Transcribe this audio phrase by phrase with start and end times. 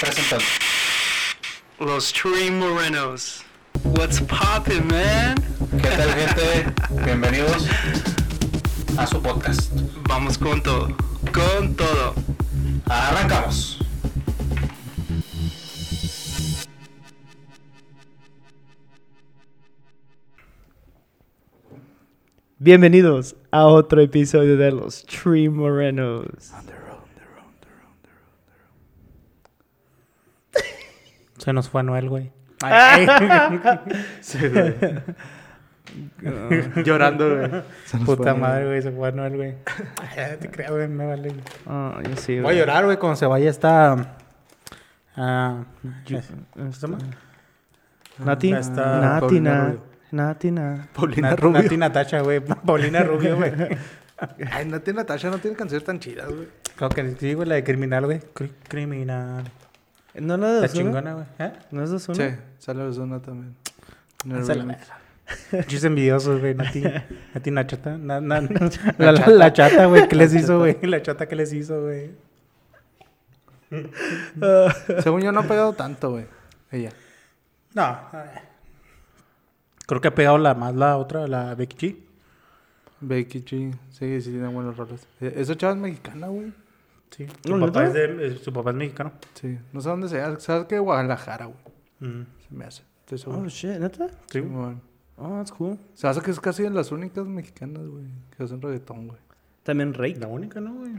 [0.00, 0.44] Presentando.
[1.80, 3.44] Los Tree Morenos.
[3.82, 5.34] What's poppin', man?
[5.82, 6.72] ¿Qué tal, gente?
[7.04, 7.66] Bienvenidos
[8.96, 9.72] a su podcast.
[10.08, 10.96] Vamos con todo.
[11.32, 12.14] Con todo.
[12.86, 13.80] Arrancamos.
[22.58, 26.52] Bienvenidos a otro episodio de los Tree Morenos.
[31.44, 32.32] Se nos fue Noel, güey.
[36.84, 37.50] Llorando, güey.
[38.04, 39.54] Puta madre, güey, se fue Noel, güey.
[40.16, 41.28] Ay, te creo, güey, me vale.
[41.28, 41.40] güey.
[41.66, 44.16] Ah, yo sí, Voy a llorar, güey, cuando se vaya esta...
[45.16, 45.64] Ah,
[46.06, 46.20] Yo-
[46.54, 46.98] ¿cómo se llama?
[48.18, 48.52] Nati.
[48.52, 49.64] Está Nati, Paulina na.
[49.66, 49.82] Rubio.
[50.12, 50.88] Nati, na.
[50.94, 51.62] Paulina Nat- Rubio.
[51.62, 52.40] Nati Natacha, güey.
[52.66, 53.52] Paulina Rubio, güey.
[54.50, 56.48] Ay, Nati Natasha no tiene canciones tan chidas, güey.
[56.76, 58.20] Creo que sí, güey, la de criminal, güey.
[58.34, 59.44] Cri- criminal.
[60.14, 61.26] ¿No la de Está chingona, güey.
[61.38, 61.52] ¿Eh?
[61.70, 62.16] ¿No es de Ozuna?
[62.16, 63.56] Sí, sale Ozuna también.
[64.24, 64.78] Verga.
[65.66, 66.54] Chis envidiosos, güey.
[66.54, 66.82] Nati,
[67.34, 67.96] Nati Nachata.
[67.96, 68.40] Na, na,
[68.98, 70.06] la, la, la chata, güey.
[70.08, 70.76] ¿Qué les hizo, güey?
[70.82, 72.10] La chata, ¿qué les hizo, güey?
[75.02, 76.26] Según yo no ha pegado tanto, güey.
[76.70, 76.92] Ella.
[77.74, 77.98] No.
[79.86, 81.96] Creo que ha pegado la más la otra, la Becky G.
[83.00, 83.74] Becky G.
[83.90, 85.06] Sí, sí, tiene buenos roles.
[85.20, 86.52] Eh, Esa chava es mexicana, güey.
[87.16, 87.26] Sí.
[87.48, 89.12] ¿No, Su papá, es de, eh, su papá es mexicano.
[89.34, 89.56] Sí.
[89.72, 90.38] No sé dónde sea.
[90.40, 90.78] ¿Sabes qué?
[90.78, 91.58] Guadalajara, güey.
[92.00, 92.26] Mm.
[92.48, 92.82] Se me hace.
[93.00, 93.42] Estoy seguro.
[93.42, 94.08] Oh, shit, ¿neta?
[94.30, 94.40] Sí.
[94.40, 94.80] Simón.
[95.16, 95.78] Oh, that's cool.
[95.94, 98.06] Se hace que es casi de las únicas mexicanas, güey.
[98.36, 99.18] Que hacen reggaetón, güey.
[99.62, 100.16] También Rake.
[100.18, 100.92] La única, ¿no, güey?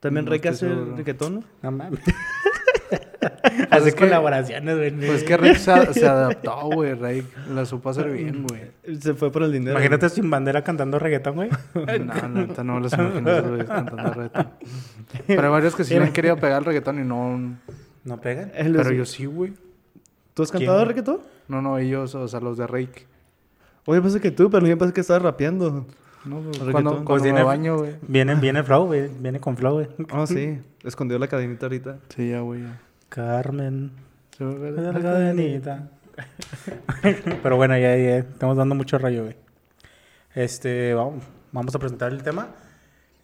[0.00, 0.96] También No Rake estoy hace seguro.
[0.96, 1.44] reggaetón, ¿no?
[1.62, 2.00] No mames.
[3.70, 4.90] Hace es que- colaboraciones, güey.
[5.06, 6.94] Pues que Rick se, se adaptó, güey.
[6.94, 8.62] Rick la supo hacer bien, güey.
[9.00, 9.72] Se fue por el dinero.
[9.72, 11.50] Imagínate sin bandera cantando reggaetón, güey.
[11.74, 14.48] No, neta, no me los imagino güeyes cantando reggaetón.
[15.26, 17.56] Pero hay varios que sí han querido pegar el reggaetón y no...
[18.04, 18.52] ¿No pegan?
[18.54, 19.52] Pero yo sí, güey.
[20.34, 20.64] ¿Tú has ¿Quién?
[20.66, 21.20] cantado reggaetón?
[21.48, 23.06] No, no, ellos, o sea, los de Rake.
[23.86, 25.86] Oye, pensé que tú, pero yo pensé que estabas rapeando.
[26.24, 27.92] No, güey, cuando, Pues cuando tiene- me baño, güey.
[28.08, 29.08] Viene, viene flow, güey.
[29.20, 29.88] Viene con flow, güey.
[30.12, 30.58] Oh, sí.
[30.82, 31.98] Escondió la cadenita ahorita.
[32.14, 32.62] Sí, ya, güey.
[32.62, 32.80] ya.
[33.08, 33.92] Carmen.
[34.38, 35.88] La cadenita.
[37.42, 38.18] Pero bueno, ya, ya.
[38.18, 39.36] Estamos dando mucho rayo, güey.
[40.34, 42.48] Este, vamos, vamos a presentar el tema.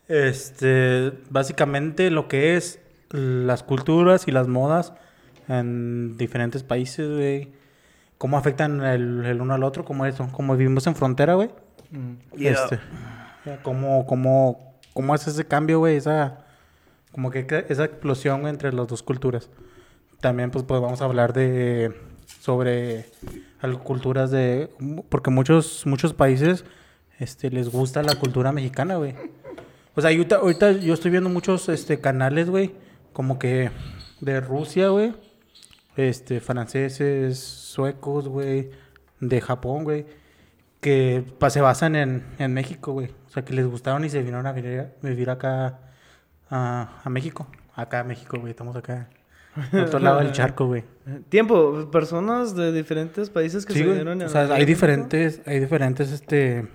[0.09, 2.81] Este, básicamente lo que es
[3.11, 4.93] las culturas y las modas
[5.49, 7.53] en diferentes países, güey.
[8.19, 11.51] Cómo afectan el, el uno al otro, como eso, como vivimos en frontera, güey.
[11.91, 12.45] Mm.
[12.45, 12.79] Este,
[13.45, 16.45] ya, cómo, cómo, cómo es ese cambio, güey, esa,
[17.13, 19.49] como que esa explosión güey, entre las dos culturas.
[20.21, 21.95] También, pues, pues vamos a hablar de,
[22.41, 23.07] sobre
[23.85, 24.71] culturas de,
[25.09, 26.65] porque muchos, muchos países,
[27.19, 29.15] este, les gusta la cultura mexicana, güey.
[29.95, 32.73] O sea, ahorita, ahorita yo estoy viendo muchos, este, canales, güey,
[33.13, 33.71] como que
[34.21, 35.15] de Rusia, güey,
[35.97, 38.71] este, franceses, suecos, güey,
[39.21, 40.07] de Japón, güey,
[40.81, 43.09] que pa- se basan en, en México, güey.
[43.27, 45.81] O sea, que les gustaron y se vinieron a vivir, vivir acá
[46.49, 47.47] a, a México.
[47.75, 48.51] Acá a México, güey.
[48.51, 49.09] Estamos acá.
[49.85, 50.85] Otro lado del charco, güey.
[51.29, 54.23] Tiempo, personas de diferentes países que Sí, se güey.
[54.23, 56.69] a- O sea, hay diferentes, hay diferentes, este,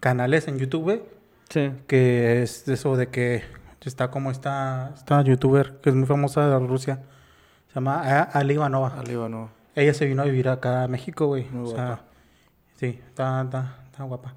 [0.00, 1.02] canales en YouTube, güey.
[1.48, 1.70] Sí.
[1.86, 3.42] Que es de eso de que
[3.84, 7.00] está como esta, esta youtuber que es muy famosa de Rusia.
[7.68, 8.94] Se llama Ali Ivanova.
[8.98, 9.50] Al Líbano.
[9.74, 11.48] Ella se vino a vivir acá a México, güey.
[11.50, 12.00] Muy o sea,
[12.76, 14.34] sí, está, está, está guapa.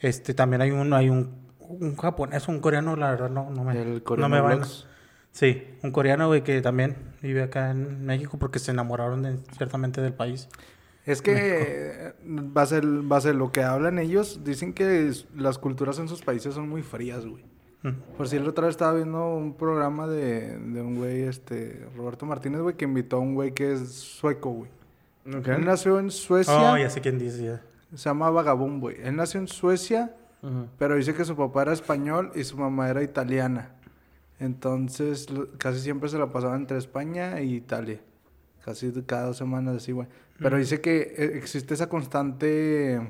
[0.00, 3.80] Este, también hay un, hay un, un japonés, un coreano, la verdad, no, no me,
[3.80, 4.60] El no me van.
[5.38, 10.00] Sí, un coreano, güey, que también vive acá en México porque se enamoraron de, ciertamente
[10.00, 10.48] del país.
[11.06, 14.40] Es que eh, va a, ser, va a ser lo que hablan ellos.
[14.42, 17.44] Dicen que las culturas en sus países son muy frías, güey.
[17.84, 18.16] Mm.
[18.16, 22.26] Por si el otra vez estaba viendo un programa de, de un güey, este, Roberto
[22.26, 24.70] Martínez, güey, que invitó a un güey que es sueco, güey.
[25.24, 27.62] Él nació en Suecia, Oh, ya sé quién dice, ya.
[27.96, 28.96] se llama Vagabund, güey.
[29.04, 30.16] Él nació en Suecia,
[30.80, 33.77] pero dice que su papá era español y su mamá era italiana.
[34.40, 38.00] Entonces, lo- casi siempre se la pasaba entre España e Italia.
[38.64, 40.06] Casi cada dos semanas así, güey.
[40.38, 43.00] Pero dice que eh, existe esa constante,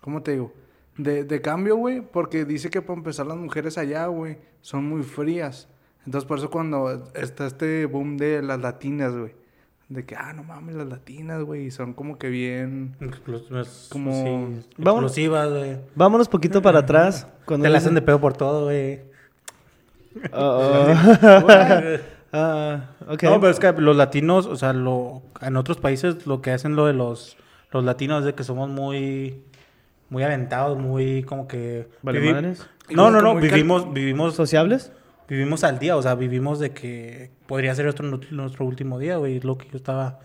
[0.00, 0.52] ¿cómo te digo?
[0.96, 5.02] De, de cambio, güey, porque dice que para empezar las mujeres allá, güey, son muy
[5.02, 5.68] frías.
[6.06, 9.34] Entonces, por eso cuando está este boom de las latinas, güey.
[9.88, 12.94] De que, ah, no mames, las latinas, güey, y son como que bien...
[13.00, 15.78] Explos- Como- sí, Vamos- explosivas, güey.
[15.96, 17.26] Vámonos poquito para atrás.
[17.44, 19.00] Cuando Te la hacen de pedo por todo, güey.
[20.32, 21.96] Ah,
[22.32, 23.22] ah, ok.
[23.24, 26.76] No, pero es que los latinos, o sea, lo, en otros países lo que hacen
[26.76, 27.36] lo de los,
[27.72, 29.42] los latinos es de que somos muy,
[30.08, 31.88] muy aventados, muy como que...
[32.02, 32.56] ¿Vale vivi-?
[32.90, 34.92] No, no, no, cal- vivimos, vivimos, ¿Sociables?
[35.28, 39.36] vivimos al día, o sea, vivimos de que podría ser otro, nuestro último día, güey,
[39.36, 40.18] es lo que yo estaba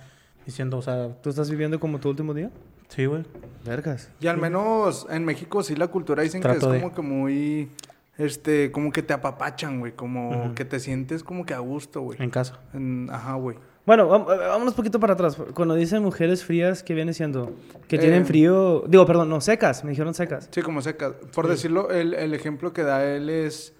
[0.47, 2.49] diciendo, o sea, ¿Tú estás viviendo como tu último día?
[2.87, 3.23] sí, güey.
[3.65, 4.11] Vergas.
[4.19, 7.01] Y al menos en México sí la cultura dicen Trato que de- es como que
[7.01, 7.69] muy...
[8.17, 9.91] Este, como que te apapachan, güey.
[9.93, 12.21] Como que te sientes como que a gusto, güey.
[12.21, 12.59] En casa.
[12.73, 13.57] En- Ajá, güey.
[13.85, 15.37] Bueno, eh, vámonos un poquito para atrás.
[15.53, 17.53] Cuando dicen mujeres frías, ¿qué viene siendo?
[17.87, 18.83] Que tienen Eh, frío...
[18.87, 19.83] Digo, perdón, no, secas.
[19.83, 20.47] Me dijeron secas.
[20.51, 21.13] Sí, como seca.
[21.33, 23.73] Por decirlo, el, el ejemplo que da él es...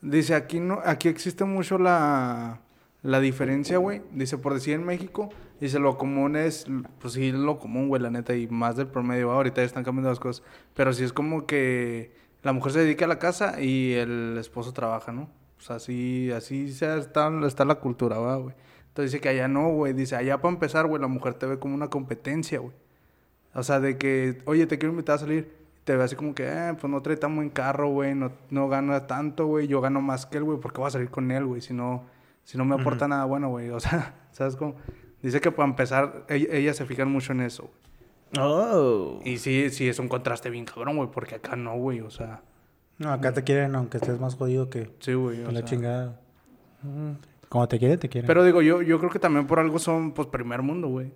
[0.00, 2.60] Dice, aquí no aquí existe mucho la,
[3.02, 4.02] la diferencia, güey.
[4.12, 5.28] Dice, por decir en México,
[5.60, 6.66] dice, lo común es...
[7.00, 8.36] Pues sí, lo común, güey, la neta.
[8.36, 9.32] Y más del promedio.
[9.32, 10.44] Ahorita ya están cambiando las cosas.
[10.74, 12.12] Pero sí es como que
[12.48, 15.28] la mujer se dedica a la casa y el esposo trabaja, ¿no?
[15.58, 16.96] O sea, así, así está,
[17.46, 18.54] está la cultura, ¿va, güey?
[18.88, 19.92] Entonces dice que allá no, güey.
[19.92, 22.72] Dice, allá para empezar, güey, la mujer te ve como una competencia, güey.
[23.52, 25.52] O sea, de que, oye, te quiero invitar a salir.
[25.84, 28.14] Te ve así como que, eh, pues no trae tan buen carro, güey.
[28.14, 29.66] No, no gana tanto, güey.
[29.68, 30.58] Yo gano más que él, güey.
[30.58, 31.60] ¿Por qué voy a salir con él, güey?
[31.60, 32.04] Si no,
[32.44, 33.68] si no me aporta nada bueno, güey.
[33.78, 34.74] O sea, ¿sabes cómo?
[35.22, 37.74] Dice que para empezar, ella- ellas se fijan mucho en eso, güey.
[38.36, 39.20] Oh.
[39.24, 41.08] Y sí, sí, es un contraste bien cabrón, güey.
[41.10, 42.00] Porque acá no, güey.
[42.00, 42.42] O sea,
[42.98, 45.38] No, acá te quieren aunque estés más jodido que, sí, güey.
[45.44, 45.64] la sea.
[45.64, 46.20] chingada.
[47.48, 48.26] Como te quieren, te quieren.
[48.26, 51.12] Pero digo, yo, yo creo que también por algo son, pues, primer mundo, güey.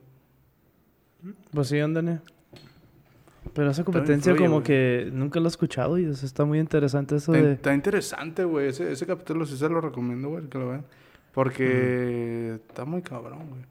[1.52, 2.20] Pues sí, ándale.
[3.52, 6.58] Pero esa competencia influye, como que nunca lo he escuchado y o sea, está muy
[6.58, 7.52] interesante eso Está, de...
[7.54, 8.68] está interesante, güey.
[8.68, 10.86] Ese, ese capítulo sí se lo recomiendo, güey, que lo vean.
[11.32, 13.62] Porque está muy cabrón, güey.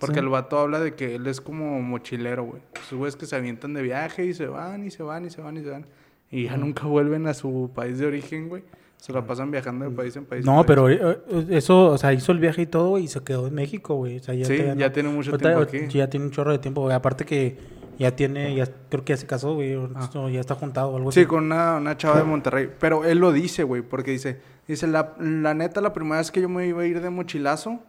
[0.00, 0.20] Porque Sí.
[0.20, 2.62] el vato habla de que él es como mochilero, güey.
[2.74, 5.40] Esos güeyes que se avientan de viaje y se van y se van y se
[5.42, 5.86] van y se van.
[6.30, 8.62] Y ya nunca vuelven a su país de origen, güey.
[8.96, 10.40] Se la pasan viajando de país en país.
[10.46, 10.66] en no, país.
[10.66, 13.54] pero eh, eh, eso, o sea, hizo el viaje y todo y se quedó en
[13.54, 14.18] México, güey.
[14.18, 15.88] O sea, ya Sí, te- ya no- tiene mucho tiempo aquí.
[15.88, 16.94] Ya tiene un chorro de tiempo, güey.
[16.94, 17.56] Aparte que
[17.98, 19.74] ya tiene, ya creo que ya se casó, güey.
[19.74, 21.12] o- o ya está juntado o algo Ah.
[21.12, 21.26] Sí, así.
[21.26, 22.70] con una, una chava de Monterrey.
[22.78, 24.38] Pero él lo dice, güey, porque dice,
[24.68, 27.80] dice, la, la neta, la primera vez que yo me iba a ir de mochilazo,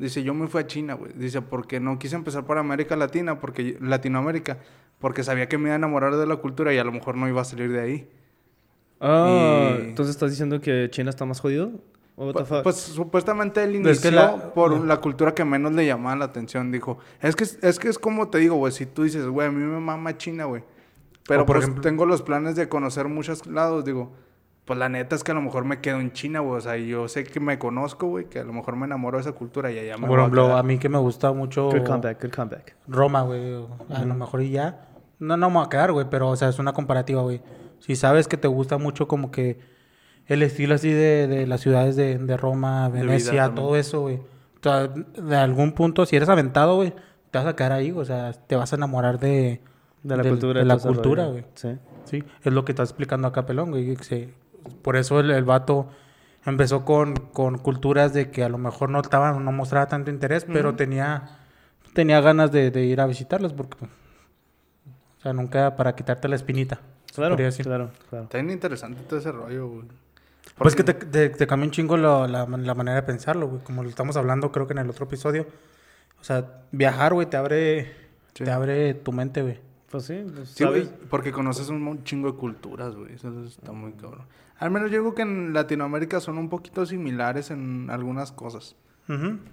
[0.00, 1.12] dice, yo me fui a China, güey.
[1.14, 4.58] Dice, porque no quise empezar por América Latina, porque Latinoamérica,
[4.98, 7.28] porque sabía que me iba a enamorar de la cultura y a lo mejor no
[7.28, 8.08] iba a salir de ahí.
[9.00, 11.70] Ah, Y- entonces estás diciendo que China está más jodido?
[12.16, 12.62] What the Pu- fuck?
[12.64, 16.16] Pues supuestamente él Es inició que la- por la- la cultura que menos le llamaba
[16.16, 16.70] la atención.
[16.70, 19.50] Dijo, es que es que es como te digo, güey, si tú dices, güey, a
[19.50, 20.62] mí me mama China, güey.
[21.26, 24.12] Pero por pues ejemplo- tengo los planes de conocer muchos lados, digo,
[24.70, 26.58] pues la neta es que a lo mejor me quedo en China, güey.
[26.58, 29.22] O sea, yo sé que me conozco, güey, que a lo mejor me enamoro de
[29.22, 30.58] esa cultura y allá me Por voy a ejemplo, quedar.
[30.58, 32.76] a mí que me gusta mucho Good comeback, good comeback.
[32.86, 33.64] Roma, güey.
[33.92, 34.86] A lo mejor y ya.
[35.18, 37.40] No, no me voy a quedar, güey, pero, o sea, es una comparativa, güey.
[37.80, 39.58] Si sabes que te gusta mucho como que
[40.26, 44.18] el estilo así de, de las ciudades de, de Roma, Venecia, todo eso, güey.
[44.18, 46.94] O sea, de algún punto, si eres aventado, güey,
[47.32, 49.62] te vas a quedar ahí, o sea, te vas a enamorar de,
[50.04, 50.60] De la cultura.
[50.60, 51.44] de la cultura, güey.
[51.54, 51.76] Sí.
[52.04, 53.96] Sí, es lo que está explicando acá Pelón, güey.
[53.96, 54.34] que se-
[54.70, 55.88] por eso el, el vato
[56.46, 60.44] empezó con, con culturas de que a lo mejor no estaban, no mostraba tanto interés,
[60.44, 61.38] pero tenía,
[61.94, 63.90] tenía ganas de, de ir a visitarlas porque, pues,
[65.18, 66.80] o sea, nunca para quitarte la espinita.
[67.14, 68.24] Claro, claro, claro.
[68.24, 69.82] Está bien interesante todo ese rollo, güey.
[70.56, 73.62] Pues que te, te, te cambia un chingo la, la manera de pensarlo, güey.
[73.62, 75.46] Como lo estamos hablando, creo que en el otro episodio.
[76.20, 77.92] O sea, viajar, güey, te abre,
[78.34, 78.44] Sí.
[78.44, 79.58] te abre tu mente, güey.
[79.90, 80.98] Pues sí, pues, Sí, güey, ¿sabes?
[81.08, 83.14] porque conoces un chingo de culturas, güey.
[83.14, 84.26] Eso está muy cabrón.
[84.58, 88.76] Al menos yo creo que en Latinoamérica son un poquito similares en algunas cosas.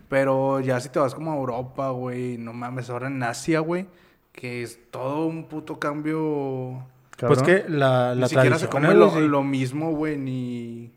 [0.07, 3.87] Pero ya si te vas como a Europa, güey, no mames, ahora en Asia, güey,
[4.31, 6.85] que es todo un puto cambio.
[7.25, 7.45] Pues Cabrón.
[7.45, 9.27] que la, Ni la siquiera se come lo, sí.
[9.27, 10.91] lo mismo, güey, ni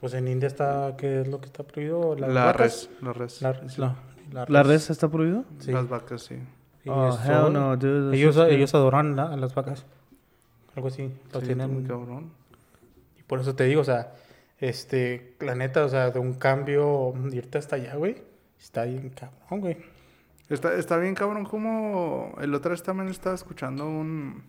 [0.00, 2.14] Pues en India está, ¿qué es lo que está prohibido?
[2.14, 2.60] Las la vacas.
[2.60, 3.40] res, la res.
[3.42, 3.96] La, res, la,
[4.32, 4.72] la ¿La res.
[4.72, 5.44] res está prohibido?
[5.60, 5.72] Sí.
[5.72, 6.36] Las vacas, sí.
[6.90, 8.16] Oh, hell no, dude.
[8.16, 9.84] Ellos, ellos adoran la- a las vacas.
[10.74, 11.10] Algo así.
[11.32, 11.84] Lo Sí, tienen.
[11.86, 12.30] cabrón.
[13.18, 14.12] Y por eso te digo, o sea,
[14.58, 18.16] este, la neta, o sea, de un cambio, irte hasta allá, güey.
[18.60, 19.76] Está bien cabrón, güey.
[20.48, 24.42] Está, está bien cabrón como el otro vez también estaba escuchando un...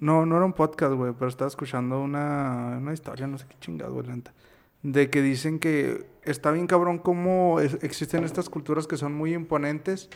[0.00, 3.54] No, no era un podcast, güey, pero estaba escuchando una, una historia, no sé qué
[3.60, 4.06] chingado, güey,
[4.82, 9.34] De que dicen que está bien cabrón como es- existen estas culturas que son muy
[9.34, 10.08] imponentes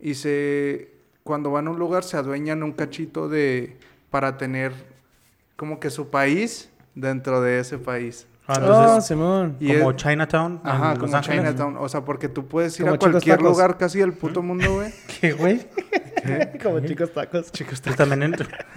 [0.00, 0.92] y se...
[1.22, 3.76] Cuando van a un lugar se adueñan un cachito de...
[4.10, 4.72] Para tener
[5.56, 8.26] como que su país dentro de ese país.
[8.50, 9.56] Ah, Ah, entonces, Simón.
[9.60, 10.60] Y como es- Chinatown.
[10.64, 11.38] Ajá, Los como Ángeles.
[11.40, 11.76] Chinatown.
[11.78, 13.52] O sea, porque tú puedes ir Como a cualquier Tacos.
[13.52, 14.92] lugar casi del puto mundo, güey.
[15.20, 15.60] ¿Qué, güey?
[16.62, 17.50] Como chicos tacos.
[17.50, 18.34] Chicos, Pues también en...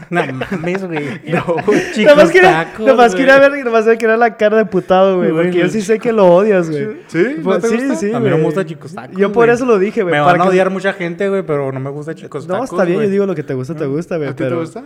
[0.09, 1.21] No mames, güey.
[1.33, 1.91] No, güey.
[1.93, 5.31] Chicos Nomás tacos, nomás quería ver, nomás quería la cara de putado, güey.
[5.31, 7.01] Porque yo sí sé que lo odias, güey.
[7.07, 7.35] ¿Sí?
[7.37, 7.95] ¿No Pues, te sí, gusta?
[7.95, 10.13] sí, A mí no me gusta Chicos Tacos, Yo por eso lo dije, güey.
[10.13, 12.85] Me van a odiar mucha gente, güey, pero no me gusta Chicos No, Tacos, está
[12.85, 14.29] bien, yo digo lo que te gusta, te gusta, güey.
[14.29, 14.83] ¿A ti te gusta?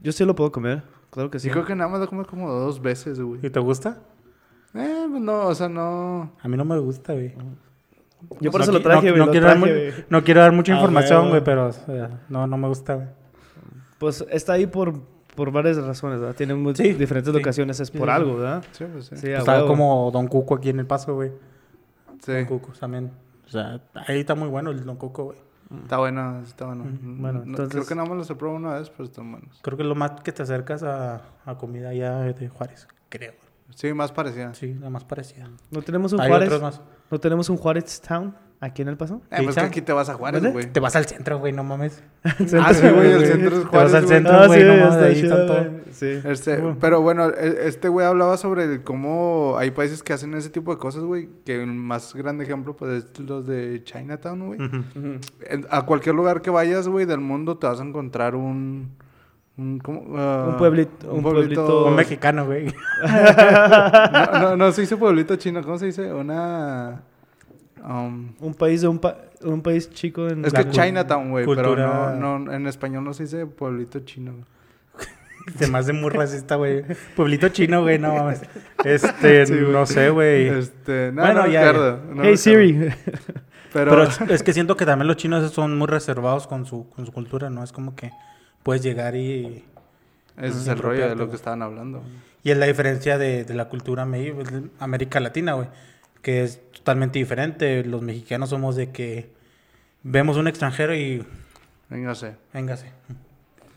[0.00, 0.82] yo sí lo puedo comer.
[1.10, 1.48] Claro que sí.
[1.48, 3.38] Sí, creo que nada más lo come como dos veces, güey.
[3.42, 3.98] ¿Y te gusta?
[4.74, 6.32] Eh, pues no, o sea, no.
[6.40, 7.34] A mí no me gusta, güey.
[8.40, 9.26] Yo por No eso lo traje, no- güey.
[9.26, 9.58] no, quiero dar
[10.08, 13.08] no quiero mucha Ah, información, güey, pero o sea, no, no me gusta, güey.
[13.98, 14.94] Pues está ahí por,
[15.34, 16.34] por varias razones, ¿verdad?
[16.34, 17.38] Tiene muy Sí, diferentes sí.
[17.38, 18.64] locaciones, es por Sí, algo, ¿verdad?
[18.72, 19.16] Sí, pues sí.
[19.16, 19.66] Sí, a Está huevo.
[19.68, 21.32] como Don Cuco aquí en El Paso, güey.
[22.24, 22.32] Sí.
[22.32, 23.10] Don Cuco también.
[23.46, 25.38] O sea, ahí está muy bueno el Don Cuco, güey.
[25.82, 26.84] Está bueno, está bueno.
[27.02, 29.58] Bueno, No, entonces- Creo que nada más los he probado una vez, pero están buenos.
[29.62, 33.32] Creo que lo más que te acercas a, a comida allá de Juárez, creo.
[33.74, 34.54] Sí, más parecida.
[34.54, 35.48] Sí, la más parecida.
[35.70, 36.48] ¿No tenemos un Hay Juárez?
[36.48, 36.80] otros más.
[37.10, 39.20] ¿No tenemos un Juárez Town aquí en El Paso?
[39.30, 40.72] Eh, pues que aquí te vas a Juárez, güey.
[40.72, 42.02] Te vas al centro, güey, no mames.
[42.24, 44.14] Ah, sí, güey, el centro es Te vas Juárez, al güey.
[44.16, 45.70] centro, Ah, güey, sí, no mames, está ahí chido, están todo.
[45.70, 45.82] güey.
[45.92, 46.20] Sí.
[46.24, 50.48] Este, pero bueno, e- este güey hablaba sobre el cómo hay países que hacen ese
[50.50, 51.28] tipo de cosas, güey.
[51.44, 54.60] Que el más grande ejemplo, pues, es los de Chinatown, güey.
[55.70, 58.90] A cualquier lugar que vayas, güey, del mundo te vas a encontrar un...
[59.58, 60.04] Un, ¿cómo?
[60.16, 62.72] Ah, Un pueblito- un pueblito- Un mexicano, güey.
[63.02, 66.12] No, no, no se dice pueblito chino, ¿cómo se dice?
[66.12, 67.02] Una...
[67.84, 70.44] um, Un país de un, pa- un país chico en...
[70.44, 74.32] es que Chinatown, güey, pero no, no, en español no se dice pueblito chino.
[75.58, 76.84] Se me hace muy racista, güey.
[77.16, 78.42] Pueblito chino, güey, no mames.
[78.84, 80.46] Este, no sé, güey.
[80.48, 82.36] Este, no, Bueno, no, ya, Ricardo, no, hey.
[82.36, 82.88] Siri.
[83.72, 86.88] Pero, Pero es- es que siento que también los chinos son muy reservados con su,
[86.90, 87.64] con su cultura, ¿no?
[87.64, 88.12] Es como que
[88.62, 89.64] puedes llegar y...
[90.36, 92.02] ese es el rollo de lo que estaban hablando.
[92.44, 94.34] Y es la diferencia de, de la cultura me-
[94.80, 95.68] América Latina, güey.
[96.22, 97.84] Que es totalmente diferente.
[97.84, 99.30] Los mexicanos somos de que
[100.02, 101.24] vemos un extranjero y
[101.88, 102.36] Véngase.
[102.52, 102.90] véngase.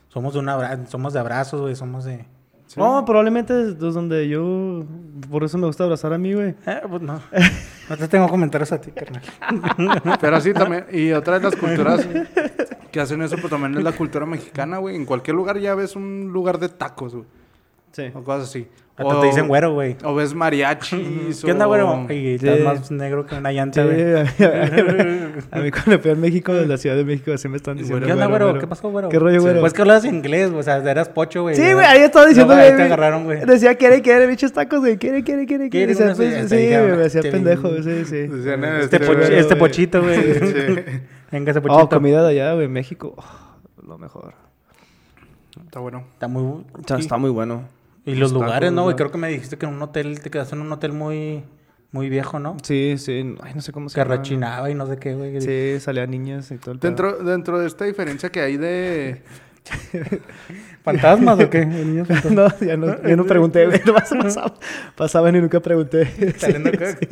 [0.10, 1.76] Somos de, un abra- somos de abrazos, güey.
[1.76, 2.26] Somos de...
[2.68, 2.80] Sí.
[2.80, 4.84] No, probablemente es donde yo...
[5.30, 6.56] Por eso me gusta abrazar a mí, güey.
[6.66, 7.22] Eh, pues no.
[7.90, 9.22] No te tengo comentarios a ti, carnal.
[10.20, 10.88] Pero sí, también.
[10.92, 12.08] Y otra de las culturas
[12.92, 14.96] que hacen eso, pues también es la cultura mexicana, güey.
[14.96, 17.26] En cualquier lugar ya ves un lugar de tacos, güey.
[17.96, 18.12] Sí.
[18.14, 18.68] O cosas así.
[18.98, 19.96] Hasta O- te dicen güero, güey.
[20.04, 21.42] O ves mariachis.
[21.44, 22.06] ¿Qué onda, güero?
[22.10, 22.48] Y Sí.
[22.48, 24.02] estás más negro que una llanta, güey.
[24.20, 24.30] a, mí,
[25.52, 28.06] a mí cuando fui a México, de la Ciudad de México, así me están diciendo.
[28.06, 28.58] ¿Qué onda, güero?
[28.60, 29.08] ¿Qué pasó, güero?
[29.10, 29.62] ¿Qué rollo, güero?
[29.62, 30.60] Pues que hablas inglés, güey.
[30.60, 31.56] O sea, eras pocho, güey.
[31.56, 33.46] Sí, güey, ahí estaba diciendo, güey, te agarraron, güey.
[33.46, 34.98] Decía, quiere, quiere, bichos tacos, güey.
[34.98, 35.94] Quiere, quiere, quiere, quiere.
[35.96, 38.28] Pues, Sí, sí, güey, me hacía te pendejo, sí, sí.
[38.28, 40.18] Decían, Este, este, este pochito, güey.
[41.32, 41.82] Venga, ese pochito.
[41.84, 43.14] Oh, comida de allá, güey, México.
[43.18, 44.34] oh, lo mejor.
[45.66, 46.04] Está bueno.
[46.14, 46.64] Está muy...
[46.80, 47.64] Está, está muy bueno.
[48.06, 48.96] Y los lugares, ¿no, güey?
[48.96, 51.44] Creo que me dijiste que en un hotel, te quedaste en un hotel muy,
[51.92, 52.56] muy viejo, ¿no?
[52.64, 53.36] Sí, sí.
[53.42, 54.18] Ay, no sé cómo se Que llama.
[54.18, 55.42] rechinaba y no sé qué, güey.
[55.42, 56.90] Sí, salían niñas y todo el pedo.
[56.90, 59.22] Dentro, dentro de esta diferencia que hay de...
[60.84, 61.66] ¿Fantasmas o qué?
[62.30, 63.82] no, ya no, yo no pregunté, güey.
[63.84, 64.54] Pasaba,
[64.96, 66.06] pasaban y nunca pregunté.
[66.38, 67.08] Sí, sí.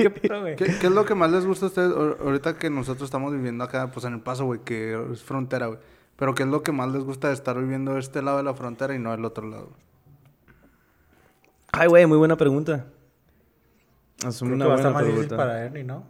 [0.56, 3.64] ¿Qué es lo que más les gusta a ustedes ahor- ahorita que nosotros estamos viviendo
[3.64, 5.80] acá, pues en El Paso, güey, que es frontera, güey?
[6.16, 8.54] Pero ¿qué es lo que más les gusta de estar viviendo este lado de la
[8.54, 9.72] frontera y no del otro lado?
[11.76, 12.86] Ay, güey, muy buena pregunta.
[14.26, 15.36] Es Creo una que buena más pregunta.
[15.38, 16.04] para Ernie, ¿no?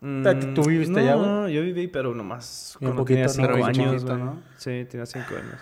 [0.00, 1.26] Mm, ¿Tú viviste no, allá, güey?
[1.28, 4.16] No, yo viví, pero nomás un cuando tenía poquito, cinco pero años, chiquito.
[4.18, 4.42] ¿no?
[4.58, 5.60] Sí, tenía cinco años.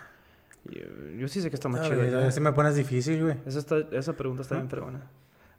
[0.65, 0.83] Yo,
[1.21, 2.03] yo sí sé que está más Ah, chido.
[2.03, 2.27] allá.
[2.27, 3.37] ese me pones difícil, güey.
[3.47, 5.01] Esa, está, esa pregunta está bien fregona.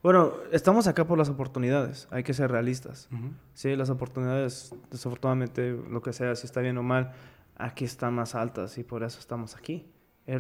[0.04, 2.08] Bueno, estamos acá por las oportunidades.
[2.12, 3.10] Hay que ser realistas.
[3.54, 7.14] Sí, las oportunidades, desafortunadamente, lo que sea, si está bien o mal,
[7.56, 9.88] aquí están más altas y por eso estamos aquí.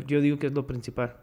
[0.05, 1.15] Yo digo que es lo principal.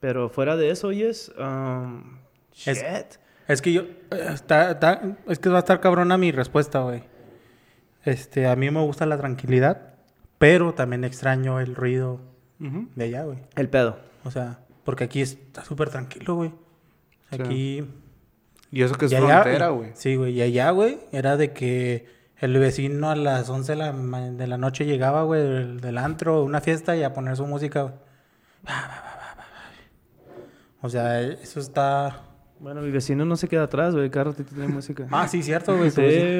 [0.00, 2.18] Pero fuera de eso, yes, um,
[2.64, 3.18] Es- shit.
[3.48, 3.82] Es que yo...
[3.82, 7.04] eh, Está, está- es que va a estar cabrona mi respuesta, güey.
[8.04, 9.94] Este, a mí me gusta la tranquilidad,
[10.38, 12.20] pero también extraño el ruido
[12.58, 13.38] de allá, güey.
[13.54, 13.98] El pedo.
[14.24, 16.50] O sea, porque aquí está súper tranquilo, güey.
[16.50, 17.42] O sea, Sí.
[17.80, 17.90] Aquí...
[18.72, 19.90] Y eso que es frontera, güey.
[19.94, 20.32] Sí, güey.
[20.34, 22.06] Y allá, güey, era de que
[22.38, 25.98] el vecino a las 11 de la, ma- de la noche llegaba, güey, del, del
[25.98, 27.94] antro, una fiesta y a poner su música, güey.
[30.86, 32.22] O sea, eso está...
[32.58, 34.08] Bueno, mi vecino no se queda atrás, güey.
[34.08, 35.06] Cada ratito tiene música.
[35.10, 35.90] Ah, sí, cierto, güey.
[35.90, 35.96] Sí.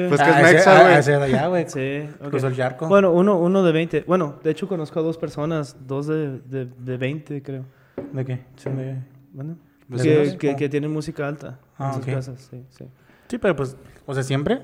[0.09, 1.03] Pues que es Ah, mexa, ah, güey.
[1.19, 1.69] de allá, güey.
[1.69, 2.29] Sí, ok.
[2.29, 2.87] Cruzó el charco.
[2.87, 4.03] Bueno, uno, uno de 20.
[4.07, 7.65] Bueno, de hecho conozco a dos personas, dos de, de, de 20, creo.
[8.13, 8.39] ¿De qué?
[8.55, 8.97] Sí, de-
[9.31, 9.57] Bueno,
[9.89, 10.55] ¿De que, veras?
[10.57, 12.13] que, tienen música alta Ah, en sus ok.
[12.15, 12.47] casas.
[12.49, 12.85] Sí, sí.
[13.27, 13.77] Sí, pero pues,
[14.07, 14.63] o sea, siempre.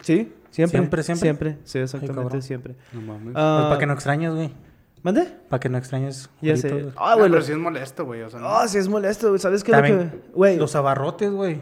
[0.00, 0.78] Sí, siempre.
[0.80, 1.20] ¿Siempre, siempre?
[1.26, 2.76] Siempre, sí, exactamente, siempre.
[2.94, 3.34] No mames.
[3.36, 4.50] Ah, Pues para que no extrañes, güey.
[5.06, 5.24] ¿Mande?
[5.48, 6.28] Para que no extrañes.
[6.42, 6.68] Ya sé.
[6.68, 6.86] güey.
[6.96, 7.26] Ah, güey.
[7.28, 8.22] pero lo- sí es molesto, güey.
[8.22, 8.48] O sea, no.
[8.48, 9.38] Ah, sí es molesto, güey.
[9.38, 10.30] ¿Sabes qué es lo También que...?
[10.34, 11.60] Güey, Los abarrotes, güey.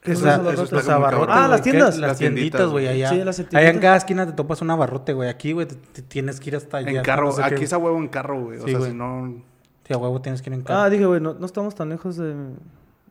[0.00, 0.64] ¿qué O son sea, los abarrotes?
[0.66, 1.26] eso los está abarrotes.
[1.26, 1.44] cabrón.
[1.44, 1.98] Ah, las güey, tiendas.
[1.98, 3.02] Las Las tienditas, güey, güey.
[3.02, 3.10] allá.
[3.10, 5.28] Sí, las Allá en cada esquina te topas un abarrote, güey.
[5.28, 6.90] Aquí, güey, te, tienes que ir hasta allá.
[6.90, 7.26] En carro.
[7.26, 7.54] no sé qué.
[7.56, 8.58] Aquí es a huevo en carro, güey.
[8.58, 8.90] O Sí, sea, güey.
[8.92, 9.42] si no...
[9.88, 10.78] Sí, a huevo tienes que ir en carro.
[10.80, 12.28] Ah, dije, güey, no, no estamos tan lejos de...
[12.32, 12.36] de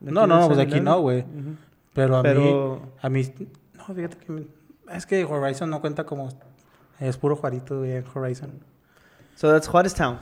[0.00, 0.84] No, no, no, pues aquí 7-Eleven.
[0.84, 1.20] no, güey.
[1.20, 1.56] Ujú.
[1.92, 2.90] Pero a Pero- mí...
[3.02, 3.34] A mí...
[3.74, 4.32] No, fíjate que...
[4.32, 4.46] me-
[4.94, 6.30] Es que Horizon no cuenta como...
[7.00, 8.52] Es puro Juarito, güey, en Horizon.
[9.36, 10.18] So that's Juárez Town.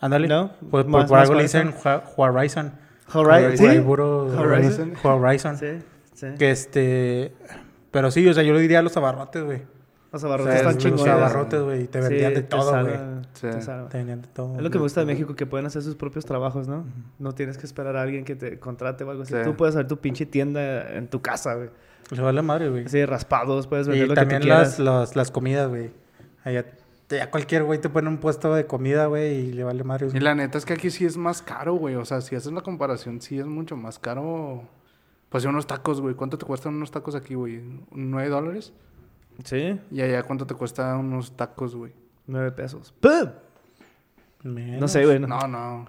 [0.00, 0.28] Ándale.
[0.28, 0.52] ¿No?
[0.70, 1.74] Pues por, Más- por más algo le dicen
[2.16, 2.72] Horizon.
[3.12, 3.56] Horizon.
[3.56, 3.66] ¿Sí?
[4.38, 4.94] Horizon.
[5.02, 5.56] Horizon.
[5.58, 5.66] Sí,
[6.14, 6.26] sí.
[6.38, 7.34] Que este...
[7.90, 9.62] Pero sí, o sea, yo lo diría a los abarrotes, güey.
[10.12, 11.08] Los O abarrotes sea, están los chingones.
[11.14, 12.94] abarrotes, güey, y te Sí, vendían de todo, güey.
[13.32, 13.48] Sí.
[13.50, 13.58] te.
[13.90, 14.56] Te vendían de todo.
[14.56, 16.84] Es lo que me gusta de México, que pueden hacer sus propios trabajos, ¿no?
[17.18, 19.32] No tienes que esperar a alguien que te contrate o algo así.
[19.34, 19.40] Sí.
[19.44, 21.70] Tú puedes hacer tu pinche tienda en tu casa, güey.
[22.10, 22.84] Le vale madre, güey.
[22.84, 24.78] De raspados, puedes vender Y lo que tú también quieras.
[24.78, 25.90] las, las, las comidas, güey.
[26.44, 26.64] Allá,
[27.16, 30.08] ya cualquier güey te pone un puesto de comida, güey, y le vale madre.
[30.12, 31.94] Y la neta es que aquí sí es más caro, güey.
[31.96, 34.62] O sea, si haces la comparación, sí es mucho más caro.
[35.28, 36.14] Pues unos tacos, güey.
[36.14, 37.60] ¿Cuánto te cuestan unos tacos aquí, güey?
[37.92, 38.72] ¿9 dólares?
[39.42, 41.92] Sí, Y allá, ¿cuánto te cuesta unos tacos, güey?
[42.26, 42.94] nueve pesos.
[43.00, 43.30] ¡Pum!
[44.42, 45.18] No sé, güey.
[45.18, 45.26] No.
[45.26, 45.88] No, no.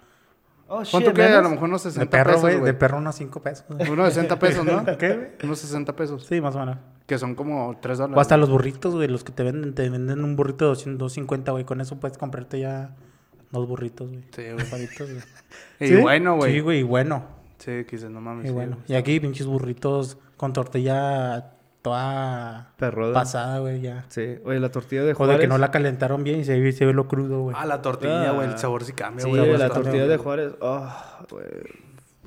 [0.67, 1.24] Oh, ¿Cuánto shit, que?
[1.24, 2.63] A lo mejor unos 60 De perro, pesos.
[2.63, 3.65] De perro unos 5 pesos.
[3.70, 4.84] Unos 60 pesos, ¿no?
[4.98, 5.27] ¿Qué, güey?
[5.44, 6.25] Unos 60 pesos.
[6.25, 6.77] Sí, más o menos.
[7.05, 8.17] Que son como 3 dólares.
[8.17, 9.07] O hasta los burritos, güey.
[9.07, 11.63] Los que te venden, te venden un burrito de 200, 250, güey.
[11.63, 12.95] Con eso puedes comprarte ya
[13.51, 14.24] dos burritos, güey.
[14.35, 14.65] Sí, güey.
[14.69, 15.24] Palitos, güey.
[15.79, 15.95] Y ¿Sí?
[16.01, 16.53] bueno, güey.
[16.53, 17.25] Sí, güey, y bueno.
[17.59, 18.45] Sí, que dices, no mames.
[18.45, 18.77] Y sí, bueno.
[18.88, 22.74] Y aquí pinches burritos con tortilla toda
[23.13, 24.05] pasada, güey, ya.
[24.07, 24.38] Sí.
[24.43, 25.41] Oye, la tortilla de Joder, Juárez.
[25.41, 27.55] que no la calentaron bien y se ve, se ve lo crudo, güey.
[27.59, 28.33] Ah, la tortilla, Ah.
[28.33, 28.50] güey.
[28.50, 29.43] El sabor sí cambia, Sí, güey.
[29.45, 29.74] la bastante.
[29.83, 30.53] tortilla de Juárez.
[30.62, 30.89] Oh,
[31.29, 31.45] güey.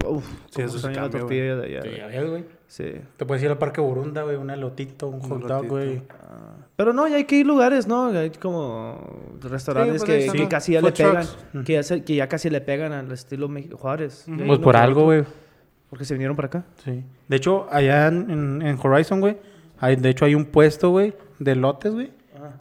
[0.06, 1.82] Uf, Sí, eso sí la cambia, tortilla de allá.
[1.82, 1.98] Sí, güey.
[2.00, 2.44] ya ves, güey.
[2.68, 2.92] Sí.
[3.16, 6.02] Te puedes ir al Parque Burunda, güey, un elotito, un Un hot dog, güey.
[6.20, 8.06] Ah, Pero no, ya hay que ir lugares, ¿no?
[8.08, 9.00] Hay como
[9.40, 11.26] restaurantes Sí, pues, que, casi ya le pegan.
[11.64, 14.26] Que ya, se- que ya casi le pegan al estilo Mex- Juárez.
[14.46, 15.24] Pues por algo, güey.
[15.90, 16.64] Porque se vinieron para acá.
[16.84, 17.02] Sí.
[17.26, 19.38] De hecho, allá en, en- en Horizon, güey,
[19.78, 22.12] hay, de hecho hay un puesto, güey, de lotes, güey,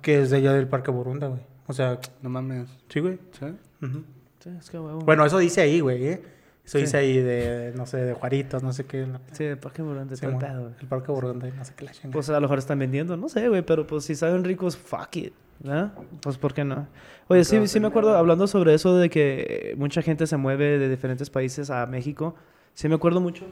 [0.01, 1.41] que es de allá del Parque Burunda, güey.
[1.67, 2.69] O sea, No mames.
[2.87, 3.19] sí, güey.
[3.37, 3.45] ¿Sí?
[3.85, 4.03] Ujú.
[4.39, 4.99] Sí, es que huevo.
[5.01, 6.21] Bueno, eso dice ahí, güey, ¿eh?
[6.67, 6.97] Eso Sí.
[6.97, 9.07] ahí de, no sé, de Juaritos, no sé qué.
[9.31, 12.11] Sí, de Parque Burante, Sí, pedo, el Parque Burunda, no sé qué la chingada.
[12.13, 15.15] Pues a lo mejor están vendiendo, no sé, güey, pero pues si saben ricos, fuck
[15.15, 15.93] it, ¿verdad?
[16.21, 16.85] Pues ¿por qué no?
[17.29, 20.89] Oye, sí, sí me acuerdo, hablando sobre eso de que mucha gente se mueve de
[20.89, 22.35] diferentes países a México,
[22.73, 23.45] sí me acuerdo mucho.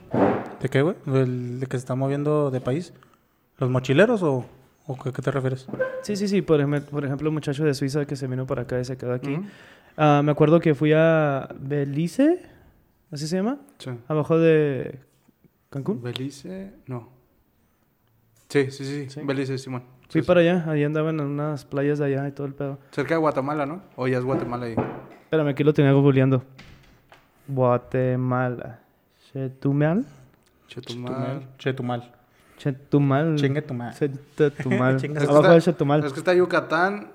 [0.62, 0.96] ¿De qué, güey?
[1.08, 2.94] ¿El de que se está moviendo de país?
[3.60, 4.46] ¿Los mochileros o,
[4.88, 5.68] o qué, qué te refieres?
[6.02, 8.64] Sí, sí, sí, por, ejem- por ejemplo, el muchacho de Suiza que se vino para
[8.64, 9.36] acá y se quedó aquí.
[9.36, 9.46] Ujú.
[9.96, 12.42] Ah, me acuerdo que fui a Belice,
[13.16, 13.58] ¿así se llama?
[13.80, 13.92] Sí.
[14.08, 15.00] Abajo de
[15.70, 16.02] Cancún.
[16.02, 17.10] Belice, no.
[18.50, 19.10] Sí, sí, sí.
[19.10, 19.22] Sí.
[19.24, 19.84] Belice, Simón.
[20.10, 22.78] Fui Sí, para allá, ahí andaban en unas playas de allá y todo el pedo.
[22.92, 23.82] Cerca de Guatemala, ¿no?
[23.96, 24.76] O ya es Guatemala ahí.
[25.24, 26.44] Espérame, aquí lo tenía googleando.
[27.48, 28.82] Guatemala.
[29.32, 30.06] Chetumal.
[30.68, 31.48] Chetumal.
[31.58, 32.12] Chetumal.
[32.58, 33.36] Chetumal.
[33.38, 33.96] Chingue tu madre.
[34.38, 34.98] Chetumal.
[35.30, 36.04] Abajo de Chetumal.
[36.04, 37.12] Es que está Yucatán,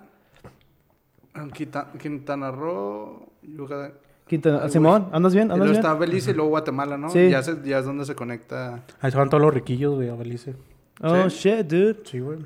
[1.99, 3.93] Quintana Roo, Yucatán.
[4.31, 5.51] Quintana- Ay, Simón, ¿andas bien?
[5.51, 5.77] ¿Andas bien?
[5.81, 7.11] está Belice y luego Guatemala, ¿no?
[7.11, 7.29] Sí.
[7.31, 8.81] Ya, se- ya es donde se conecta.
[9.01, 10.55] Ahí se van todos los riquillos, güey, a Belice.
[11.03, 11.49] Oh, Sí.
[11.51, 11.97] shit, dude.
[12.05, 12.39] Sí, güey.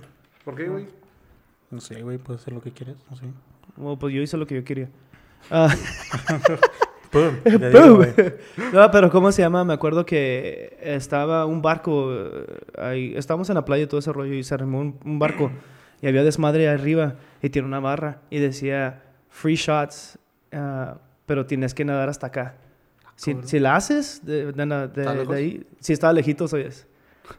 [0.44, 0.86] ¿Por qué, güey?
[1.70, 3.24] No sé, güey, puedes hacer lo que quieres, no sé.
[3.76, 4.88] Bueno, pues yo hice lo que yo quería.
[5.50, 5.68] Ah,
[7.10, 7.34] ¡Pum!
[7.44, 8.04] Digo,
[8.72, 9.64] no, pero ¿cómo se llama?
[9.64, 12.46] Me acuerdo que estaba un barco eh,
[12.78, 13.12] ahí.
[13.16, 15.50] Estábamos en la playa y todo ese rollo y se arrimó un, un barco
[16.02, 20.18] y había desmadre arriba y tiene una barra y decía free shots,
[20.52, 22.54] ah, pero tienes que nadar hasta acá.
[23.16, 23.48] Si, cabrón.
[23.48, 26.86] si la haces de, de de- ¿Está de ahí, si estaba lejitos, oyes.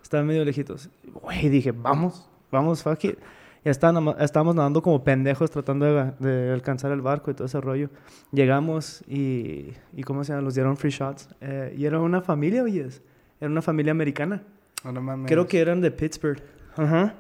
[0.02, 0.90] Estaba medio lejitos.
[1.22, 3.18] Güey, dije, vamos, vamos, fuck it.
[3.64, 7.60] Ya estábamos, estábamos nadando como pendejos tratando de, de alcanzar el barco y todo ese
[7.60, 7.90] rollo.
[8.32, 10.44] Llegamos y, y ¿cómo se llama?
[10.44, 11.30] Nos dieron free shots.
[11.42, 13.02] Eh, y era una familia, oyes.
[13.42, 14.44] Era una familia americana.
[14.84, 15.28] No, no mames.
[15.28, 16.42] Creo que eran de Pittsburgh.
[16.78, 17.16] Ajá.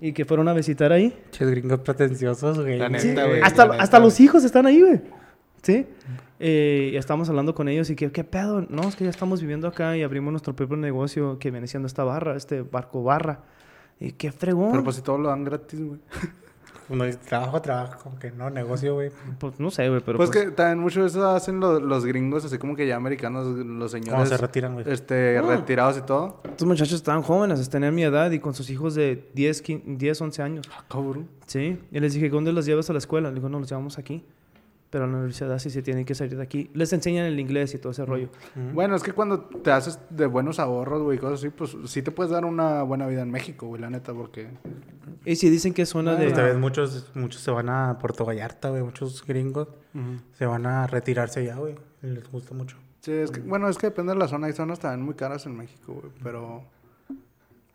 [0.00, 1.16] Y que fueron a visitar ahí.
[1.30, 2.78] Ches gringos pretenciosos, güey.
[2.78, 3.40] La Sí, neta, güey.
[3.40, 5.00] hasta, la neta, hasta los hijos están ahí, güey.
[5.62, 5.86] Sí.
[6.40, 8.62] Eh, y estábamos hablando con ellos y que, ¿qué pedo?
[8.68, 11.86] No, es que ya estamos viviendo acá y abrimos nuestro propio negocio que viene siendo
[11.86, 13.44] esta barra, este barco barra.
[14.00, 14.72] Y qué fregón.
[14.72, 16.00] Pero pues si todo lo dan gratis, güey.
[16.88, 19.10] Uno dice, trabajo, trabajo, como que no, negocio, güey.
[19.38, 22.04] Pues no sé, güey, pero pues, pues, que también mucho de eso hacen lo- los
[22.04, 24.84] gringos, así como que ya americanos, los Cuando señores se retiran, güey.
[24.90, 25.42] este, Ah.
[25.42, 26.40] retirados y todo.
[26.44, 30.20] estos muchachos estaban jóvenes, tenían mi edad y con sus hijos de 10, 15, 10
[30.20, 30.68] 11 años.
[30.76, 31.28] Ah, cabrón.
[31.46, 31.78] Sí.
[31.92, 33.28] Y les dije, ¿dónde los llevas a la escuela?
[33.28, 34.24] Le digo, no, los llevamos aquí.
[34.92, 36.70] Pero a la universidad sí se tienen que salir de aquí.
[36.74, 38.28] Les enseñan el inglés y todo ese rollo.
[38.74, 42.10] Bueno, es que cuando te haces de buenos ahorros, güey, cosas así, pues sí te
[42.10, 44.48] puedes dar una buena vida en México, güey, la neta, porque...
[45.24, 46.24] Y si dicen que es zona de...
[46.24, 48.82] Pues te ves muchos, muchos se van a Puerto Vallarta, güey.
[48.82, 49.68] Muchos gringos
[50.36, 51.74] se van a retirarse allá, güey.
[52.02, 52.76] Les gusta mucho.
[53.00, 54.48] Sí, es que, bueno, es que depende de la zona.
[54.48, 56.64] Hay zonas también muy caras en México, güey, pero...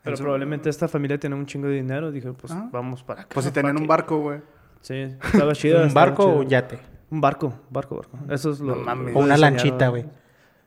[0.04, 2.12] Pero Eso- probablemente esta familia tiene un chingo de dinero.
[2.12, 2.70] Dije, pues Ah.
[2.72, 3.30] vamos para acá.
[3.34, 4.40] Pues si tenían fuck un barco, güey.
[4.82, 4.94] Sí,
[5.34, 5.80] estaba chido.
[5.82, 6.78] ¿Un estaba barco o yate?
[7.10, 8.18] Un barco, barco, barco.
[8.30, 8.76] Eso es lo.
[8.76, 9.16] No mames.
[9.16, 10.06] O una lanchita, güey.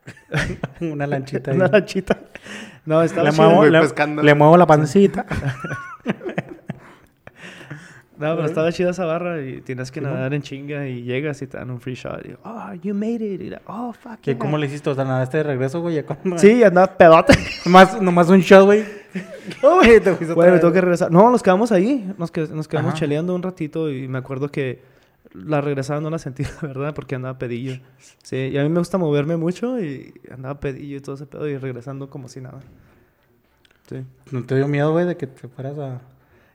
[0.81, 1.53] una lanchita.
[1.53, 2.19] Una lanchita.
[2.87, 5.27] No, estaba Le muevo, le, muevo la pancita.
[8.21, 11.47] No, pero estaba chida esa barra y tienes que nadar en chinga y llegas y
[11.47, 12.23] te dan un free shot.
[12.27, 13.41] Y, oh, you made it.
[13.41, 14.39] Y, la- oh, fuck ¿Qué, yeah.
[14.39, 14.91] ¿Cómo le hiciste?
[14.91, 16.05] O sea, nadaste de regreso, güey.
[16.37, 17.33] Sí, andaba pedote.
[17.65, 18.85] Nomás, nomás un shot, güey.
[19.63, 21.11] Oh, güey, te Bueno, me tengo que regresar.
[21.11, 22.13] No, nos quedamos ahí.
[22.19, 22.99] Nos, que- nos quedamos Ajá.
[22.99, 24.83] cheleando un ratito y me acuerdo que
[25.33, 27.81] la regresada no la sentí, la verdad, porque andaba pedillo.
[28.23, 31.49] Sí, y a mí me gusta moverme mucho y andaba pedillo y todo ese pedo
[31.49, 32.61] y regresando como si nada.
[33.89, 34.05] Sí.
[34.31, 36.01] ¿No te dio miedo, güey, de que te fueras a...?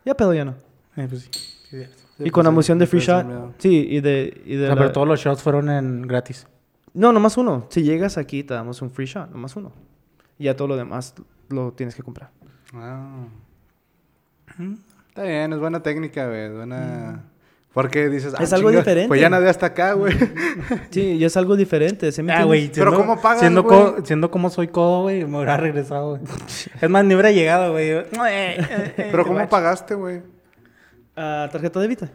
[0.05, 0.55] Ya pedo ya no.
[0.95, 1.29] Eh, pues sí.
[1.69, 1.83] Sí,
[2.19, 3.55] y con la emoción de free Free shot.
[3.57, 4.41] Sí, y de...
[4.45, 6.47] Y de O sea, la- pero todos los shots fueron en gratis.
[6.93, 7.67] No, nomás uno.
[7.69, 9.73] Si llegas aquí te damos un free shot, nomás uno.
[10.38, 11.13] Y ya todo lo demás
[11.49, 12.31] lo tienes que comprar.
[12.73, 13.25] Ah.
[15.09, 16.39] Está bien, es buena técnica, güey.
[16.45, 17.23] Es buena.
[17.75, 18.33] Porque dices.
[18.39, 19.09] Es ah, algo chinga, diferente.
[19.09, 20.13] Pues ya nadie hasta acá, güey.
[20.91, 22.09] Sí, y es algo diferente.
[22.13, 22.71] ¿sí me Ah, güey.
[22.73, 23.77] Pero siendo- ¿cómo pagas, Siendo, güey?
[23.77, 26.21] co- siendo como soy codo, güey, me hubiera regresado, güey.
[26.81, 27.91] es más, ni hubiera llegado, güey.
[28.95, 30.21] Pero ¿cómo pagaste, güey?
[31.17, 32.07] Ah, ¿Tarjeta de débito?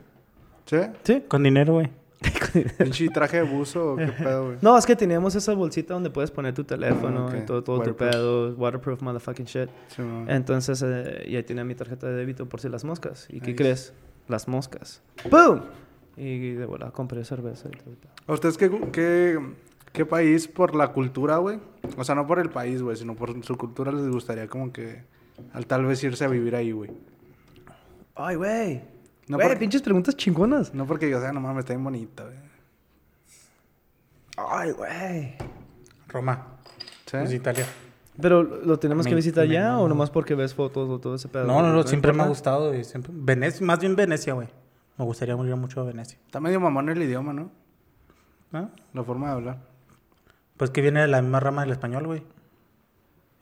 [0.65, 0.79] ¿Sí?
[1.03, 1.25] Sí.
[1.29, 1.91] Con dinero, güey.
[2.79, 4.57] Pinche traje de buzo o qué pedo, güey.
[4.63, 7.83] No, es que teníamos esa bolsita donde puedes poner tu teléfono Ah, y todo, todo
[7.83, 9.69] tu pedo, waterproof motherfucking shit.
[9.89, 10.03] Sí.
[10.27, 13.27] Entonces, eh, y ahí tenía mi tarjeta de débito por si las moscas.
[13.31, 13.93] ¿Y qué crees?
[14.31, 15.03] Las moscas.
[15.31, 15.63] ¡Boom!
[16.17, 17.95] Y de volada compré cerveza y todo.
[18.27, 19.39] ¿A ustedes qué, qué,
[19.93, 21.59] qué país por la cultura, güey?
[21.97, 25.03] O sea, no por el país, güey, sino por su cultura les gustaría como que
[25.53, 26.91] al tal vez irse a vivir ahí, güey.
[28.15, 28.83] ¡Ay, güey!
[29.29, 30.75] No güey, porque- pinches preguntas chingonas.
[30.75, 32.37] No porque yo sea, no mames, está bien bonita, güey.
[34.37, 35.35] ¡Ay, güey!
[36.09, 36.47] Roma.
[37.07, 37.17] ¿Sí?
[37.19, 37.67] Pues Italia.
[38.21, 39.81] ¿Pero lo tenemos que visitar me ya mama.
[39.81, 41.45] o nomás porque ves fotos o todo ese pedo?
[41.45, 42.85] No, no, no, siempre me ha gustado, güey.
[42.85, 43.13] Siempre...
[43.15, 44.49] Venecia, más bien Venecia, güey.
[44.99, 46.19] Me gustaría ir mucho a Venecia.
[46.27, 47.51] Está medio mamón el idioma, ¿no?
[48.53, 48.69] ¿Ah?
[48.93, 49.59] La forma de hablar.
[50.57, 52.23] Pues que viene de la misma rama del español, güey.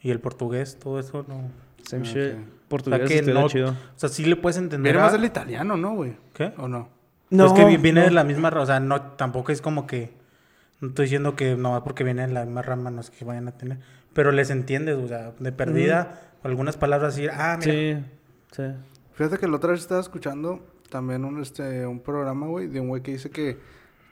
[0.00, 1.50] Y el portugués, todo eso, no.
[1.82, 2.16] Same Ah, shit.
[2.16, 2.22] ok.
[2.22, 3.70] O sea, Portugués que no- chido.
[3.70, 4.92] O sea, sí le puedes entender.
[4.92, 6.16] Viene a- más del italiano, ¿no, güey?
[6.34, 6.52] ¿Qué?
[6.58, 6.88] ¿O no?
[7.30, 8.06] No, es que vi- viene no.
[8.06, 8.62] de la misma rama.
[8.62, 10.12] O sea, no, tampoco es como que.
[10.80, 13.48] No estoy diciendo que no porque viene de la misma rama, no es que vayan
[13.48, 13.78] a tener.
[14.18, 17.28] Pero les entiendes, o sea, de perdida, algunas palabras así.
[17.32, 17.72] Ah, mira.
[17.72, 18.04] Sí,
[18.50, 18.62] sí.
[19.12, 20.58] Fíjate que la otra vez estaba escuchando
[20.90, 23.58] también un, este, un programa, güey, de un güey que dice que,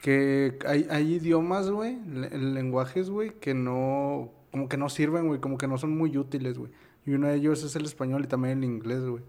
[0.03, 5.41] que hay, hay idiomas, güey, le- lenguajes, güey, que no, como que no sirven, güey,
[5.41, 6.71] como que no son muy útiles, güey.
[7.05, 9.25] Y uno de ellos es el español y también el inglés, güey.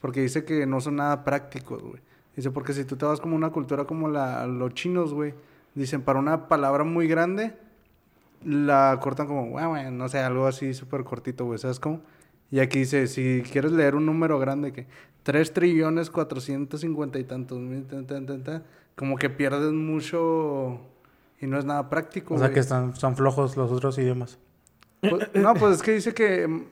[0.00, 2.00] Porque dice que no son nada prácticos, güey.
[2.36, 5.34] Dice, porque si tú te vas como una cultura como la, los chinos, güey,
[5.74, 7.54] dicen, para una palabra muy grande,
[8.44, 12.00] la cortan como, güey, no sé, algo así súper cortito, güey, ¿sabes cómo?
[12.50, 14.86] Y aquí dice, si quieres leer un número grande que
[15.22, 18.64] 3 trillones 450 y tantos mil, tan, tan, tan, tan,
[18.96, 20.80] como que pierdes mucho
[21.40, 22.34] y no es nada práctico.
[22.34, 22.54] O sea, güey.
[22.54, 24.38] que están, son flojos los otros idiomas.
[25.00, 26.64] Pues, no, pues es que dice que, mm,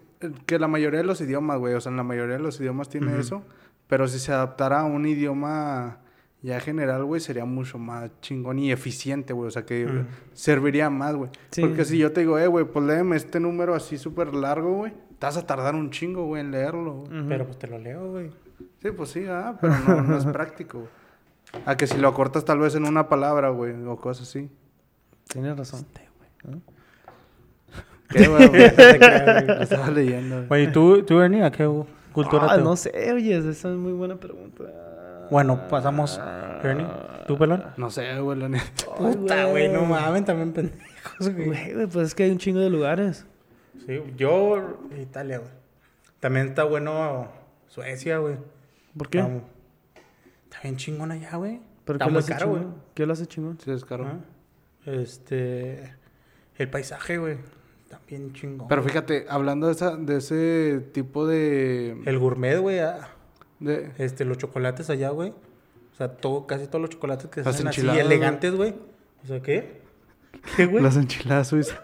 [0.47, 2.89] que la mayoría de los idiomas, güey, o sea, en la mayoría de los idiomas
[2.89, 3.43] tiene eso,
[3.87, 5.99] pero si se adaptara a un idioma
[6.49, 11.15] ya general, güey, sería mucho más chingón y eficiente, güey, o sea, que serviría más,
[11.15, 11.31] güey.
[11.51, 11.61] Sí.
[11.61, 14.93] Porque si yo te digo, eh, güey, pues léeme este número así súper largo, güey,
[15.19, 17.29] te vas a tardar un chingo, güey, en leerlo, güey.
[17.29, 18.31] Pero pues te lo leo, güey.
[18.81, 20.91] Sí, pues sí, ah, pero no, no es práctico, güey.
[21.67, 24.51] A que si lo acortas tal vez en una palabra, güey, o cosas así.
[25.29, 25.87] Tienes razón.
[28.09, 28.49] ¿Qué, güey?
[28.53, 29.47] güey?
[29.47, 30.49] Lo estaba leyendo, güey.
[30.49, 31.69] Güey, ¿y tú, tú, Ernie, a qué
[32.13, 34.65] cultura Ah, te no sé, oye, esa es muy buena pregunta.
[35.31, 36.21] Bueno, pasamos.
[36.63, 36.87] Ernie,
[37.27, 37.65] ¿tú, pelón?
[37.77, 38.65] No sé, güey, la neta.
[38.97, 41.47] Puta, güey, no mames, también pendejos, güey.
[41.47, 43.27] Güey, pues es que hay un chingo de lugares.
[43.87, 45.51] Sí, yo, Italia, güey.
[46.21, 47.29] También está bueno
[47.69, 48.37] Suecia, güey.
[48.97, 49.19] ¿Por qué?
[49.19, 49.33] Está,
[50.45, 51.61] está bien chingón allá, güey.
[51.85, 52.63] ¿Pero está qué lo muy hace caro, güey.
[52.95, 53.59] ¿Qué lo hace chingón?
[53.61, 54.05] Sí, es caro.
[54.05, 54.19] Ajá.
[54.85, 55.95] Este.
[56.57, 57.37] El paisaje, güey.
[57.89, 58.69] También chingón.
[58.69, 62.03] Pero fíjate, hablando de, esa, de ese tipo de...
[62.05, 62.81] El gourmet, güey.
[62.81, 63.09] ah,
[63.61, 65.31] de Este, los chocolates allá, güey.
[65.31, 68.75] O sea, todo, casi todos los chocolates que se hacen así elegantes, güey.
[69.25, 69.81] O sea, ¿qué?
[70.57, 70.83] ¿Qué, güey?
[70.83, 71.79] las enchiladas suizas.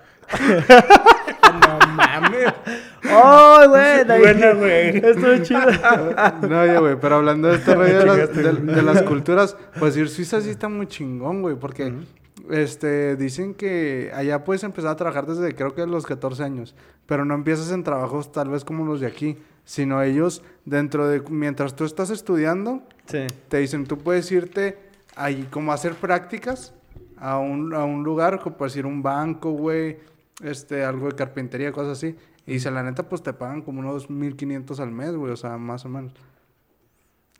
[1.53, 2.53] No mames.
[3.03, 4.05] ¡Ay, güey!
[4.21, 4.97] Buena, güey.
[4.97, 5.61] Esto es chido.
[6.49, 9.97] no, oye, güey, pero hablando de este rollo de, las- de- de las culturas, pues
[9.97, 11.93] ir Suiza sí está muy chingón, güey, porque
[12.51, 16.75] este dicen que allá puedes empezar a trabajar desde creo que los 14 años,
[17.07, 21.21] pero no empiezas en trabajos tal vez como los de aquí, sino ellos dentro de
[21.31, 23.27] mientras tú estás estudiando, Sí.
[23.49, 24.79] te dicen, tú puedes irte
[25.17, 26.73] ahí como a hacer prácticas
[27.19, 29.99] a un, a un lugar, como por decir un banco, güey,
[30.43, 32.17] este, algo de carpintería, cosas así.
[32.47, 35.57] Y dice, la neta, pues te pagan como unos 1500 al mes, güey, o sea,
[35.57, 36.13] más o menos.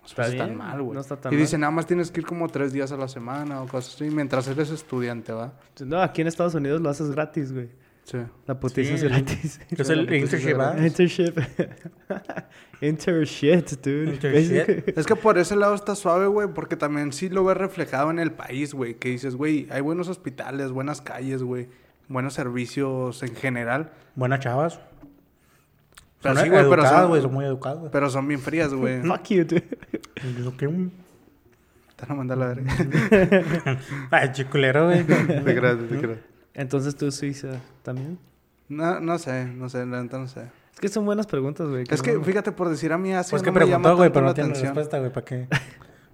[0.03, 0.95] O sea, Está bien, mal, güey.
[0.95, 1.43] no está tan y mal.
[1.43, 4.05] dice, nada más tienes que ir como tres días a la semana o cosas así,
[4.11, 5.55] mientras eres estudiante, ¿va?
[5.85, 7.69] No, aquí en Estados Unidos lo haces gratis, güey.
[8.05, 8.19] Sí.
[8.47, 9.61] La putiza Sí, es gratis.
[9.71, 10.77] Es el internship, ¿ah?
[10.79, 11.39] Internship.
[12.83, 14.15] Internship, dude.
[14.15, 14.99] Internship.
[14.99, 18.19] Es que por ese lado está suave, güey, porque también sí lo ves reflejado en
[18.19, 18.95] el país, güey.
[18.95, 21.69] Que dices, güey, hay buenos hospitales, buenas calles, güey.
[22.09, 23.91] Buenos servicios en general.
[24.15, 24.81] Buenas chavas.
[26.21, 27.91] Pero Son sí, güey, pero son, güey, son muy educadas, güey.
[27.91, 29.01] pero son bien frías, güey.
[29.01, 29.63] Fuck you, dude.
[31.97, 33.79] Te van a mandar la verga.
[34.11, 35.05] Ay, chiculero, güey.
[35.05, 35.15] Te
[35.55, 36.19] creas, te creas.
[36.55, 38.19] Entonces tú, Suiza, también.
[38.69, 40.43] No, no sé, no sé, la neta no sé.
[40.73, 41.85] Es que son buenas preguntas, güey.
[41.89, 43.97] Es que, no- fíjate, por decir a mí Asia Pues que no me llama preguntó,
[43.97, 44.75] güey, tanto pero la no tiene atención.
[44.75, 45.49] respuesta, güey, ¿para qué?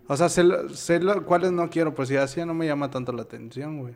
[0.08, 2.90] O sea, sé, lo- sé lo- cuáles no quiero, pues si Asia no me llama
[2.90, 3.94] tanto la atención, güey.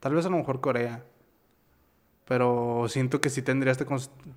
[0.00, 1.04] Tal vez a lo mejor Corea.
[2.24, 3.86] Pero siento que sí tendría este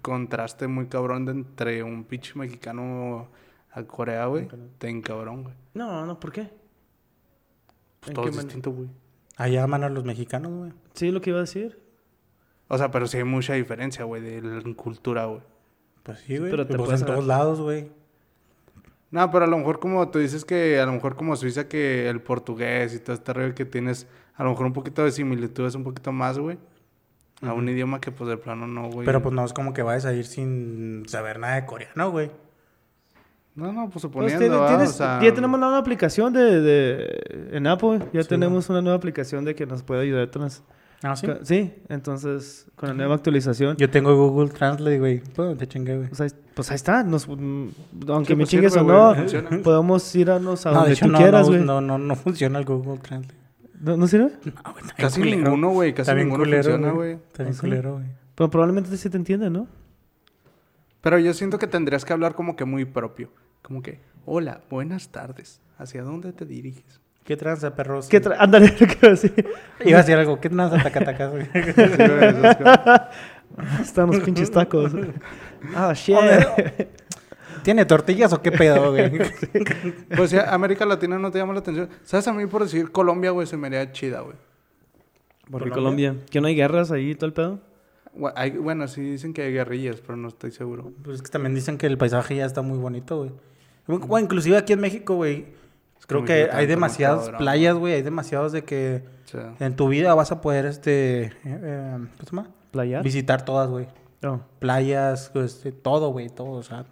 [0.02, 3.30] contraste muy cabrón de entre un pinche mexicano
[3.72, 4.50] a Corea, güey.
[4.78, 5.56] Ten cabrón, güey.
[5.74, 6.52] No, no, ¿por qué?
[8.02, 8.90] Pues ¿En todo qué es distinto, güey.
[9.38, 10.72] Allá aman a los mexicanos, güey.
[10.94, 11.80] Sí, lo que iba a decir.
[12.68, 15.42] O sea, pero sí hay mucha diferencia, güey, de la cultura, güey.
[16.04, 16.52] Pues sí, güey.
[16.52, 17.90] Pero te pues puedes en todos lados, güey.
[19.12, 22.10] No, pero a lo mejor como tú dices que a lo mejor como Suiza que
[22.10, 25.76] el portugués y todo este rollo que tienes, a lo mejor un poquito de similitudes
[25.76, 26.58] un poquito más, güey.
[27.42, 29.06] A un idioma que pues de plano no, güey.
[29.06, 32.32] Pero pues no es como que vayas a ir sin saber nada de coreano, güey.
[33.58, 34.68] No, no, pues Pues suponiendo, tiene- ¿va?
[34.70, 35.20] tienes- o sea...
[35.22, 38.00] ya tenemos una nueva aplicación de, de- en Apple.
[38.14, 40.30] Ya Sí, tenemos una nueva aplicación de que nos puede ayudar.
[40.32, 40.64] con las-
[41.04, 41.28] Ah, sí.
[41.44, 43.76] sí, entonces con la nueva actualización.
[43.78, 45.22] Yo tengo Google Translate, güey.
[45.36, 46.08] Pues te chingué, güey.
[46.10, 47.04] Pues ahí, pues ahí está.
[47.04, 47.68] Nos, mm,
[48.10, 49.50] aunque Sí, me pues chingues sirve, o no, funciona.
[49.64, 51.66] podemos irnos a No, de donde hecho, tú no, quieras, no, güey.
[51.66, 53.36] no, no, no funciona el Google Translate.
[53.80, 54.32] ¿No, ¿No sirve?
[54.44, 55.38] No, güey, Casi culero.
[55.38, 55.94] ninguno, güey.
[55.94, 57.12] Casi ninguno culero, funciona, güey.
[57.14, 58.06] Está bien ¿Ah, culero, güey.
[58.36, 59.68] Pero probablemente sí te entiende, ¿no?
[61.02, 63.30] Pero yo siento que tendrías que hablar como que muy propio.
[63.68, 65.60] Como que, hola, buenas tardes.
[65.78, 67.02] ¿Hacia dónde te diriges?
[67.26, 68.08] ¿Qué tranza, perros?
[68.08, 69.46] ¿Qué tra- Ándale, lo que iba a decir.
[69.84, 70.40] Iba a decir algo.
[70.40, 71.34] ¿Qué tranza, tacatacas,
[73.82, 74.94] Están los pinches tacos.
[75.76, 76.16] Ah, shit.
[77.64, 79.12] ¿Tiene tortillas o qué pedo, güey?
[80.16, 81.90] Pues si América Latina no te llama la atención.
[82.06, 82.26] ¿Sabes?
[82.30, 84.38] A mí por decir Colombia, güey, se me haría chida, güey.
[85.52, 86.16] Por Colombia.
[86.32, 87.60] ¿Que no hay guerras ahí y todo el pedo?
[88.14, 90.94] Bueno, sí dicen que hay guerrillas, pero no estoy seguro.
[91.04, 93.32] Pues es que también dicen que el paisaje ya está muy bonito, güey.
[93.88, 95.46] Bueno, inclusive aquí en México, güey.
[96.08, 97.94] Creo muy que hay demasiadas cabrón, playas, güey.
[97.94, 99.04] Hay demasiados de que
[99.60, 101.24] en tu vida vas a poder, este...
[101.24, 102.48] eh, eh, ¿Cómo se llama?
[102.72, 103.04] ¿Playar?
[103.04, 103.88] Visitar todas, güey.
[104.22, 104.42] No.
[104.60, 106.86] Playas, este, todo, güey, todo, o sea...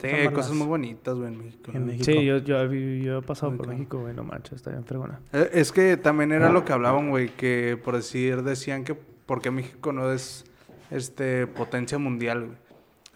[0.00, 1.70] sí, son hay cosas muy bonitas, güey, en México.
[1.72, 1.86] en ¿no?
[1.86, 2.04] México.
[2.04, 3.66] Sí, yo, yo, he pasado por.
[3.68, 4.14] México, güey.
[4.14, 5.20] No manches, está bien fregona.
[5.32, 9.50] Eh, Es que también era lo que hablaban, güey, que por decir, decían que porque
[9.50, 10.44] México no es
[10.90, 12.58] este potencia mundial, güey.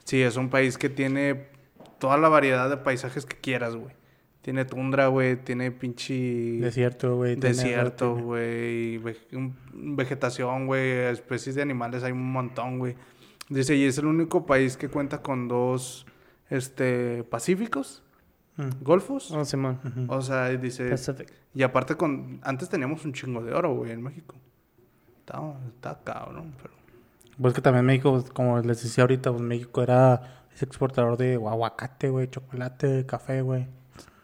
[0.04, 1.48] Sí, es un país que tiene
[2.04, 3.94] toda la variedad de paisajes que quieras, güey.
[4.42, 6.14] Tiene tundra, güey, tiene pinche
[6.60, 7.34] Desierto, güey.
[7.34, 9.16] desierto, güey, ve-
[9.72, 12.94] vegetación, güey, especies de animales hay un montón, güey.
[13.48, 16.04] Dice, y es el único país que cuenta con dos
[16.50, 18.02] este pacíficos,
[18.56, 18.82] Mm.
[18.84, 19.30] golfos.
[19.32, 19.80] Oh, Simón.
[19.82, 20.12] Ujú.
[20.12, 21.32] O sea, y dice, Pacific.
[21.54, 24.36] y aparte con antes teníamos un chingo de oro, güey, en México.
[25.20, 25.40] Está,
[25.74, 26.74] está cabrón, pero
[27.40, 31.34] Pues que también México, pues, como les decía ahorita, pues México era es exportador de
[31.34, 33.66] aguacate, güey, chocolate, café, güey.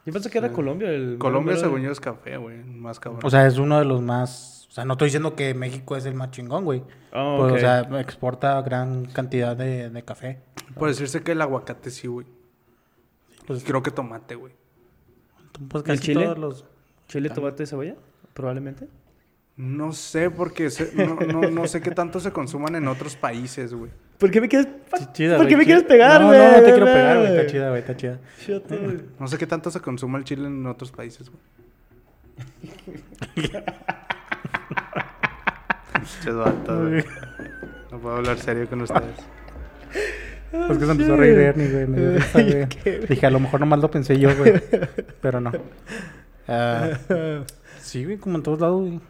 [0.07, 1.19] Yo pensé que era Colombia el...
[1.19, 3.21] Colombia según yo es café, güey, más cabrón.
[3.25, 4.67] O sea, es uno de los más...
[4.71, 6.83] O sea, no estoy diciendo que México es el más chingón, güey.
[7.13, 10.41] Oh, Pues, o sea, exporta gran cantidad de, de café.
[10.77, 12.27] Por decirse que el aguacate sí, güey.
[13.47, 14.53] Pues, creo que tomate, güey.
[15.69, 16.25] pues ¿El casi chile?
[16.25, 16.65] todos los...
[17.09, 17.97] ¿Chile, tomate y cebolla?
[18.33, 18.89] Probablemente.
[19.57, 23.75] No sé porque se- no, no, no sé qué tanto se consuman en otros países,
[23.75, 23.91] güey.
[24.21, 24.69] ¿Por qué me quieres...
[24.93, 26.39] Ch- chida, ¿Por qué me quieres pegar, no, güey?
[26.39, 27.31] No, no te quiero pegar, güey.
[27.37, 28.19] Está chida, güey, está chida.
[29.19, 31.41] No sé qué tanto se consuma el chile en otros países, güey.
[36.23, 37.05] Che, vato, güey.
[37.91, 39.17] No puedo hablar serio con ustedes.
[40.51, 41.87] Pues que se empezó a reír Ernie, güey.
[41.87, 43.07] me dio risa, güey.
[43.09, 44.55] Dije, a lo mejor nomás lo pensé yo, güey.
[45.21, 45.53] Pero no.
[46.53, 46.91] Ah,
[47.81, 49.01] sí, güey, como en todos lados, güey.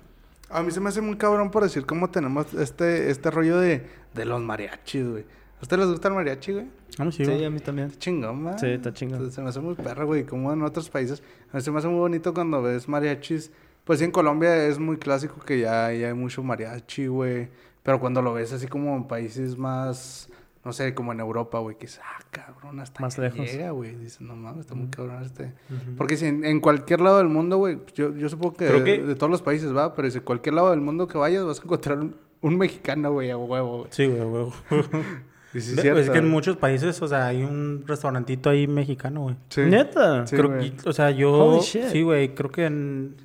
[0.51, 3.87] A mí se me hace muy cabrón por decir cómo tenemos este, este rollo de,
[4.15, 5.25] de los mariachis, güey.
[5.59, 6.67] ¿A ustedes les gusta el mariachi, güey?
[6.99, 7.89] Ah, no, sí, Sí, a mí también.
[7.89, 8.57] Está chingón, ¿va?
[8.59, 9.31] Sí, está chingón.
[9.31, 10.25] Se me hace muy perro, güey.
[10.25, 11.23] Como en otros países.
[11.53, 13.51] A mí se me hace muy bonito cuando ves mariachis.
[13.85, 17.49] Pues sí, en Colombia es muy clásico que ya, ya hay mucho mariachi, güey.
[17.83, 20.29] Pero cuando lo ves así como en países más...
[20.63, 21.77] No sé, como en Europa, güey.
[21.77, 23.39] Que dices, ah, cabrón, hasta Más que lejos.
[23.51, 23.95] llega, güey.
[23.97, 25.53] Dices, no mames, está muy cabrón este...
[25.97, 27.79] Porque si en, en cualquier lado del mundo, güey...
[27.95, 29.95] Yo, yo supongo que, que- de todos los países, va.
[29.95, 32.05] Pero si en cualquier lado del mundo que vayas vas a encontrar
[32.43, 33.89] un, mexicano, güey, a huevo, güey.
[33.91, 34.53] Sí, güey, güey.
[35.53, 38.67] Y sí, cierto, pues es que en muchos países, o sea, hay un restaurantito ahí
[38.69, 39.37] mexicano, güey.
[39.49, 39.63] Sí.
[39.63, 40.27] ¿Neta?
[40.27, 40.71] Sí, Creo güey.
[40.71, 41.33] que- o sea, yo...
[41.33, 41.87] Holy shit.
[41.87, 43.17] Sí, güey, creo que en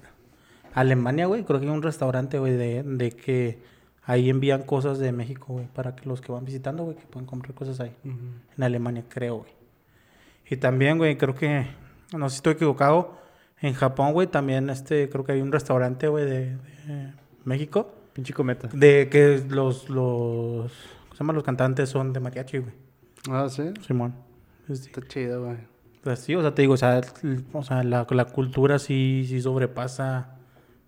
[0.73, 3.59] Alemania, güey, creo que hay un restaurante, güey, de, de que
[4.03, 7.27] ahí envían cosas de México, güey, para que los que van visitando, güey, que puedan
[7.27, 7.95] comprar cosas ahí.
[8.03, 9.51] En Alemania, creo, güey.
[10.49, 11.67] Y también, güey, creo que,
[12.15, 13.17] no sé si estoy equivocado,
[13.61, 17.13] en Japón, güey, también este, creo que hay un restaurante, güey, de, de
[17.45, 18.69] México, Pinche cometa.
[18.73, 20.71] de que los, los,
[21.03, 21.33] ¿cómo se llama?
[21.33, 22.73] Los cantantes son de mariachi, güey.
[23.29, 23.73] Ah, sí.
[23.85, 24.15] Simón.
[24.67, 24.73] Sí.
[24.73, 25.57] Está chido, güey.
[26.01, 27.01] Pues sí, o sea, te digo, o sea,
[27.51, 30.37] o sea la, la cultura sí, sí sobrepasa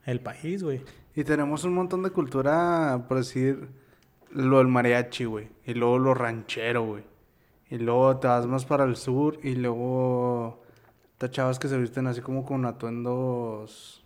[0.06, 0.82] el país, güey.
[1.16, 3.68] Y tenemos un montón de cultura, por decir,
[4.32, 5.50] lo del mariachi, güey.
[5.66, 7.04] Y luego lo ranchero, güey.
[7.70, 10.64] Y luego te vas más para el sur y luego...
[11.14, 14.06] Estas chavas que se visten así como con atuendos...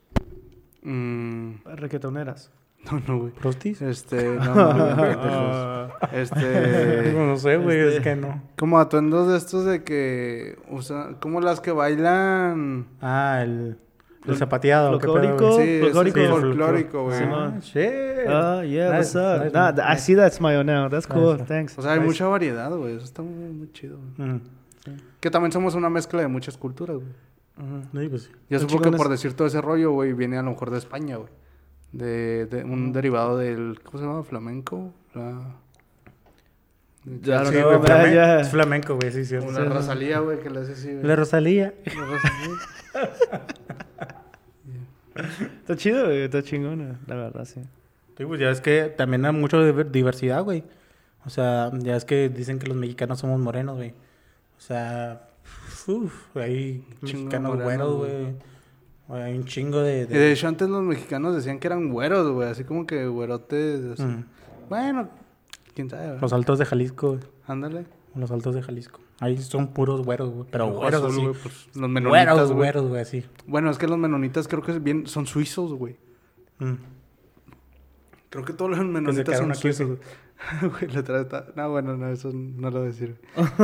[0.81, 2.49] mm, Requetoneras.
[2.91, 3.31] no, no, güey.
[3.33, 3.81] ¿Prostis?
[3.81, 5.91] Este, no, no, no, pendejos.
[6.13, 7.13] Este...
[7.15, 8.41] no sé, güey, este- es que no.
[8.57, 10.57] Como atuendos de estos de que...
[10.69, 12.87] usa como las que bailan...
[13.01, 13.77] Ah, el,
[14.25, 14.97] el zapateado.
[14.99, 15.55] ¿qué pedo, folclórico.
[15.55, 15.67] güey?
[15.67, 16.19] Sí, folclórico.
[16.19, 17.17] sí, Sí, folclórico, güey.
[17.19, 17.53] Simón.
[17.55, 18.27] Ah, shit.
[18.27, 19.43] Ah, yeah, what's up?
[19.43, 19.95] nice, Nah, man.
[19.95, 20.89] I see that smile now.
[20.89, 21.33] That's cool.
[21.37, 21.45] Nice.
[21.45, 21.77] Thanks.
[21.77, 22.07] O sea, hay Nice.
[22.07, 22.95] mucha variedad, güey.
[22.95, 24.29] Eso está muy, muy chido, güey.
[24.29, 24.41] Mm.
[25.19, 27.09] Que también somos una mezcla de muchas culturas, güey.
[27.57, 27.99] Ujú.
[28.01, 28.31] Sí, pues sí.
[28.49, 31.17] Yo supongo que por decir todo ese rollo, güey, viene a lo mejor de España,
[31.17, 31.29] güey.
[31.91, 34.23] De, de un derivado del, ¿cómo se llama?
[34.23, 34.93] Flamenco.
[35.13, 35.55] La...
[37.21, 38.39] Ya, Sí, no, güey, flamen- ya.
[38.41, 39.51] Es flamenco, güey, sí, cierto.
[39.51, 41.03] La Rosalía, güey, que le hace así, güey.
[41.03, 41.73] La Rosalía.
[41.85, 42.57] La Rosalía.
[45.61, 46.21] Está chido, güey.
[46.23, 47.61] Está chingona, la verdad, sí.
[48.17, 50.63] Sí, pues ya es que también hay mucha diver- diversidad, güey.
[51.25, 53.91] O sea, ya es que dicen que los mexicanos somos morenos, güey.
[54.57, 55.27] O sea,
[55.87, 58.50] uf, hay chingo mexicanos morenos, güeros, güey.
[59.11, 60.01] Hay un chingo de...
[60.01, 62.47] Y de- hecho, antes los mexicanos decían que eran güeros, güey.
[62.49, 63.83] Así como que güerotes.
[63.93, 64.03] así.
[64.03, 64.25] Mm.
[64.69, 65.09] Bueno,
[65.75, 66.19] quién sabe, güey.
[66.21, 67.19] Los altos de Jalisco, güey.
[67.47, 67.85] Ándale.
[68.15, 68.99] Los altos de Jalisco.
[69.19, 70.47] Ahí son puros güeros, güey.
[70.51, 71.21] Pero güeros así.
[71.21, 72.57] güey, pues, los menonitas, Güeros, güey.
[72.57, 73.25] güeros, güey, así.
[73.45, 75.97] Bueno, es que los menonitas creo que bien, son suizos, güey.
[76.59, 76.73] Mm.
[78.29, 79.99] Creo que todos los menonitas son suizos.
[80.61, 83.15] Güey, la otra está- No, bueno, no, eso no lo voy a decir.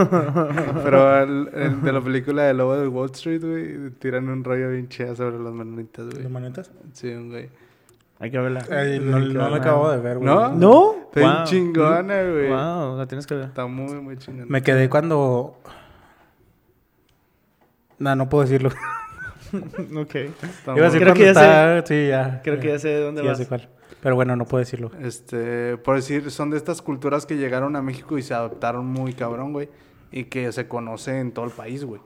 [0.84, 4.70] Pero el, el de la película de Lobo de Wall Street, güey, tiran un rollo
[4.70, 6.28] bien chido sobre los menonitas, ¿Los güey.
[6.30, 6.72] manetas?
[6.94, 7.50] Sí, güey.
[8.20, 8.66] Hay que verla.
[8.72, 10.28] Ay, no, no lo acabo de ver, güey.
[10.28, 10.52] ¿No?
[10.54, 10.96] ¿No?
[11.06, 11.44] Está bien Wow.
[11.46, 12.50] chingona, güey.
[12.50, 13.46] Wow, la tienes que ver.
[13.46, 14.46] Está muy, muy chingona.
[14.50, 15.58] Me quedé cuando...
[18.00, 18.70] No, no puedo decirlo.
[19.54, 20.16] ok.
[20.16, 20.32] Está
[20.66, 21.86] Iba a muy- decir Creo que ya está...
[21.86, 22.42] Sí, ya.
[22.44, 23.38] Creo que ya sé de dónde Sí, ya vas.
[23.38, 23.70] sé cuál.
[24.02, 24.92] Pero bueno, no puedo decirlo.
[25.02, 29.14] Este, por decir, son de estas culturas que llegaron a México y se adaptaron muy
[29.14, 29.70] cabrón, güey.
[30.12, 32.00] Y que se conoce en todo el país, güey.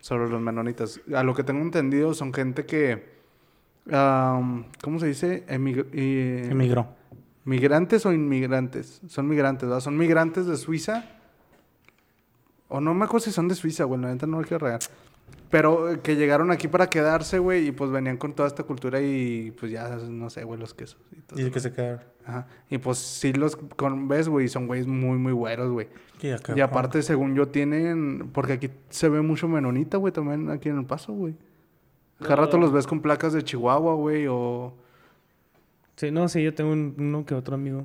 [0.00, 1.00] Sobre los menonitas.
[1.14, 3.14] A lo que tengo entendido, son gente que.
[3.92, 5.44] am, ¿Cómo se dice?
[5.48, 5.86] Emig-
[6.50, 6.88] Emigró.
[7.44, 9.02] ¿Migrantes o inmigrantes?
[9.08, 9.80] Son migrantes, ¿verdad?
[9.80, 11.04] Son migrantes de Suiza.
[12.68, 14.00] O no me acuerdo si son de Suiza, güey.
[14.00, 14.80] La neta no lo quiero regar.
[15.50, 17.68] Pero eh, que llegaron aquí para quedarse, güey.
[17.68, 20.98] Y pues venían con toda esta cultura y pues ya, no sé, güey, los quesos.
[21.12, 21.54] Y todo Dice eso.
[21.54, 22.00] que se quedaron.
[22.26, 22.46] Ajá.
[22.70, 25.88] Y pues sí los con, ves, güey, son güeyes muy, muy güeros, güey.
[26.34, 28.30] Acá, Y aparte, según yo, tienen...
[28.32, 31.34] Porque aquí se ve mucho menonita, güey, también aquí en El Paso, güey.
[32.20, 34.72] Cada rato los ves con placas de Chihuahua, güey, o...
[35.96, 37.84] Sí, no, sí, yo tengo un- uno que otro amigo.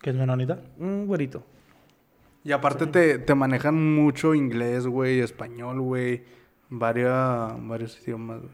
[0.00, 0.60] ¿Qué es menonita?
[0.78, 1.42] Un güerito.
[2.44, 6.22] Y aparte te, te manejan mucho inglés, güey, español, güey.
[6.74, 8.52] Varias, varios idiomas, güey.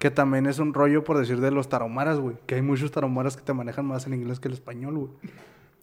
[0.00, 2.36] Que también es un rollo, por decir, de los tarahumaras, güey.
[2.46, 5.10] Que hay muchos tarahumaras que te manejan más el inglés que el español, güey.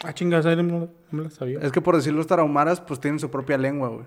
[0.03, 1.59] Ah, chingas, no, no me lo sabía.
[1.61, 4.05] Es que por decir los tarahumaras, pues tienen su propia lengua, güey.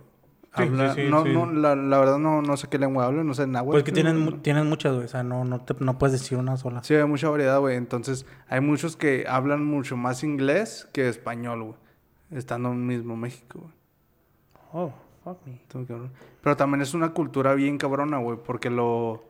[0.56, 3.26] Sí, Habla- sí, sí, no, no, la, la verdad no, no sé qué lengua hablan,
[3.26, 3.70] no sé náhuatl.
[3.70, 5.04] Pues que tienen, tienen muchas, güey.
[5.04, 6.82] O sea, no, no, te, no puedes decir una sola.
[6.82, 7.76] Sí, hay mucha variedad, güey.
[7.76, 11.74] Entonces, hay muchos que hablan mucho más inglés que español, güey.
[12.32, 13.72] Estando en mismo México, güey.
[14.72, 14.92] Oh,
[16.42, 19.24] Pero también es una cultura bien cabrona, güey, porque lo...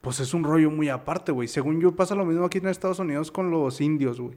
[0.00, 1.48] Pues es un rollo muy aparte, güey.
[1.48, 4.36] Según yo, pasa lo mismo aquí en Estados Unidos con los indios, güey.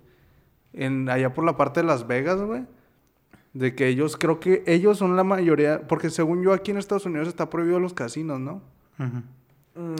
[0.73, 2.65] En, allá por la parte de Las Vegas, güey.
[3.53, 5.88] De que ellos, creo que ellos son la mayoría...
[5.88, 8.62] Porque según yo, aquí en Estados Unidos está prohibido los casinos, ¿no?
[8.97, 9.19] Mm,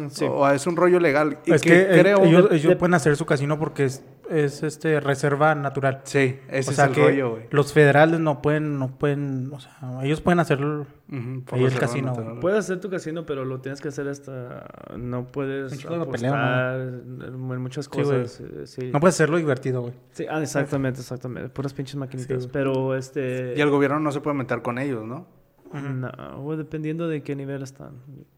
[0.10, 0.26] sí.
[0.30, 1.40] O es un rollo legal.
[1.46, 2.24] Y es que, eh, creo...
[2.24, 6.02] ellos, ellos de- pueden hacer su casino porque es, es este reserva natural.
[6.04, 7.44] Sí, ese o sea es el que rollo, güey.
[7.52, 10.86] los federales no pueden, no pueden, o sea, ellos pueden hacerlo.
[11.12, 12.40] Ujú, por Ahí el casino, natural.
[12.40, 14.68] Puedes hacer tu casino, pero lo tienes que hacer hasta...
[14.96, 18.40] No puedes de pelea, apostar en muchas cosas.
[18.42, 19.94] eh, Sí, No puedes hacerlo divertido, güey.
[20.12, 21.50] Sí, ah, exactamente, exactamente.
[21.50, 22.46] Puras pinches maquinitas.
[22.48, 23.54] pero este...
[23.58, 25.26] Y el gobierno no se puede meter con ellos, ¿no?
[25.74, 27.92] No, güey, dependiendo de qué nivel están.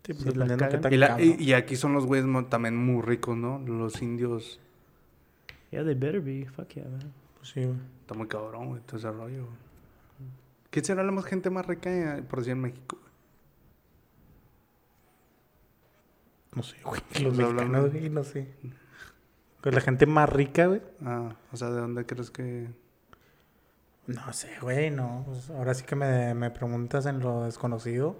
[0.04, 1.28] Sí, pues, Si la dependiendo qué cagan- tan- Y, la- cabrón.
[1.40, 3.60] y, y aquí son los güeyes también muy ricos, ¿no?
[3.60, 4.60] Los indios.
[5.72, 6.46] Yeah, they better be.
[6.54, 7.14] Fuck yeah, man.
[7.38, 7.78] Pues sí, güey.
[8.02, 9.46] Está muy cabrón, güey, todo ese rollo.
[10.70, 12.98] ¿Quién será la más gente más rica, eh, por decir, en México?
[16.56, 17.02] No sé, güey.
[17.24, 18.48] Los Pues mexicanos, güey, no sé.
[19.62, 20.82] Con la gente más rica, güey.
[21.06, 22.68] Ah, o sea, ¿de dónde crees que...?
[24.08, 25.24] No sé, güey, no.
[25.26, 28.16] Pues ahora sí que me, me preguntas en lo desconocido.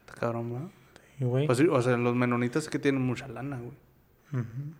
[0.00, 0.70] Está cabrón, ¿no?
[1.18, 1.46] Sí, güey.
[1.46, 3.76] Pues sí, o sea, los menonitas sí que tienen mucha lana, güey.
[4.42, 4.72] Ujú.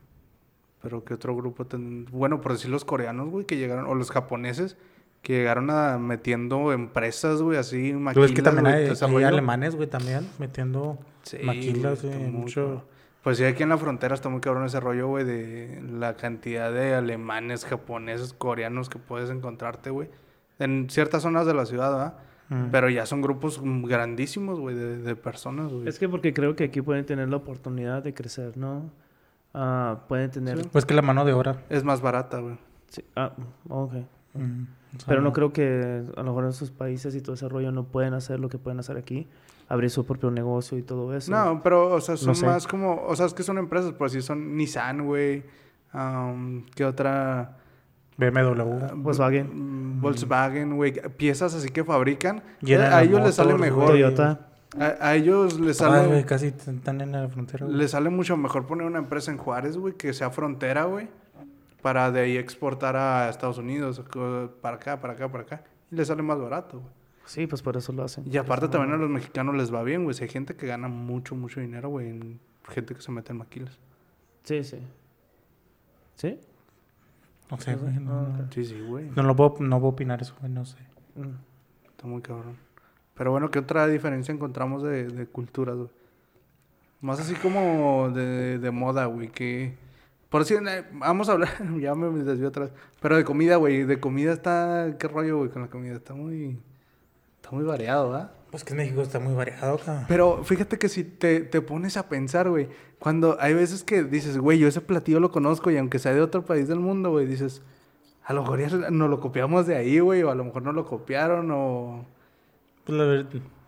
[0.83, 1.67] Pero ¿qué otro grupo?
[1.67, 3.87] ten- Bueno, por decir los coreanos, güey, que llegaron...
[3.87, 4.77] O los japoneses,
[5.23, 9.89] que llegaron a metiendo empresas, güey, así, maquilas, ves que también güey, hay, alemanes, güey,
[9.89, 12.85] también metiendo Sí, maquilas, güey, muy mucho.
[13.25, 16.73] Pues sí, aquí en la frontera está muy cabrón ese rollo, güey, de la cantidad
[16.73, 20.09] de alemanes, japoneses, coreanos que puedes encontrarte, güey.
[20.59, 22.15] En ciertas zonas de la ciudad, ¿verdad?
[22.49, 22.71] Mm.
[22.71, 25.89] Pero ya son grupos grandísimos, güey, de, de personas, güey.
[25.89, 28.91] Es que porque creo que aquí pueden tener la oportunidad de crecer, ¿no?
[29.53, 30.63] Ah, pueden tener...
[30.63, 30.69] Sí.
[30.71, 31.63] Pues que la mano de obra.
[31.71, 32.57] Es más barata, güey.
[32.89, 33.33] Sí, Ah,
[33.69, 33.95] ok.
[34.35, 34.63] Mm.
[34.97, 37.49] O sea, Pero no creo que a lo mejor en sus países y todo ese
[37.49, 39.27] rollo no pueden hacer lo que pueden hacer aquí.
[39.69, 41.33] Abrir su propio negocio y todo eso.
[41.33, 42.47] No, pero, o sea, son No sé.
[42.47, 43.03] más como...
[43.07, 45.43] O sea, es que son empresas, por así son Nissan, güey.
[45.93, 47.57] am, ¿Qué otra?
[48.17, 48.61] BMW.
[48.83, 49.97] Ah, Volkswagen.
[49.99, 50.93] mm, Volkswagen, güey.
[51.17, 52.43] Piezas así que fabrican.
[52.61, 53.89] General a ellos les sale mejor.
[53.89, 54.49] Toyota.
[54.79, 56.09] A, a ellos les Ay, sale...
[56.09, 57.67] güey, casi están en la frontera.
[57.67, 57.79] güey.
[57.79, 61.09] Le sale mucho mejor poner una empresa en Juárez, güey, que sea frontera, güey,
[61.83, 64.03] para de ahí exportar a Estados Unidos,
[64.61, 65.65] para acá, para acá, para acá.
[65.91, 66.93] Y le sale más barato, güey.
[67.27, 68.25] Sí, pues por eso lo hacen.
[68.31, 70.15] Y aparte también a los mexicanos les va bien, güey.
[70.15, 73.39] Si hay gente que gana mucho, mucho dinero, güey, en gente que se mete en
[73.39, 73.79] maquilas.
[74.45, 74.79] Sí, sí.
[76.17, 76.39] ¿Sí?
[77.51, 77.95] No sé, güey.
[77.95, 78.53] No, no.
[78.53, 79.11] Sí, sí, güey.
[79.15, 80.53] No lo puedo, no puedo opinar eso, güey.
[80.53, 80.79] No sé.
[81.15, 81.89] Mm.
[81.91, 82.57] Está muy cabrón.
[83.15, 85.89] Pero bueno, ¿qué otra diferencia encontramos de, de culturas, güey?
[87.01, 89.75] Más así como de, de moda, güey, que...
[90.29, 90.55] Por si...
[90.55, 91.51] eh, vamos a hablar...
[91.81, 92.73] ya me desvío otra vez.
[93.01, 93.85] Pero de comida, güey.
[93.85, 94.97] De comida está...
[94.99, 95.95] ¿Qué rollo, güey, con la comida?
[95.95, 96.59] Está muy...
[97.37, 98.33] Está muy variado, ¿verdad?
[98.57, 100.07] Pues que en México está muy variado, cabrón.
[100.09, 104.39] Pero fíjate que si te, te pones a pensar, güey, cuando hay veces que dices,
[104.39, 107.27] güey, yo ese platillo lo conozco y aunque sea de otro país del mundo, güey,
[107.27, 107.61] dices,
[108.25, 110.73] a lo mejor ya no lo copiamos de ahí, güey, o a lo mejor no
[110.73, 112.07] lo copiaron, o...
[112.87, 113.27] Pues, la verdad,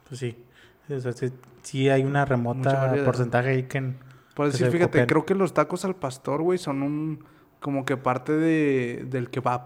[0.09, 0.43] pues sí.
[0.89, 3.93] O sea, sí, sí hay una remota porcentaje ahí que...
[4.35, 5.07] Por decir, fíjate, copian.
[5.07, 7.25] creo que los tacos al pastor, güey, son un...
[7.61, 9.65] como que parte de, del kebab,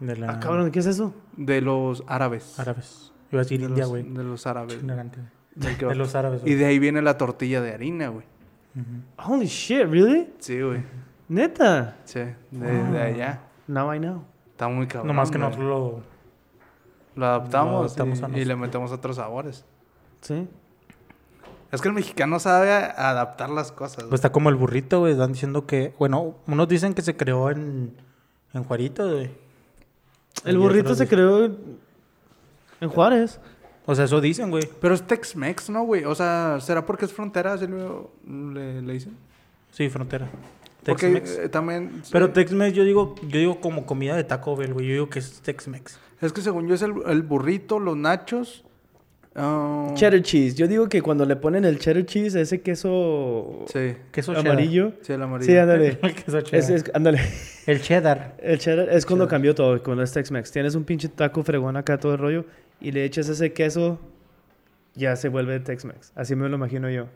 [0.00, 0.32] De la...
[0.32, 1.14] Ah, cabrón, ¿qué es eso?
[1.36, 2.58] de los árabes.
[2.58, 3.12] Árabes.
[3.32, 4.02] Iba a decir De India, los- güey.
[4.02, 4.74] De los árabes.
[4.74, 5.18] Ignorante.
[5.78, 5.92] kebab.
[5.92, 6.54] De los árabes, Y güey.
[6.56, 8.24] de ahí viene la tortilla de harina, güey.
[9.24, 10.28] Holy shit, really?
[10.38, 10.82] Sí, güey.
[11.28, 11.96] Neta.
[12.04, 12.20] Sí,
[12.50, 13.40] de, de allá.
[13.66, 14.22] Now I know.
[14.52, 15.08] Está muy cabrón.
[15.08, 15.48] Nomás que güey.
[15.48, 16.16] nosotros lo...
[17.18, 19.64] Lo adaptamos, Lo adaptamos y, a y le metemos otros sabores.
[20.20, 20.46] Sí.
[21.72, 24.04] Es que el mexicano sabe adaptar las cosas.
[24.04, 25.12] Pues está como el burrito, güey.
[25.12, 25.94] Están diciendo que...
[25.98, 27.94] Bueno, unos dicen que se creó en...
[28.52, 29.30] En Juarito, güey.
[30.44, 31.56] El Y burrito se creó
[32.80, 33.40] en- Juárez.
[33.86, 34.64] O sea, eso dicen, güey.
[34.80, 36.04] Pero es Tex-Mex, ¿no, güey?
[36.04, 37.52] O sea, ¿será porque es frontera?
[37.52, 39.16] Así lo- le, le dicen.
[39.70, 40.28] Sí, frontera.
[40.84, 41.38] Porque Tex-Mex.
[41.44, 42.02] eh, también...
[42.10, 42.32] Pero sí.
[42.32, 43.14] Tex-Mex yo digo...
[43.22, 44.86] Yo digo como comida de Taco Bell, güey.
[44.86, 45.98] Yo digo que es Tex-Mex.
[46.20, 48.64] Es que según yo es el, el burrito, los nachos...
[49.36, 50.54] ah, Cheddar cheese.
[50.56, 54.48] Yo digo que cuando le ponen el cheddar cheese, ese queso Sí, Queso cheddar.
[54.52, 54.92] amarillo.
[55.02, 55.52] sí, el amarillo.
[55.52, 55.98] Sí, ándale.
[56.02, 56.60] El queso cheddar.
[56.60, 57.20] Es, es- ándale.
[57.66, 58.36] El cheddar.
[58.42, 60.50] El cheddar es cuando cambió todo, cuando es Tex-Mex.
[60.52, 62.44] Tienes un pinche taco fregón acá, todo el rollo,
[62.80, 63.98] y le echas ese queso,
[64.94, 66.12] ya se vuelve Tex-Mex.
[66.14, 67.06] Así me lo imagino yo.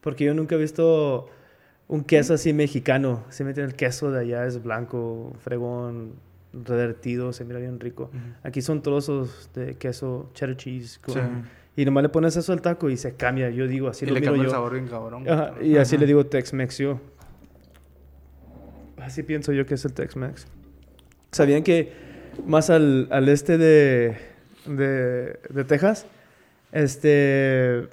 [0.00, 1.28] Porque yo nunca he visto
[1.88, 3.24] un queso así mexicano.
[3.30, 6.14] Si me el queso de allá es blanco, fregón,
[6.52, 8.10] revertido, se mira bien rico.
[8.42, 10.98] Aquí son trozos de queso cheddar cheese.
[10.98, 11.20] con- Sí.
[11.76, 13.48] Y nomás le pones eso al taco y se cambia.
[13.50, 14.52] Yo digo, así y lo le miro cambia el yo.
[14.54, 15.28] sabor bien cabrón.
[15.28, 17.00] Ajá, y así le digo Tex-Mex yo.
[18.98, 20.46] Así pienso yo que es el Tex-Mex.
[21.30, 21.92] ¿Sabían que
[22.46, 24.16] más al, al este de,
[24.66, 26.06] de, de Texas,
[26.72, 27.88] este,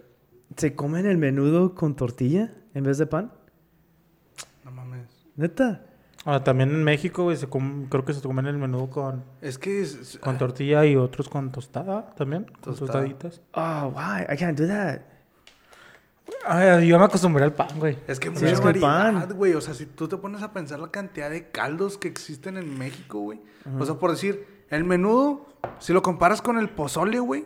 [0.56, 3.32] se comen el menudo con tortilla en vez de pan?
[4.64, 5.08] No mames.
[5.36, 5.84] ¿Neta?
[6.26, 9.82] Ah, también en México, güey, se creo que se comen el menú con, Es que...
[9.82, 12.46] es- es- con tortilla y otros con tostada también.
[12.62, 13.42] Con tostaditas.
[13.54, 14.24] Oh, why?
[14.34, 15.00] I can't do that.
[16.46, 17.98] Ay, yo me acostumbré al pan, güey.
[18.08, 19.54] Es que Sí, mucha es variedad, güey.
[19.54, 22.78] O sea, si tú te pones a pensar la cantidad de caldos que existen en
[22.78, 23.40] México, güey.
[23.80, 25.46] O sea, por decir, el menudo,
[25.80, 27.46] si lo comparas con el pozole, güey,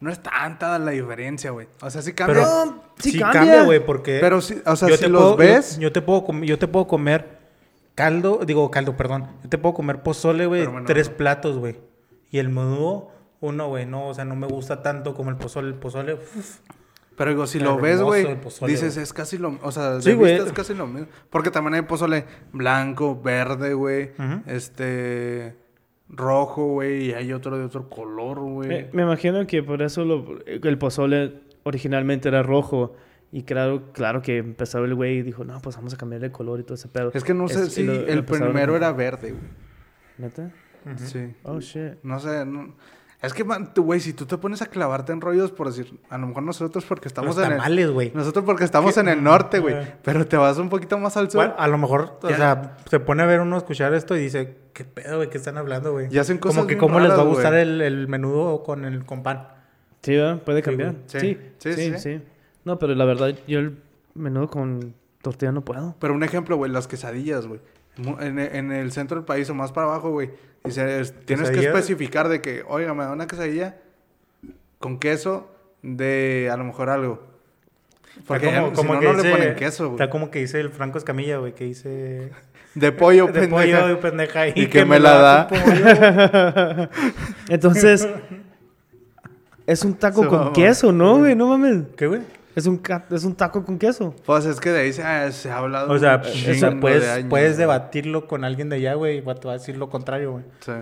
[0.00, 1.68] no es tanta la diferencia, güey.
[1.80, 2.36] O sea, sí cambia.
[2.44, 3.64] Pero No, sí sí cambia.
[3.64, 4.18] güey, porque...
[4.20, 5.76] Pero sí, o sea, yo si te los puedo- ves...
[5.76, 7.38] Yo, yo te puedo yo te puedo comer
[7.94, 9.26] caldo, digo caldo, perdón.
[9.42, 11.16] Yo te puedo comer pozole, güey, bueno, tres no.
[11.16, 11.80] platos, güey.
[12.30, 13.10] Y el menudo,
[13.40, 15.68] uno, güey, no, o sea, no me gusta tanto como el pozole.
[15.68, 16.58] El pozole, uf,
[17.16, 18.26] Pero digo, si Qué lo ves, güey,
[18.66, 19.58] dices, es casi lo...
[19.62, 20.34] O sea, de Sí, güey.
[20.34, 21.08] vista es casi lo mismo.
[21.30, 24.10] Porque también hay pozole blanco, verde, güey.
[24.46, 25.56] Este...
[26.08, 27.06] Rojo, güey.
[27.10, 28.68] Y hay otro de otro color, güey.
[28.68, 32.94] Me, me imagino que por eso lo- el pozole originalmente era rojo
[33.32, 36.32] Y claro, claro que empezó el güey y dijo, no, pues vamos a cambiarle el
[36.32, 37.10] color y todo ese pedo.
[37.12, 39.42] Es que no sé Es- si lo- el primero era verde, güey.
[40.18, 40.50] ¿Neta?
[40.96, 41.34] Sí.
[41.42, 41.94] Oh, shit.
[42.04, 42.74] No sé, no-
[43.20, 46.28] Es que, güey, si tú te pones a clavarte en rollos, por decir, a lo
[46.28, 47.58] mejor nosotros porque estamos Los en el...
[47.58, 48.12] tamales, güey.
[48.14, 49.74] Nosotros porque estamos en el norte, güey.
[49.74, 49.94] Eh.
[50.04, 51.40] Pero te vas un poquito más al sur.
[51.40, 54.56] Bueno, a lo mejor, o sea, se pone a ver uno, escuchar esto y dice,
[54.76, 55.30] ¿qué pedo, güey?
[55.30, 56.08] ¿Qué están hablando, güey?
[56.14, 59.06] Y hacen cosas Como que cómo les va a gustar el, el menudo con el
[59.06, 59.48] con pan.
[60.02, 60.42] Sí, ¿verdad?
[60.42, 60.94] Puede cambiar.
[61.06, 61.18] Sí.
[61.18, 61.98] Sí, Sí, sí, sí.
[61.98, 62.22] sí,
[62.64, 63.78] No, pero la verdad, yo el
[64.14, 65.96] menudo con tortilla no puedo.
[65.98, 67.60] Pero un ejemplo, güey, las quesadillas, güey.
[68.20, 70.30] En, en el centro del país o más para abajo, güey.
[70.62, 73.78] Dice, es- tienes que especificar de que, oiga, me da una quesadilla
[74.78, 75.50] con queso
[75.82, 77.26] de a lo mejor algo.
[78.26, 79.94] Porque no, no le ponen queso, güey.
[79.96, 82.30] Está como que dice el Franco Escamilla, güey, que dice...
[82.76, 83.80] De pollo, de pendeja.
[83.82, 84.48] pollo, pendeja.
[84.48, 86.88] Y que me la da.
[87.48, 88.06] Entonces,
[89.66, 91.34] es un taco con queso, ¿no, güey?
[91.34, 91.84] No mames.
[91.96, 92.20] ¿Qué, güey?
[92.54, 94.14] Es un, es un taco con queso.
[94.24, 96.70] Pues es que de ahí se, ah, se ha hablado O sea, un o sea,
[96.70, 99.76] de puedes, años, puedes debatirlo con alguien de allá, güey, y te va a decir
[99.76, 100.44] lo contrario, güey.
[100.60, 100.72] Sí.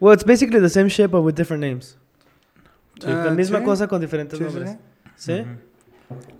[0.00, 1.96] Well, it's basically the same shit, but with different names.
[3.02, 3.64] la Ah, misma sí.
[3.64, 4.76] cosa con diferentes Sí, nombres.
[5.16, 5.34] sí.
[5.34, 5.44] ¿Sí?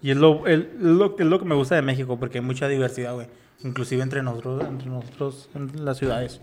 [0.03, 2.67] Y es lo, el- lo, es lo que me gusta de México, porque hay mucha
[2.67, 3.29] diversidad, güey.
[3.65, 6.41] Inclusive entre nosotros, entre nosotros en las ciudades.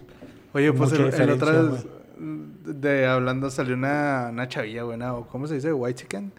[0.54, 1.86] Oye, pues el, el otra vez
[2.20, 5.28] de hablando salió una, una chavilla, güey, ¿no?
[5.28, 5.72] ¿cómo se dice?
[5.74, 6.32] White chicken.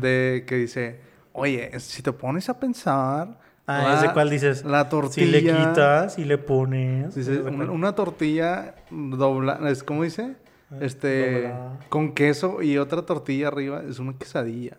[0.00, 1.00] De que dice,
[1.32, 3.40] oye, si te pones a pensar...
[3.66, 4.62] Ah, ese cual dices.
[4.64, 5.26] La Si tortilla...
[5.32, 7.14] le quitas, si le pones.
[7.14, 7.70] Dice, ¿Ese una, cuál?
[7.70, 9.58] una tortilla dobla...
[9.68, 10.36] es ¿Cómo dice?
[10.70, 11.42] Ah, Este...
[11.42, 11.80] doblada.
[11.88, 14.76] Con queso y otra tortilla arriba es una quesadilla.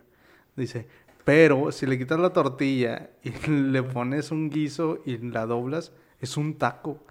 [0.55, 0.87] Dice,
[1.25, 6.37] pero si le quitas la tortilla y le pones un guiso y la doblas, es
[6.37, 7.03] un taco.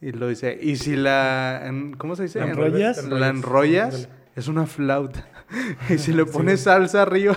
[0.00, 1.62] Y lo dice, y si la...
[1.66, 2.38] en- ¿Cómo se dice?
[2.40, 3.04] ¿La En- enrollas?
[3.08, 5.28] La enrollas, es una flauta.
[5.88, 7.36] y si le pones salsa arriba,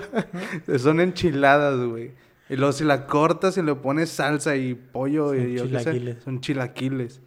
[0.77, 2.11] son enchiladas, güey.
[2.49, 5.69] Y luego si la cortas y le pones salsa y pollo Son y yo qué
[5.79, 6.23] sé, chilaquiles.
[6.23, 7.21] son chilaquiles.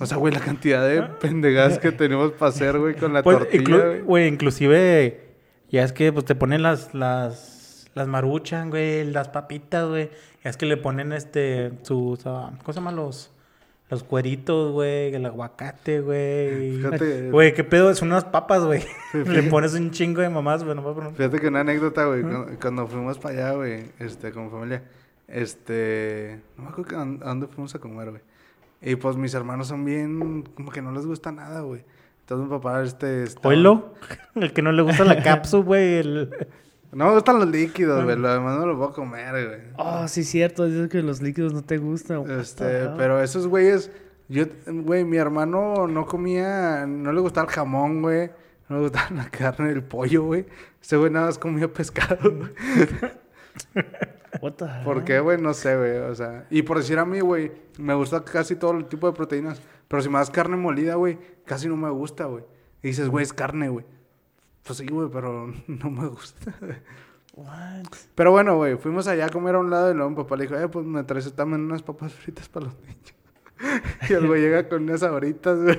[0.00, 3.38] O sea, güey, la cantidad de pendejadas que tenemos para hacer, güey, con la Pues,
[3.38, 5.34] tortilla, inclu- güey, inclusive,
[5.70, 7.57] ya es que pues te ponen las, las,
[7.98, 10.10] las maruchan, güey, las papitas, güey.
[10.42, 13.30] Es que le ponen este, sus, ah, ¿cómo se llaman los?
[13.90, 16.76] Los cueritos, güey, el aguacate, güey.
[16.76, 17.30] Fíjate.
[17.30, 18.82] Güey, qué pedo, son unas papas, güey.
[19.14, 22.46] le pones un chingo de mamás, güey, nomás por- Fíjate que una anécdota, güey, cuando,
[22.60, 24.82] cuando fuimos para allá, güey, este, con familia,
[25.48, 28.22] este, no me acuerdo que a dónde- a dónde fuimos a comer, güey.
[28.82, 31.82] Y pues mis hermanos son bien, como que no les gusta nada, güey.
[32.20, 33.22] Entonces mi papá, este...
[33.24, 33.94] estaba- Oilo,
[34.34, 35.94] el que no le gusta la cápsula, güey.
[35.94, 36.30] el-
[36.92, 39.60] No me gustan los líquidos, güey, lo demás no lo puedo comer, güey.
[39.76, 40.64] Oh, sí, cierto.
[40.64, 42.28] Dices que los líquidos no te gustan.
[42.30, 43.90] Este, pero esos güeyes,
[44.28, 48.30] yo, güey, mi hermano no comía, no le gustaba el jamón, güey.
[48.68, 50.46] No le gustaba la carne, el pollo, güey.
[50.80, 52.50] Ese güey nada más comía pescado, güey.
[54.40, 54.70] What the hell?
[54.84, 55.40] ¿Por qué, güey?
[55.40, 55.96] No sé, güey.
[55.98, 59.12] O sea, y por decir a mí, güey, me gusta casi todo el tipo de
[59.12, 59.60] proteínas.
[59.88, 62.44] Pero si me das carne molida, güey, casi no me gusta, güey.
[62.82, 63.84] Y dices, güey, es carne, güey.
[64.68, 66.54] Pues sí, güey, pero no me gusta.
[67.34, 67.86] What?
[68.14, 70.42] Pero bueno, güey, fuimos allá a comer a un lado y luego mi papá le
[70.42, 73.14] dijo, eh, pues me traes también unas papas fritas para los niños.
[74.10, 75.78] y el güey llega con unas ahoritas, güey.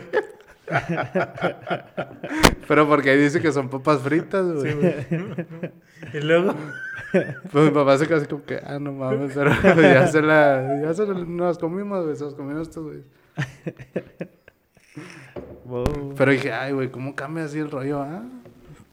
[2.68, 4.76] Pero porque ahí dice que son papas fritas, güey.
[6.14, 6.56] Y luego,
[7.52, 10.82] Pues mi papá se quedó así como que, ah, no mames, pero ya se la,
[10.82, 13.04] ya se la, nos comimos, güey, se los comimos estos, güey.
[15.66, 16.14] Wow.
[16.16, 18.24] Pero dije, ay, güey, ¿cómo cambia así el rollo, ah?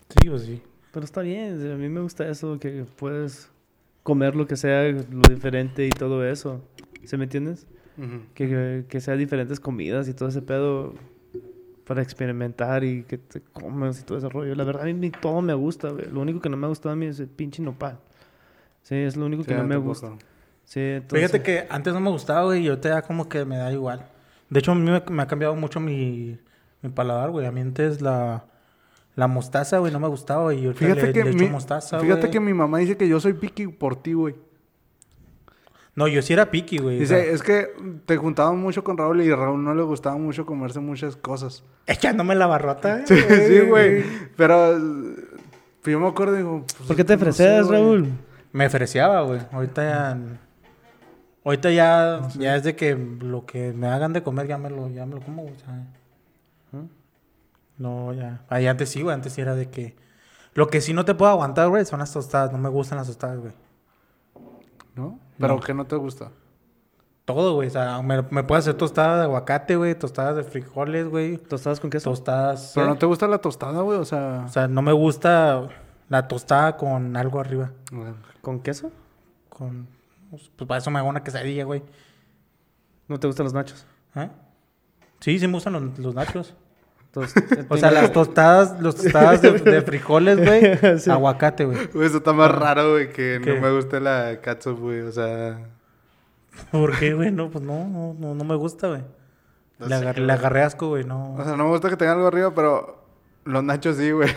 [0.09, 0.62] Sí, pues sí.
[0.92, 3.50] Pero está bien, a mí me gusta eso, que puedes
[4.02, 6.62] comer lo que sea, lo diferente y todo eso.
[7.04, 7.66] ¿Se me entiendes?
[8.34, 10.94] Que, que, que sea diferentes comidas y todo ese pedo
[11.86, 14.54] para experimentar y que te comes y todo ese rollo.
[14.54, 16.11] La verdad, a mí todo me gusta, güey.
[16.11, 17.98] Lo único que no me ha gustado a mí es el pinche nopal.
[18.82, 19.88] Sí, es lo único que no me tampoco.
[19.88, 20.12] gusta.
[20.64, 21.30] Sí, entonces...
[21.30, 24.07] Fíjate que antes no me gustaba, güey, y ahorita ya como que me da igual.
[24.50, 26.38] De hecho, a mí me, me ha cambiado mucho mi,
[26.82, 27.46] mi paladar, güey.
[27.46, 28.44] A mí antes la,
[29.16, 30.60] la mostaza, güey, no me gustaba, güey.
[30.60, 32.32] Y ahorita Fíjate le, que, le echo mi, mostaza, fíjate güey.
[32.32, 34.34] que mi mamá dice que yo soy piqui por ti, güey.
[35.94, 36.98] No, yo sí era piqui, güey.
[36.98, 37.68] o Dice, sea, es que
[38.04, 41.64] te juntaban mucho con Raúl y a Raúl no le gustaba mucho comerse muchas cosas.
[41.86, 44.04] Echándome la barrota, Sí, sí, güey.
[44.36, 44.80] Pero eh,
[45.86, 46.64] yo me acuerdo y digo...
[46.76, 47.80] pues, ¿Por qué te no sé, ofreces, güey.
[47.80, 48.08] Raúl?
[48.52, 49.40] Me freciaba, güey.
[49.50, 50.18] Ahorita ya...
[51.44, 54.90] Ahorita ya, ya es de que lo que me hagan de comer ya me lo,
[54.90, 55.54] ya me lo como, güey.
[55.54, 55.86] o sea.
[57.78, 58.42] No, ya.
[58.48, 59.14] Ahí antes sí, güey.
[59.14, 59.96] Antes sí era de que...
[60.54, 62.50] Lo que sí no te puedo aguantar, güey, son las tostadas.
[62.52, 63.52] No me gustan las tostadas, güey.
[64.94, 65.18] ¿No?
[65.38, 65.60] Pero No.
[65.60, 66.30] que no te gusta.
[67.26, 67.68] Todo, güey.
[67.68, 69.94] O sea, me, me puedo hacer tostadas de aguacate, güey.
[69.94, 71.36] Tostadas de frijoles, güey.
[71.36, 72.08] ¿Tostadas con queso?
[72.10, 72.72] Tostadas...
[72.74, 72.90] Pero ¿eh?
[72.90, 74.44] no te gusta la tostada, güey, o sea...
[74.46, 75.68] O sea, no me gusta
[76.08, 77.72] la tostada con algo arriba.
[78.40, 78.90] ¿Con queso?
[79.50, 79.88] con...
[80.30, 81.82] Pues para eso me hago una quesadilla, güey.
[83.08, 83.86] ¿No te gustan los nachos?
[84.14, 84.28] ¿Eh?
[85.20, 86.54] Sí, sí me gustan los, los nachos.
[87.68, 90.98] O sea, las tostadas, los tostadas de, de frijoles, güey.
[90.98, 91.10] Sí.
[91.10, 91.78] Aguacate, güey.
[92.04, 93.54] Eso está más raro, güey, que ¿Qué?
[93.54, 95.00] no me guste la catsup, güey.
[95.00, 95.58] O sea,
[96.70, 97.30] ¿Por qué, güey?
[97.30, 99.02] No, pues no, no, no, no me gusta, güey.
[99.78, 100.26] No agar- güey.
[100.26, 101.34] le agarré asco, güey, no.
[101.34, 103.04] o sea, no me gusta que tenga algo arriba, pero
[103.44, 104.30] los nachos sí, güey.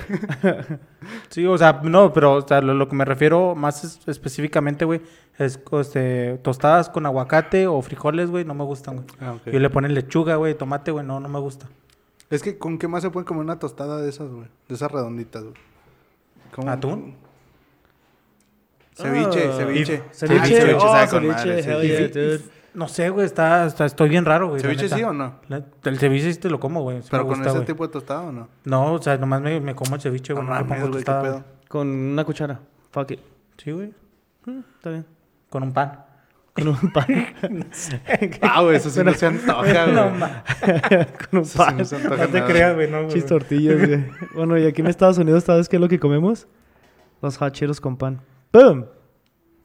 [1.29, 4.83] Sí, o sea, no, pero o sea, lo, lo que me refiero más es- específicamente,
[4.85, 5.01] güey,
[5.37, 9.07] es este, tostadas con aguacate o frijoles, güey, no me gustan, güey.
[9.21, 9.35] Ah.
[9.45, 11.67] Y le ponen lechuga, güey, tomate, güey, no, no me gusta.
[12.29, 14.47] Es que, ¿con qué más se puede comer una tostada de esas, güey?
[14.67, 15.55] De esas redonditas, güey.
[16.55, 16.69] ¿Cómo?
[16.69, 17.15] ¿Atún?
[18.95, 20.03] Ceviche, Ah, ceviche.
[20.11, 22.49] Ceviche, ceviche oh.
[22.73, 24.61] No sé, güey, está, está- estoy bien raro, güey.
[24.61, 25.35] ¿Ceviche sí o no?
[25.47, 27.01] La- el ceviche sí te lo como, güey.
[27.01, 27.65] sí ¿Pero me con gusta, ese güey.
[27.67, 28.47] tipo de tostada o no?
[28.65, 30.45] No, o sea, nomás me, me como el ceviche, güey.
[30.45, 31.45] No, mames, pongo güey, tostada.
[31.67, 32.59] Con una cuchara.
[32.91, 33.19] Fuck it.
[33.57, 33.93] Sí, güey.
[34.45, 35.05] Mm, está bien.
[35.49, 36.05] Con un pan.
[36.53, 37.05] Con un pan.
[38.41, 39.95] Ah, güey, eso sí no se antoja, güey.
[39.95, 40.09] No,
[41.29, 42.47] Con un Eso sí no se antoja no te nada.
[42.51, 43.13] creas, güey, no, güey.
[43.13, 44.05] Chis tortillas, güey.
[44.35, 46.47] Bueno, y aquí en Estados Unidos, ¿sabes qué es lo que comemos?
[47.21, 48.21] Los hot Cheetos con pan.
[48.53, 48.85] ¡Boom!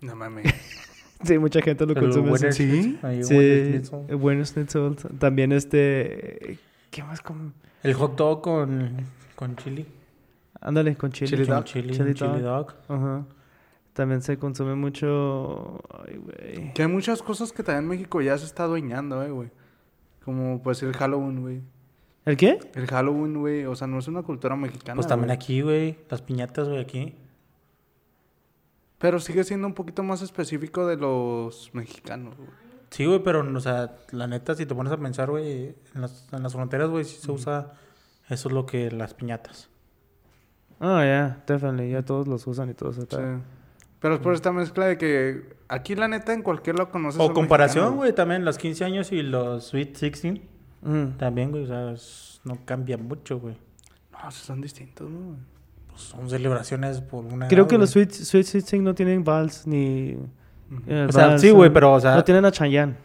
[0.01, 0.53] No mames.
[1.23, 2.51] Sí, mucha gente lo consume así.
[2.53, 2.99] ¿Sí?
[3.23, 3.81] Sí,
[4.15, 4.95] Winner Schnitzel.
[5.19, 6.59] También este...
[6.91, 8.97] ¿Qué más com El hot dog con,
[9.35, 9.87] con chili.
[10.61, 11.31] Ándale, con chili.
[11.31, 11.65] Chili Con dog.
[11.65, 12.43] chili, Chili chili, dog.
[12.43, 12.75] dog.
[12.89, 13.25] Ajá.
[13.95, 15.81] También se consume mucho...
[16.07, 16.75] Ay, güey.
[16.75, 19.51] Que hay muchas cosas que también México ya se está adueñando, eh, güey.
[20.25, 21.63] Como pues el Halloween, güey.
[22.25, 22.59] ¿El qué?
[22.75, 23.65] El Halloween, güey.
[23.67, 24.97] O sea, no es una cultura mexicana.
[24.97, 25.37] Pues también güey.
[25.37, 25.99] aquí, güey.
[26.11, 27.15] Las piñatas, güey, aquí.
[28.99, 32.51] Pero sigue siendo un poquito más específico de los mexicanos, güey.
[32.91, 36.29] Sí, güey, pero, o sea, la neta, si te pones a pensar, güey, en las,
[36.33, 37.73] en las fronteras, güey, sí se usa
[38.29, 39.69] eso es lo que las piñatas.
[40.81, 41.91] Ah, ya, definitely.
[41.91, 43.03] Ya todos los usan y todo eso.
[43.03, 43.17] Sí.
[44.05, 47.19] Pero es por esta mezcla de que aquí, la neta, en cualquier lo conoces.
[47.19, 50.41] O comparación, güey, también los 15 años y los Sweet 16.
[50.83, 51.17] Mm.
[51.17, 53.57] También, güey, o sea, es- no cambia mucho, güey.
[54.13, 55.37] No, son distintos, ¿no?
[55.89, 57.49] Pues son celebraciones por una.
[57.49, 58.05] Creo edad, que los güey.
[58.05, 60.19] Sweet, Sweet 16 no tienen vals ni...
[60.87, 62.97] eh, O sea, vals, sí, güey, no- pero, o sea- No tienen a Chayanne.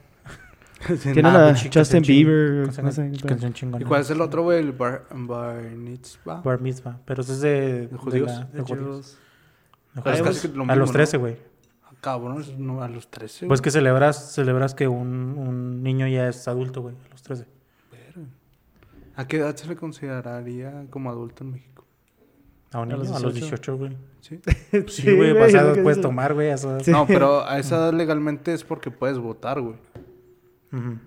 [1.02, 2.64] Tienen Ah, a sí, Justin Bieber.
[2.66, 3.82] canción- no sé, canción chingona.
[3.86, 4.60] ¿Y cuál es el otro, güey?
[4.60, 6.41] El bar, bar mitzvah.
[6.41, 7.00] Bar mitzvah.
[7.06, 8.28] Pero eso es de, ¿De judíos?
[8.32, 9.18] la- de de judíos.
[10.04, 10.36] Pero es judíos.
[10.41, 10.93] casi lo a mismo, los ¿no?
[10.93, 11.38] 13, güey.
[11.84, 13.47] Ah, Cabrón, es no, a los 13.
[13.47, 13.64] Pues güey.
[13.66, 17.45] que celebras, celebras que un, un niño ya es adulto, güey, a los 13.
[19.16, 21.86] ¿A qué edad se le consideraría como adulto en México?
[22.72, 23.74] A un A niño, los a los 18.
[23.74, 23.97] 18, güey.
[24.22, 24.39] ¿Sí?
[24.88, 26.58] Sí, güey, es pasado lo que puedes tomar, güey, a.
[26.58, 26.91] Sí.
[26.91, 29.76] No, pero a esa edad legalmente es porque puedes votar, güey.
[30.72, 30.82] Ujú.
[30.82, 31.00] Pero,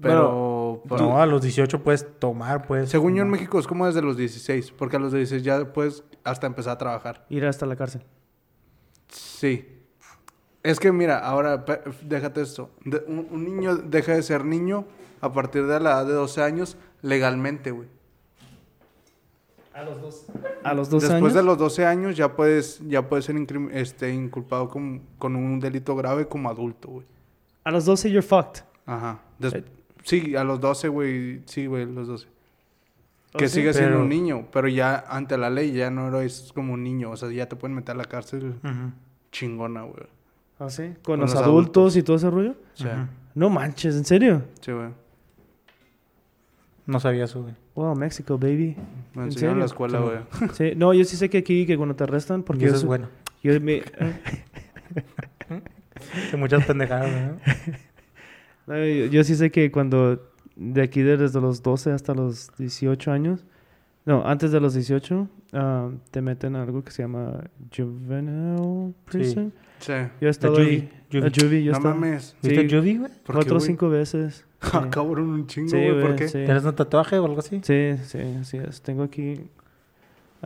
[0.00, 0.30] pero-
[0.90, 2.88] No, a los 18 puedes tomar, pues.
[2.90, 6.04] según yo en México es como desde los 16, porque a los 16 ya puedes
[6.24, 7.24] hasta empezar a trabajar.
[7.28, 8.02] Ir hasta la cárcel.
[9.08, 9.68] Sí.
[10.62, 11.64] Es que mira, ahora
[12.02, 12.70] déjate esto.
[12.84, 14.84] De- un, un niño deja de ser niño
[15.20, 17.88] a partir de la edad de 12 años legalmente, güey.
[19.72, 20.26] A los dos.
[20.64, 21.34] A los dos Después años.
[21.34, 23.36] de los 12 años ya puedes ya puedes ser
[23.72, 27.06] este, inculpado con, con un delito grave como adulto, güey.
[27.62, 28.62] A los 12 you're fucked.
[28.86, 29.20] Ajá.
[29.38, 29.64] Des- Eh.
[30.06, 31.42] Sí, a los 12, güey.
[31.44, 32.26] Sí, güey, los 12.
[33.36, 33.56] Que ¿Oh, sí?
[33.56, 37.10] sigue siendo un niño, pero ya ante la ley ya no eres como un niño.
[37.10, 38.54] O sea, ya te pueden meter a la cárcel
[39.30, 40.06] chingona, güey.
[40.58, 40.94] ¿Ah, sí?
[41.02, 41.96] ¿Con, Con los, los adultos, adultos.
[41.98, 42.54] y todo ese rollo?
[42.74, 43.06] Sí, Ujú.
[43.34, 44.42] No manches, ¿en serio?
[44.62, 44.88] sí, güey.
[46.86, 47.54] No sabía eso, güey.
[47.74, 48.76] Wow, México, baby.
[49.14, 49.86] Me ¿En enseñaron en la serio?
[49.86, 50.18] escuela, güey.
[50.54, 52.84] Sí, no, yo sí sé que aquí, que cuando te arrestan, porque eso yo, es
[52.84, 53.08] bueno.
[53.42, 53.82] yo me-
[56.30, 57.38] Que muchas pendejadas, ¿no?
[58.68, 60.20] yo, yo sí sé que cuando
[60.56, 63.44] de aquí de- desde los 12 hasta los 18 años,
[64.04, 67.44] no, antes de los 18, ah, te meten a algo que se llama
[67.76, 69.52] juvenile prison.
[69.80, 69.92] Sí.
[70.20, 70.90] Yo he estado juvie, ahí.
[71.12, 71.30] juvie.
[71.30, 72.36] Juvie, yo he No estado- mames.
[72.42, 72.48] Sí.
[72.48, 73.10] ¿Viste Judy, güey?
[73.10, 74.44] ¿Por qué, Cuatro o cinco veces.
[74.72, 74.88] Ah, Sí.
[74.90, 75.90] cabrón, un chingo, Sí, güey.
[75.92, 76.28] ¿Por güey, qué?
[76.28, 76.38] sí.
[76.44, 77.60] ¿Tienes un tatuaje o algo así?
[77.62, 78.80] Sí, sí, así es.
[78.80, 79.34] Tengo aquí.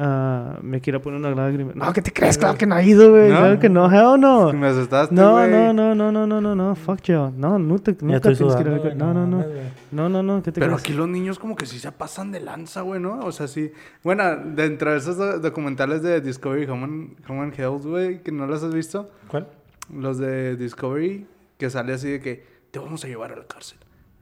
[0.02, 1.72] Ah, me quiero poner una lágrima.
[1.74, 2.38] No, ¿qué te crees?
[2.38, 3.28] Claro que no ha ido, güey.
[3.30, 3.36] ¿No?
[3.38, 4.52] Claro que no, hell no.
[4.52, 5.50] Me asustaste, No, güey.
[5.50, 7.32] no, no, no, no, no, no, no, fuck you.
[7.36, 9.44] No, nunca, Ya nunca tienes que ir sudando, a No, no, no.
[9.92, 10.82] No, no, no, ¿qué te Pero crees?
[10.84, 13.18] aquí los niños como que sí se pasan de lanza, güey, ¿no?
[13.20, 13.70] O sea, sí.
[14.02, 18.62] Bueno, dentro de esos do- documentales de Discovery Home and Health, güey, que no los
[18.62, 19.10] has visto.
[19.28, 19.48] ¿Cuál?
[19.92, 21.26] Los de Discovery,
[21.58, 23.78] que sale así de que te vamos a llevar a la cárcel.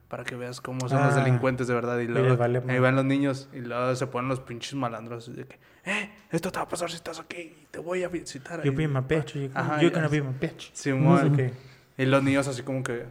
[0.09, 1.23] Para que veas cómo son los Ah.
[1.23, 1.99] delincuentes de verdad.
[1.99, 5.33] Y luego vale ahí van los niños y luego se ponen los pinches malandros.
[5.35, 7.67] De que, eh, esto te va a pasar si estás aquí.
[7.69, 8.63] Te voy a visitar.
[8.63, 8.75] You ahí".
[8.77, 9.35] be my bitch.
[9.53, 10.73] Ya gonna be my bitch.
[10.73, 11.35] Simón.
[11.35, 11.53] Qué.
[11.97, 13.05] Y los niños así como que...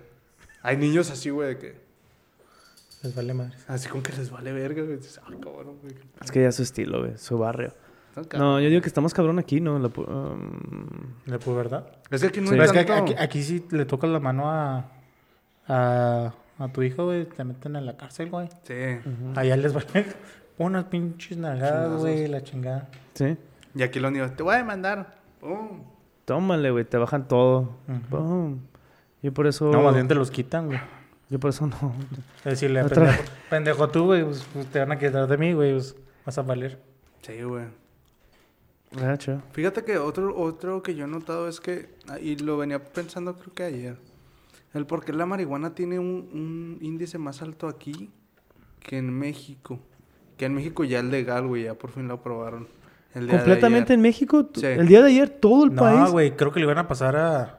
[0.63, 1.81] Hay niños así, güey, de que...
[3.05, 3.55] Les vale madre.
[3.69, 4.97] Así como que les vale verga, güey.
[4.97, 5.95] Dices, "Ah, cabrón, güey.
[6.21, 7.73] Es que ya es su estilo, güey, su barrio.
[8.37, 9.79] No, yo digo que estamos cabrón aquí, ¿no?
[9.79, 10.51] La um,
[11.27, 11.87] ¿De verdad?
[12.11, 12.55] Es que aquí no Sí.
[12.55, 13.13] hay Pero es que tanto...
[13.13, 14.91] aquí, aquí sí le tocas la mano a,
[15.69, 17.25] a, a tu hijo, güey.
[17.27, 18.49] Te meten en la cárcel, güey.
[18.65, 18.75] Sí.
[19.37, 19.85] Allá les van
[20.59, 22.89] unas pinches nalgadas, güey, la chingada.
[23.15, 23.37] sí.
[23.75, 25.19] Y aquí los niños, te voy a demandar.
[25.41, 25.83] ¡Pum!
[26.25, 27.77] Tómale, güey, te bajan todo.
[27.87, 28.01] Ujú.
[28.11, 28.59] Pum.
[29.23, 29.71] Yo por eso...
[29.71, 30.81] No, más bien te los quitan, güey.
[31.29, 31.95] Yo por eso no.
[32.39, 35.53] Es decirle, Otra- pendejo, pendejo tú, güey, pues, pues, te van a quitar de mí,
[35.53, 35.95] güey, pues
[36.25, 36.81] vas a valer.
[37.23, 37.67] Sí, güey.
[38.93, 39.43] Gacho.
[39.53, 43.35] Fíjate que otro, otro que yo he notado es que, ah, y lo venía pensando
[43.37, 43.97] creo que ayer,
[44.75, 48.11] el por qué la marihuana tiene un, un índice más alto aquí
[48.81, 49.81] que en México.
[50.37, 52.69] Que en México ya es legal, güey, ya por fin lo aprobaron.
[53.15, 54.09] El día de Completamente en ayer.
[54.11, 54.49] México.
[54.55, 54.67] Sí.
[54.67, 56.11] El día de ayer, todo el No, país.
[56.11, 57.59] güey, creo que le iban a pasar a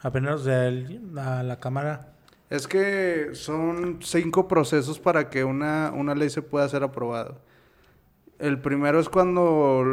[0.00, 2.12] apenas, a la cámara.
[2.50, 7.34] Es que son cinco procesos para que una, una ley se pueda ser aprobada.
[8.42, 9.84] El primero es cuando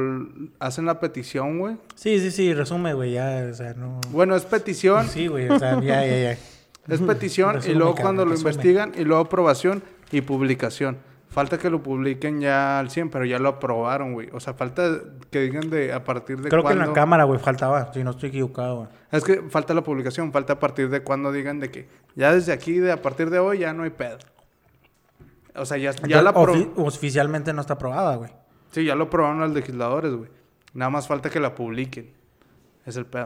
[0.59, 1.77] hacen la petición, güey.
[1.95, 4.01] Sí, sí, sí, resume, güey, ya, o sea, no...
[4.09, 5.07] Bueno, es petición.
[5.07, 6.37] Sí, güey, o sea, ya, ya, ya.
[6.87, 8.49] Es petición y luego cabrón, cuando lo resume.
[8.49, 10.97] investigan y luego aprobación y publicación.
[11.27, 14.29] Falta que lo publiquen ya al 100, pero ya lo aprobaron, güey.
[14.33, 14.97] O sea, falta
[15.29, 18.09] que digan de a partir de Creo que en la cámara, güey, faltaba, si no
[18.09, 18.87] estoy equivocado, güey.
[19.11, 22.51] Es que falta la publicación, falta a partir de cuándo digan de que ya desde
[22.51, 24.17] aquí, de a partir de hoy, ya no hay pedo.
[25.55, 28.31] O sea, ya, ya la ofi- oficialmente no está aprobada, güey.
[28.71, 30.29] Sí, ya lo aprobaron los legisladores, güey.
[30.73, 32.11] Nada más falta que la publiquen.
[32.85, 33.25] Es el pedo.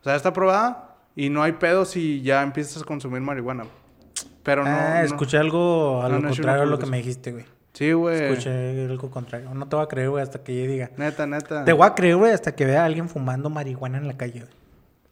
[0.00, 3.64] O sea, ya está aprobada y no hay pedo si ya empiezas a consumir marihuana.
[3.64, 3.74] güey.
[4.42, 4.70] Pero no.
[4.70, 6.96] ah, no- escuché algo a No, lo no es una contrario a lo que me
[6.98, 7.44] dijiste, güey.
[7.72, 8.22] Sí, güey.
[8.24, 9.54] Escuché algo contrario.
[9.54, 10.90] No te voy a creer, güey, hasta que yo diga.
[10.98, 11.64] Neta, neta.
[11.64, 14.40] Te voy a creer, güey, hasta que vea a alguien fumando marihuana en la calle,
[14.40, 14.52] güey.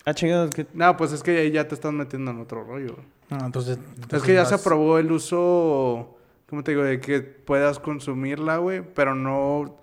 [0.04, 0.66] Ah, chingados, que...
[0.74, 2.94] No, pues es que ahí ya te estás metiendo en otro rollo.
[2.96, 3.06] güey.
[3.30, 3.78] No, entonces,
[4.12, 6.18] es que ya se aprobó el uso,
[6.50, 6.82] ¿cómo te digo?
[6.82, 9.78] De que puedas consumirla, güey, pero no...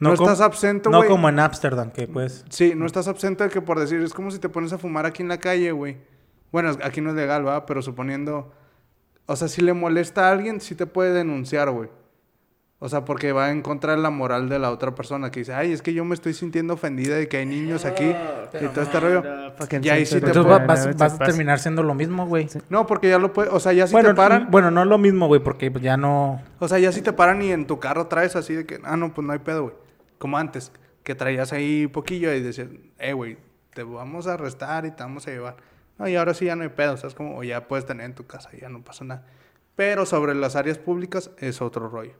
[0.00, 1.08] No, estás absento, No güey.
[1.08, 2.44] como en Ámsterdam, que pues...
[2.50, 5.06] Sí, no estás absento de que por decir, es como si te pones a fumar
[5.06, 5.96] aquí en la calle, güey.
[6.52, 7.64] Bueno, aquí no es legal, ¿va?
[7.64, 8.52] Pero suponiendo...
[9.26, 11.88] O sea, si le molesta a alguien, sí te puede denunciar, güey.
[12.84, 15.54] O sea, porque va en contra de la moral de la otra persona que dice,
[15.54, 18.82] ay, es que yo me estoy sintiendo ofendida de que hay niños aquí y todo
[18.82, 19.22] este rollo.
[19.80, 22.46] Y ahí sí te Entonces va- vas, vas a terminar siendo lo mismo, güey.
[22.68, 24.98] No, porque ya lo puede, o sea, ya si bueno, te paran, bueno, no lo
[24.98, 26.42] mismo, güey, porque pues, ya no...
[26.58, 28.98] o sea, ya si te paran y en tu carro traes así de que, ah,
[28.98, 29.74] no, pues no hay pedo, güey.
[30.18, 30.70] Como antes,
[31.04, 32.68] que traías ahí poquillo y decías,
[32.98, 33.38] eh, güey,
[33.72, 35.56] te vamos a arrestar y te vamos a llevar.
[35.98, 37.86] No, y ahora sí ya no hay pedo, o sea, es como, o ya puedes
[37.86, 39.24] tener en tu casa, ya no pasa nada.
[39.74, 42.12] Pero sobre las áreas públicas es otro rollo.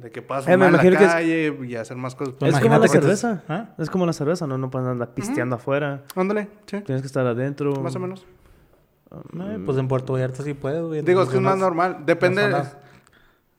[0.00, 2.14] De que puedas Eh, me fumar en la imagino que es- calle y hacer más
[2.14, 2.34] cosas.
[2.40, 3.42] Es como la que te- cerveza.
[3.48, 3.70] ¿Ah?
[3.78, 4.56] Es como la cerveza, ¿no?
[4.58, 6.04] No puedes andar pisteando afuera.
[6.14, 7.74] Ándale, sí, Tienes que estar adentro.
[7.82, 8.24] más o menos.
[9.10, 11.02] Eh, pues en Puerto Vallarta sí puedes, güey.
[11.02, 11.98] Digo, es que es más normal.
[12.04, 12.42] Depende,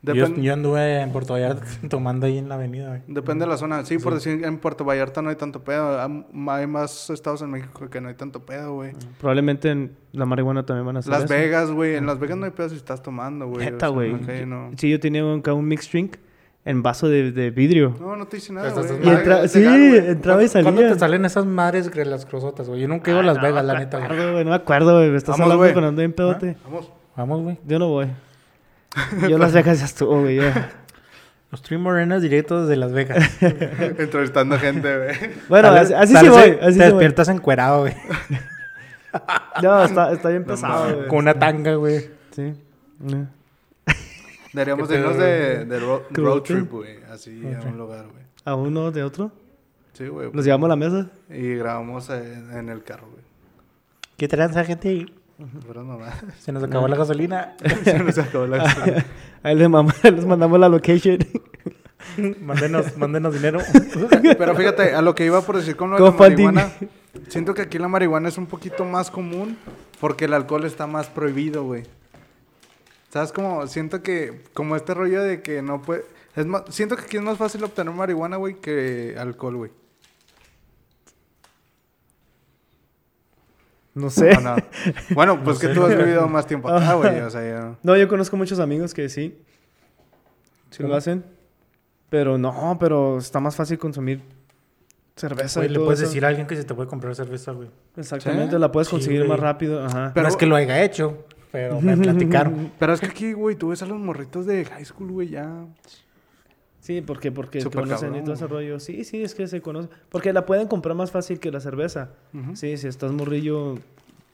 [0.01, 3.01] Yo, depende, yo anduve en Puerto Vallarta tomando ahí en la avenida, güey.
[3.07, 3.83] depende de la zona.
[3.83, 5.99] Sí, por decir, en Puerto Vallarta no hay tanto pedo.
[5.99, 8.93] Hay más estados en México que no hay tanto pedo, güey.
[9.19, 11.33] Probablemente en la marihuana también van a hacer Las eso.
[11.33, 11.95] Vegas, güey.
[11.95, 13.67] En Las Vegas no hay pedo si estás tomando, güey.
[13.67, 14.45] o Neta, sea, güey.
[14.45, 14.69] no.
[14.77, 16.15] Sí, yo tenía un, un mixed drink
[16.65, 17.95] en vaso de, de vidrio.
[17.99, 18.85] No, no te dice nada, Pero güey.
[18.91, 19.17] estás Y mal.
[19.17, 20.93] entra- Es sí, legal, entraba y ¿Cuándo salía.
[20.93, 22.81] te salen esas madres las crosotas, güey?
[22.81, 24.19] Yo nunca he ido a Las Vegas, la neta, No me güey.
[24.19, 24.43] acuerdo, güey.
[24.45, 25.09] No me acuerdo, güey.
[25.09, 25.73] Me estás Vamos, hablando güey.
[25.73, 26.57] cuando ando en pedote.
[26.65, 26.91] Vamos.
[27.15, 27.59] Vamos, güey.
[27.65, 28.07] Yo no voy.
[29.29, 30.37] Yo Las Vegas ya estuvo, güey.
[30.37, 30.71] ya.
[31.51, 33.27] Los Three Morenas directos de Las Vegas.
[33.41, 35.15] Entrevistando gente, güey.
[35.49, 36.39] Bueno, así, así sí voy.
[36.41, 36.85] Así Te sí voy.
[36.89, 37.93] despiertas encuerado, güey.
[39.63, 41.07] No, está, está bien pesado, güey.
[41.07, 42.09] Con una tanga, güey.
[42.31, 42.53] Sí.
[44.53, 46.97] Deberíamos ¿Qué irnos de, de ro- ¿Qué road trip, güey.
[47.11, 48.23] Así a un lugar, güey.
[48.45, 49.31] ¿A uno de otro?
[49.93, 50.29] Sí, güey.
[50.33, 51.09] ¿Los llevamos a la mesa?
[51.29, 53.23] Y grabamos en, en el carro, güey.
[54.17, 55.05] ¿Qué tranza, gente?
[55.67, 55.99] Pero.
[56.39, 57.55] Se nos acabó la gasolina.
[57.83, 58.63] Se nos acabó la
[59.43, 59.69] Ahí les,
[60.03, 61.19] les mandamos la location.
[62.41, 63.59] mándenos, mándenos dinero.
[64.37, 66.71] Pero fíjate, a lo que iba por decir con lo de la marihuana,
[67.27, 69.57] siento que aquí la marihuana es un poquito más común
[69.99, 71.83] porque el alcohol está más prohibido, güey.
[73.09, 73.65] ¿Sabes cómo?
[73.67, 76.05] Siento que, como este rollo de que no puede...
[76.35, 79.71] Es más, siento que aquí es más fácil obtener marihuana, güey, que alcohol, güey.
[83.95, 84.31] No sé.
[84.37, 84.55] ¿O no?
[85.09, 87.19] Bueno, pues que tú has vivido más tiempo acá, güey.
[87.21, 87.75] O sea, ya...
[87.83, 89.37] No, yo conozco muchos amigos que sí.
[90.69, 91.23] Sí lo hacen.
[92.09, 94.21] Pero no, pero está más fácil consumir
[95.15, 96.09] cerveza Güey, y le todo puedes eso.
[96.09, 97.69] decir a alguien que se te puede comprar cerveza, güey.
[97.97, 98.59] Exactamente, ¿Sí?
[98.59, 99.83] la puedes conseguir más rápido.
[99.83, 100.11] Ajá.
[100.13, 102.71] Pero- no es que lo haya hecho, pero me platicaron.
[102.79, 105.65] Pero es que aquí, güey, tú ves a los morritos de high school, güey, ya...
[106.81, 108.79] Sí, porque, porque conocen y cabrón, todo ese rollo.
[108.79, 109.89] Sí, sí, es que se conoce.
[110.09, 112.09] Porque la pueden comprar más fácil que la cerveza.
[112.33, 112.55] Ujú.
[112.55, 113.77] Sí, si estás morrillo,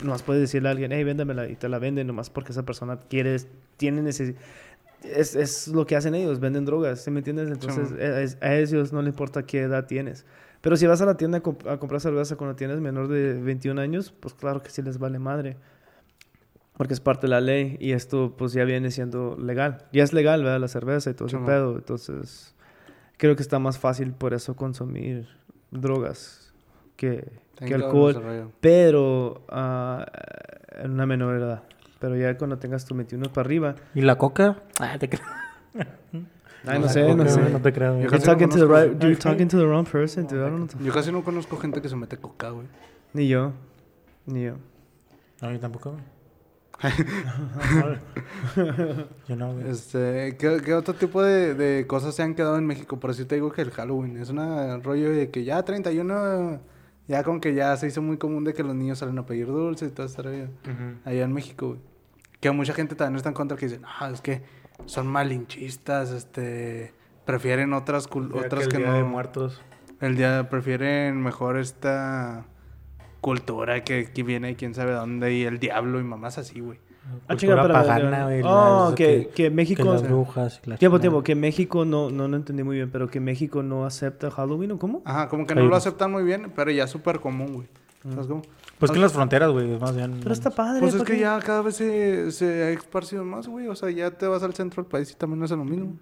[0.01, 2.99] nomás puedes decirle a alguien, hey, véndamela y te la venden nomás porque esa persona
[3.09, 3.35] quiere,
[3.77, 4.39] tiene necesidad.
[5.03, 7.49] es, es lo que hacen ellos, venden drogas, ¿sí me entiendes?
[7.49, 8.01] Entonces Simón.
[8.01, 10.25] a, es- a ellos no les importa qué edad tienes.
[10.61, 13.33] Pero si vas a la tienda a, comp- a comprar cerveza cuando tienes menor de
[13.33, 15.57] 21 años, pues claro que sí les vale madre.
[16.77, 19.85] Porque es parte de la ley y esto pues ya viene siendo legal.
[19.93, 20.59] Ya es legal, ¿verdad?
[20.59, 21.75] La cerveza y todo ese pedo.
[21.75, 22.53] Entonces
[23.17, 25.27] creo que está más fácil por eso consumir
[25.71, 26.53] drogas
[26.97, 28.51] que, alcohol.
[28.59, 30.05] Pero ah,
[30.71, 31.63] en una menor edad.
[31.99, 33.75] Pero ya cuando tengas tu 21 para arriba.
[33.93, 34.63] ¿Y la coca?
[34.79, 35.25] Ah, te creo.
[36.67, 37.49] Ay, no sé, coca, no sé.
[37.49, 38.03] No te creo, güey.
[38.03, 40.27] Yo You're casi no talking to the conozco- right, you're talking to the wrong person,
[40.27, 40.39] dude.
[40.39, 40.85] I don't know.
[40.85, 42.67] Yo casi no conozco gente que se mete coca, güey.
[43.13, 43.53] Ni yo.
[44.25, 44.55] Ni yo.
[45.41, 46.14] No, yo tampoco, güey.
[49.27, 49.69] Yo no, güey.
[49.69, 52.99] Este, ¿qué, qué otro tipo de, de cosas se han quedado en México?
[52.99, 56.59] Por eso te digo que el Halloween es un rollo de que ya 31,
[57.07, 59.47] ya como que ya se hizo muy común de que los niños salen a pedir
[59.47, 60.47] dulces y todo ese rollo.
[61.05, 61.79] Allá en México, güey.
[62.39, 64.43] Que mucha gente también está en contra que dicen, ah, es que
[64.85, 66.93] son malinchistas, este,
[67.25, 68.93] prefieren otras, otras el que, Día no.
[68.93, 69.61] de muertos.
[70.01, 72.45] El día, prefieren mejor esta
[73.21, 76.79] cultura que, que viene de quién sabe dónde y el diablo y mamás así, güey.
[77.27, 78.41] Ah, pero- pagana, güey.
[78.43, 79.83] Oh, las- que, que que México.
[79.93, 81.21] las brujas y la Tiempo, tiempo.
[81.23, 84.79] Que México no, no lo entendí muy bien, pero que México no acepta Halloween o
[84.79, 85.01] cómo?
[85.05, 87.67] Ajá, como que Ahí no lo aceptan muy bien, pero ya es súper común, güey.
[88.11, 88.41] ¿Sabes cómo?
[88.79, 90.19] Pues que en las fronteras, güey, más bien.
[90.21, 90.79] Pero está padre.
[90.79, 93.67] Pues es ¿para que ya cada vez se, se ha esparcido más, güey.
[93.67, 95.93] O sea, ya te vas al centro del país y también hace lo mismo.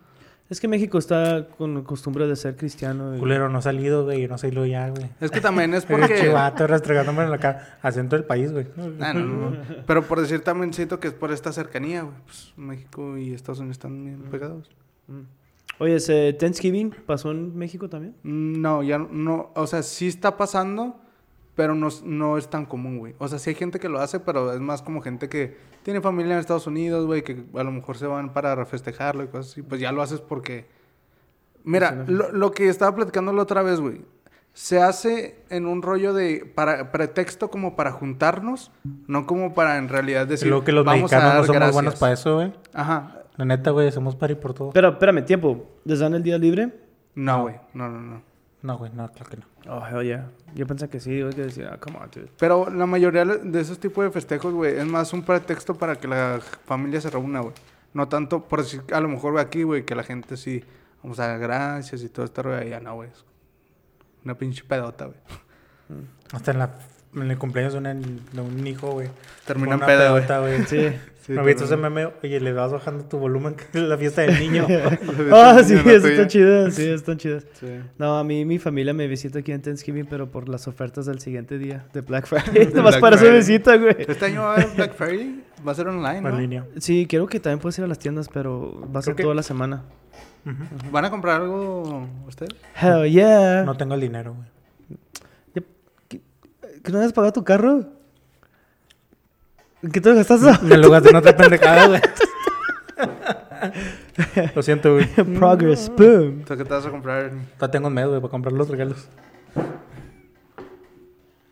[0.50, 3.16] Es que México está con costumbre de ser cristiano.
[3.16, 5.10] y- Culero, no ha salido, güey, no salido ya, güey.
[5.20, 6.16] Es que también es Porque...
[6.22, 7.80] Chivato restregándome en la cara.
[7.82, 8.68] Acento del país, güey.
[9.00, 9.58] Ah, no, no, no.
[9.88, 12.16] Pero por decir también siento que es por esta cercanía, güey.
[12.26, 14.70] Pues México y Estados Unidos están bien pegados.
[15.80, 18.16] Oye, ese Thanksgiving pasó en México también.
[18.24, 19.52] No, ya no...
[19.56, 21.00] O sea, sí está pasando,
[21.56, 23.16] pero no, es- no es tan común, güey.
[23.20, 26.02] O sea, sí hay gente que lo hace, pero es más como gente que tiene
[26.02, 29.52] familia en Estados Unidos, güey, que a lo mejor se van para festejarlo y cosas
[29.52, 29.62] así.
[29.62, 30.66] Pues ya lo haces porque...
[31.64, 34.02] Mira, lo, lo que estaba platicando la otra vez, güey.
[34.54, 38.72] Se hace en un rollo de para pretexto como para juntarnos,
[39.08, 41.56] no como para en realidad decir Lo que los vamos a mexicanos dar no somos
[41.56, 41.74] gracias".
[41.74, 42.54] buenos para eso, güey.
[42.74, 43.20] Ajá.
[43.38, 44.70] La neta, güey, hacemos pari por todo.
[44.72, 45.66] Pero espérame, tiempo.
[45.86, 46.70] ¿Les dan el día libre?
[47.16, 47.56] No, güey.
[47.74, 48.22] No, no, no.
[48.64, 49.46] No, güey, no, claro que no.
[49.76, 50.30] Oh, hell yeah.
[50.56, 51.20] Yo pensé que sí.
[51.20, 52.30] Yo que decía, ah, come on, dude.
[52.40, 56.08] Pero la mayoría de esos tipos de festejos, güey, es más un pretexto para que
[56.08, 57.54] la familia se reúna, güey.
[57.94, 60.64] No tanto por decir, a lo mejor güey, aquí, güey, que la gente sí,
[61.04, 63.10] vamos a dar gracias y todo esto, güey, ya no, güey.
[63.10, 63.24] es
[64.24, 65.18] Una pinche pedota, güey.
[66.32, 66.70] Hasta en, la,
[67.16, 69.10] en el cumpleaños de, una- de un hijo, güey.
[69.46, 70.64] Termina en Una pedota, güey.
[70.66, 70.88] Sí.
[71.26, 72.10] Sí, ¿No viste ese meme?
[72.22, 74.68] Oye, le vas bajando tu volumen que es la fiesta del niño.
[75.32, 75.96] Ah, sí, tuya.
[75.96, 76.76] están chidas.
[76.76, 77.46] Sí, están chidas.
[77.60, 77.68] Sí.
[77.98, 81.20] No, a mí mi familia me visita aquí en Thanksgiving, pero por las ofertas del
[81.20, 82.72] siguiente día de Black Friday.
[82.74, 83.96] Nomás para su visita, güey.
[84.00, 86.40] Este año va a haber Black Friday, va a ser online, en ¿no?
[86.40, 86.66] línea.
[86.80, 89.36] Sí, quiero que también puedes ir a las tiendas, pero va a ser que- toda
[89.36, 89.84] la semana.
[90.92, 92.52] ¿Van a comprar algo ustedes?
[92.82, 93.64] Hell yeah.
[93.64, 94.48] No tengo el dinero, güey.
[96.84, 97.86] ¿Que no has pagado tu carro?
[99.84, 100.66] ¿En qué te lo gastaste?
[100.66, 102.02] Me lo gasté en otra pendejada, güey.
[104.56, 105.06] Lo siento, güey.
[105.38, 106.46] Progress, boom.
[106.48, 107.32] Sea, ¿qué te vas a comprar?
[107.58, 109.10] Todavía tengo miedo, güey, para comprar los regalos.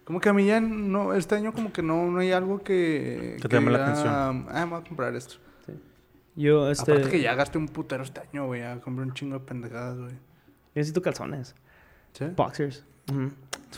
[0.06, 3.38] Como que a mí ya no, este año como que no, no hay algo que...
[3.42, 4.14] Que te llame la atención.
[4.50, 5.36] Ah, me voy a comprar esto.
[6.36, 6.94] Yo, este...
[6.94, 8.62] Aparte que ya gasté un putero este año, güey.
[8.62, 10.14] Ya compré un chingo de pendejadas, güey.
[10.74, 11.54] Necesito calzones.
[12.14, 12.26] ¿Sí?
[12.36, 12.86] Boxers.
[13.10, 13.32] Ujú.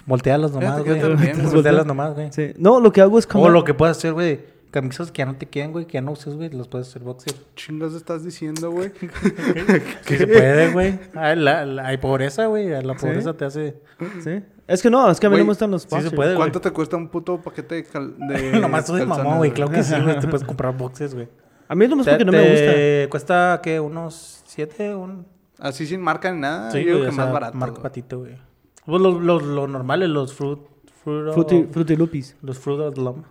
[0.06, 1.34] Voltealas nomás, que güey.
[1.52, 2.32] Voltealas nomás, güey.
[2.32, 2.54] Sí.
[2.58, 3.44] No, lo que hago es como...
[3.46, 4.42] O lo que puedes hacer, güey.
[4.72, 7.04] Camisas que ya no te quedan, güey, que ya no uses, güey, los puedes hacer
[7.04, 7.36] boxer.
[7.56, 8.92] Chingas estás diciendo, güey.
[10.08, 11.00] Sí se puede, güey.
[11.14, 12.70] Ah, la- la- hay pobreza, güey.
[12.82, 13.76] La pobreza te hace...
[14.24, 14.42] Sí.
[14.68, 16.14] Es que no, es que a mí no me gustan los sí se boxers.
[16.16, 16.38] puede, güey.
[16.38, 19.52] ¿Cuánto te cuesta un puto paquete de, cal de Nomás tú de calzones, mamón, güey.
[19.52, 20.20] Claro que sí, güey.
[20.20, 21.28] Te puedes comprar boxes, güey.
[21.68, 23.10] A mí es lo más porque no me gusta.
[23.10, 23.80] cuesta, ¿qué?
[23.80, 24.96] ¿Unos siete?
[24.96, 25.26] Un...
[25.60, 26.72] Así sin marca ni nada.
[26.72, 27.58] Sí, yo güey, que más barato.
[27.58, 27.84] Marca güey.
[27.84, 28.38] patito, güey.
[28.86, 30.60] Pues los, los, los normales, los fruit...
[31.04, 32.36] fruit Fruity, Fruity Loopies.
[32.42, 33.24] Los fruit of the loom.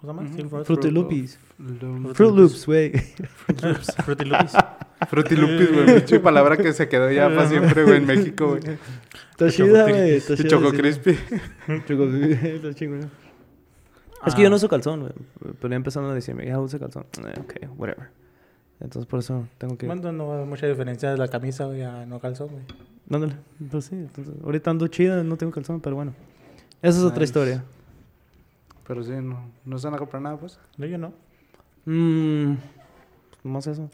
[0.00, 0.64] ¿Cómo se llama?
[0.64, 1.38] Fruity Fruit Loopies.
[1.58, 2.92] Lo- Fruit Loops, güey.
[4.04, 4.52] Fruity Loops.
[5.08, 5.86] Frutilupis, güey.
[5.96, 8.62] Pinche palabra que se quedó ya para siempre, güey, en México, güey.
[9.30, 10.10] Está chida, güey.
[10.14, 10.70] Está Y chida, Choco.
[10.72, 11.18] Crispy.
[11.88, 13.10] Choco Está chingón.
[14.26, 15.12] Es que yo no uso calzón, güey.
[15.60, 17.04] Pero ya empezaron a decirme, ya usa calzón.
[17.18, 18.08] Eh, ok, whatever.
[18.80, 19.86] Entonces por eso tengo que...
[19.86, 22.64] Bueno, no hay mucha diferencia de la camisa, güey, a no calzón, güey.
[23.06, 23.36] Dándole.
[23.70, 26.14] Pues sí, entonces, ahorita ando chida, no tengo calzón, pero bueno.
[26.82, 27.64] Esa es otra historia.
[28.86, 30.58] Pero sí, no, no se van a comprar nada, pues.
[30.76, 31.12] No, yo no.
[31.86, 32.54] Mmm...
[33.42, 33.90] Más eso.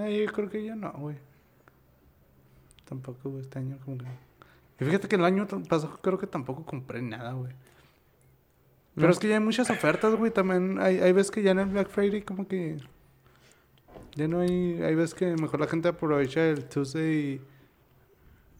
[0.00, 1.16] Eh, yo creo que ya no, güey.
[2.84, 4.04] Tampoco, güey, este año como que...
[4.80, 7.52] Y fíjate que el año pasado creo que tampoco compré nada, güey.
[8.94, 9.12] Pero No.
[9.12, 10.30] es que ya hay muchas ofertas, güey.
[10.30, 12.78] También hay, hay veces que ya en el Black Friday como que...
[14.16, 14.80] Ya no hay...
[14.82, 17.40] Hay veces que mejor la gente aprovecha el Tuesday...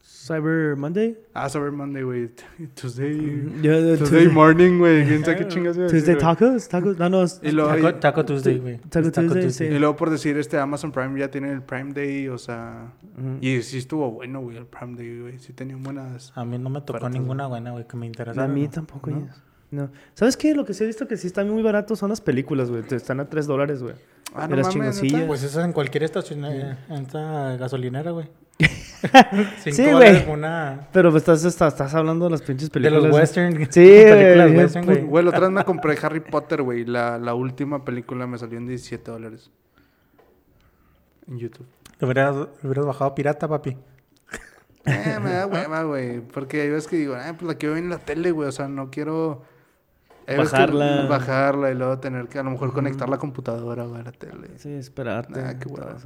[0.02, 1.16] Cyber Monday.
[1.34, 2.30] Ah, Cyber Monday, güey.
[2.74, 3.48] Tuesday...
[3.62, 5.06] Yeah, Tuesday morning, güey.
[5.06, 6.98] ¿Quién sabe qué chingas iba a decir, Tuesday tacos, tacos.
[6.98, 7.24] No, no.
[7.42, 8.78] Y luego, Taco, y- Taco Tuesday, güey.
[8.88, 9.64] Taco Es Tuesday, sí.
[9.64, 12.92] y luego por decir, este Amazon Prime ya tiene el Prime Day, o sea...
[13.40, 15.38] Y sí estuvo bueno, güey, el Prime Day, güey.
[15.38, 16.32] Sí tenían buenas...
[16.34, 18.44] A mí no me tocó ninguna buena, güey, que me interesara.
[18.44, 19.10] A mí tampoco.
[19.10, 19.20] ¿No?
[19.26, 19.34] ya.
[19.70, 19.88] No.
[20.14, 20.54] ¿Sabes qué?
[20.54, 22.82] Lo que sí he visto que sí están muy baratos son las películas, güey.
[22.82, 23.94] Te Están a 3 dólares, güey.
[24.34, 25.22] Ah, De las chingosillas.
[25.24, 28.28] Pues eso en cualquier estación, eh, en esta gasolinera, güey.
[29.64, 30.28] Sí, güey.
[30.28, 30.88] Una...
[30.92, 33.04] Pero pues, estás, estás, estás hablando de las pinches De películas.
[33.04, 33.56] los western.
[33.70, 35.02] Sí, películas güey, western, güey.
[35.02, 36.84] Güey, la otra vez me compré Harry Potter, güey.
[36.84, 39.50] La, la última película me salió en 17 dólares.
[41.28, 41.66] En YouTube.
[41.96, 43.76] Te hubieras, hubieras bajado pirata, papi.
[44.86, 46.20] Eh, me da hueva, güey.
[46.20, 48.48] Porque hay veces que digo, ah, pues la quiero ver en la tele, güey.
[48.48, 49.42] O sea, no quiero...
[50.36, 51.06] Bajarla.
[51.08, 54.48] Bajarla y luego tener que a lo mejor conectar la computadora, a la tele.
[54.58, 55.40] Sí, esperarte.
[55.40, 55.96] Ah, qué hueva.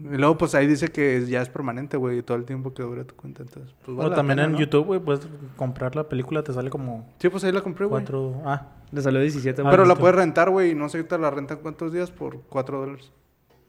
[0.00, 2.22] Y luego, pues ahí dice que ya es permanente, güey.
[2.22, 3.42] Todo el tiempo que dura tu cuenta.
[3.42, 4.58] Entonces, pues vale o también pena, en ¿no?
[4.60, 8.02] YouTube, güey, puedes comprar la película, te sale como Sí, pues ahí la compré, güey.
[8.02, 8.40] cuatro...
[8.44, 9.62] Ah, Le salió 17.
[9.62, 10.70] Ah, Pero la puedes rentar, güey.
[10.70, 13.10] y No sé, ahorita la rentan cuántos días por 4 dólares.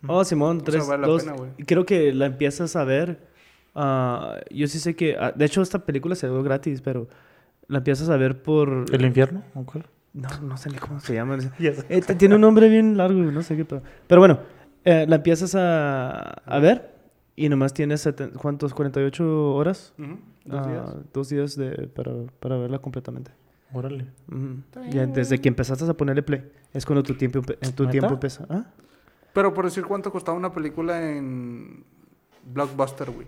[0.07, 1.23] Oh, Simón, sea, 3, vale la 2.
[1.23, 1.51] pena, güey.
[1.65, 3.27] Creo que la empiezas a ver.
[3.73, 5.17] ah, yo sí sé que.
[5.19, 7.07] ah, de hecho, esta película se ve gratis, pero
[7.69, 8.85] la empiezas a ver por.
[8.91, 9.41] ¿El infierno?
[9.55, 9.85] ¿O cuál?
[10.13, 11.37] No, no sé ni cómo se llama.
[11.59, 13.63] Eh, tiene un nombre bien largo, no sé qué.
[13.63, 14.39] Pero, pero bueno,
[14.83, 16.93] eh, la empiezas a, a ver
[17.35, 18.05] y nomás tienes.
[18.05, 18.75] seten- ¿Cuántos?
[18.75, 19.21] ¿48
[19.55, 19.93] horas?
[19.97, 20.95] Ujú, Dos Ah, días.
[21.13, 23.31] dos días de, para, para verla completamente.
[23.71, 24.07] Órale.
[24.91, 26.43] Ya desde que empezaste a ponerle play,
[26.73, 28.45] es cuando tu tiempo, en tu tiempo empieza.
[28.49, 28.65] ¿Ah?
[29.31, 31.83] Pero por decir cuánto costaba una película en
[32.51, 33.27] Blockbuster, güey.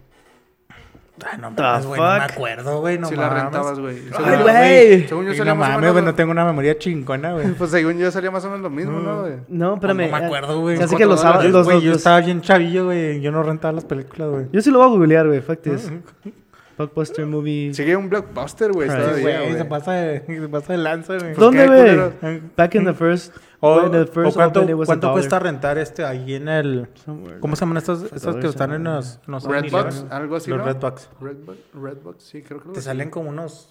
[1.23, 3.43] Ah, no mames, güey, no me acuerdo, güey, no si la mames.
[3.43, 3.97] rentabas, güey.
[3.97, 5.07] Ay, Según yo- güey.
[5.07, 7.33] Según yo Y salía no más o mames, menos güey, no tengo una memoria chingona,
[7.33, 7.47] güey.
[7.57, 9.33] Pues según yo salía más o menos lo mismo, ¿no, güey?
[9.49, 9.97] No, espérame.
[9.97, 10.77] No me eh, acuerdo, güey.
[10.77, 11.43] ¿Cuánto que los sábados.
[11.43, 13.21] Yo, Los, güey, los- yo estaba bien chavillo, güey.
[13.21, 14.45] Yo no rentaba las películas, güey.
[14.51, 15.41] Yo sí lo voy a googlear, güey.
[15.41, 15.91] Fact is.
[16.77, 17.73] Blockbuster movie.
[17.75, 18.89] Sigue un Blockbuster, güey.
[18.89, 21.35] Sí, se pasa de, se pasa de lanza, güey.
[21.35, 22.41] Pues, ¿Dónde, qué güey?
[22.57, 23.35] Back in the first.
[23.63, 26.33] O, when the o first cuánto, opened, it was a cuánto cuesta rentar este ahí
[26.33, 26.89] en el...
[27.05, 27.39] Somewhere.
[27.39, 29.19] ¿Cómo se llaman estas, estas que están en los...
[29.25, 29.71] en los Redbox,
[30.03, 30.11] 7-Eleven?
[30.13, 30.65] algo así, Los ¿no?
[30.65, 31.09] Redbox.
[31.21, 33.69] Redbox, Redbox, sí, creo que lo Te salen como unos...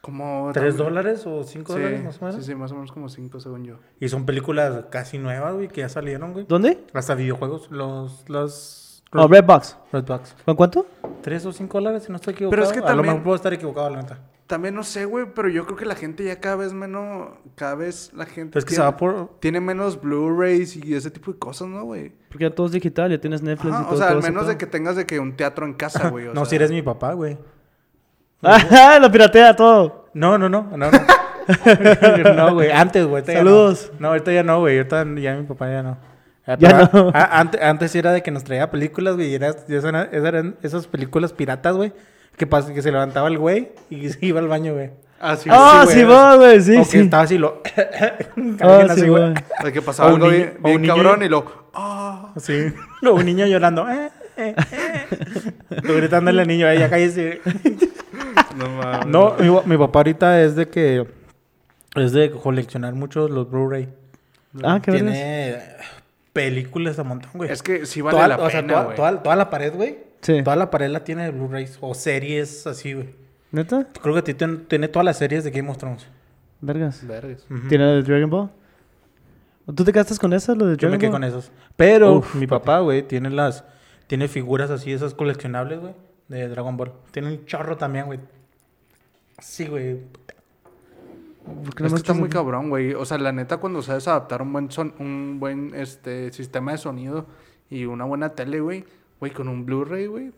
[0.00, 0.50] como...
[0.52, 2.40] ¿Tres también- dólares o cinco Sí, dólares más o menos?
[2.40, 3.76] sí, sí, más o menos como 5 según yo.
[4.00, 6.44] Y son películas casi nuevas, güey, que ya salieron, güey.
[6.48, 6.84] ¿Dónde?
[6.92, 8.28] Hasta videojuegos, los...
[8.28, 8.82] los
[9.12, 9.78] Oh, Redbox.
[9.92, 10.34] Redbox.
[10.44, 10.86] ¿Con cuánto?
[11.22, 12.50] ¿Tres o cinco dólares si no estoy equivocado?
[12.60, 14.18] Pero es que A lo también- mejor puedo estar equivocado, la neta.
[14.46, 17.30] También no sé, güey, pero yo creo que la gente ya cada vez menos...
[17.56, 18.52] Cada vez la gente...
[18.52, 19.30] Pero es que se tiene, va por...
[19.40, 22.12] tiene menos Blu-rays y ese tipo de cosas, ¿no, güey?
[22.28, 23.94] Porque ya todo es digital, ya tienes Netflix Ajá, y todo.
[23.94, 26.26] o sea, todo al menos de que tengas de que un teatro en casa, güey.
[26.34, 26.44] No, sea.
[26.44, 27.36] si eres mi papá, güey.
[28.42, 28.98] ¡Ah!
[29.00, 30.06] Lo piratea todo.
[30.14, 30.90] No, no, no, no, no.
[32.34, 33.24] no, güey, antes, güey.
[33.24, 33.90] Saludos.
[33.94, 34.00] No.
[34.00, 34.76] no, ahorita ya no, güey.
[34.78, 35.98] Ahorita ya mi papá ya no.
[36.58, 37.10] Ya no.
[37.12, 39.30] a- antes, antes era de que nos traía películas, güey.
[39.30, 41.92] Y eran, esas eran esas películas piratas, güey.
[42.36, 44.90] Que, pas- que se levantaba el güey y se iba al baño, güey.
[45.18, 46.98] Ah, sí, Ah, güey, sí, va, güey, sí, o que sí.
[46.98, 47.62] estaba así, lo...
[48.60, 49.32] Ah, así, sí, güey.
[49.72, 51.70] que pasaba O un algo niño- bien, o un bien niño- cabrón y lo...
[51.72, 52.32] ¡Ah!
[52.36, 52.66] Sí.
[53.02, 53.88] Un niño llorando.
[53.88, 55.06] Eh, eh, eh.
[55.82, 57.40] Gritándole al niño, "Ey, ya cállese.
[58.56, 59.06] No mames.
[59.06, 61.06] No, mi, mi papá ahorita es de que...
[61.94, 63.88] Es de coleccionar mucho los Blu-ray.
[64.62, 65.12] Ah, qué vergas.
[65.14, 65.62] Tiene
[66.32, 67.50] películas a montón, güey.
[67.50, 68.96] Es que sí vale toda, la o sea, pena, toda, güey.
[68.96, 69.98] toda- toda la pared, güey.
[70.22, 70.42] Sí.
[70.42, 73.10] Toda la pared la tiene de Blu-rays o series así, güey.
[73.52, 73.86] ¿Neta?
[74.02, 76.06] Creo que ti- ten- tiene todas las series de Game of Thrones.
[76.60, 77.06] Vergas.
[77.06, 77.46] Vergas.
[77.68, 78.50] ¿Tiene la de Dragon Ball?
[79.74, 81.20] ¿Tú te gastas con esa, lo de Yo Dragon me quedé Ball?
[81.20, 81.50] con esos.
[81.76, 83.64] Pero Uf, mi papá, güey, tiene las...
[84.06, 85.94] Tiene figuras así, esas coleccionables, güey.
[86.28, 86.92] De Dragon Ball.
[87.10, 88.20] Tiene un chorro también, güey.
[89.40, 90.00] Sí, güey.
[91.64, 92.94] ¿Por qué no Es que está muy cabrón, güey.
[92.94, 96.78] O sea, la neta, cuando sabes adaptar un buen son, un buen este sistema de
[96.78, 97.26] sonido
[97.70, 98.84] y una buena tele, güey,
[99.20, 100.32] güey, con un Blu-ray, güey,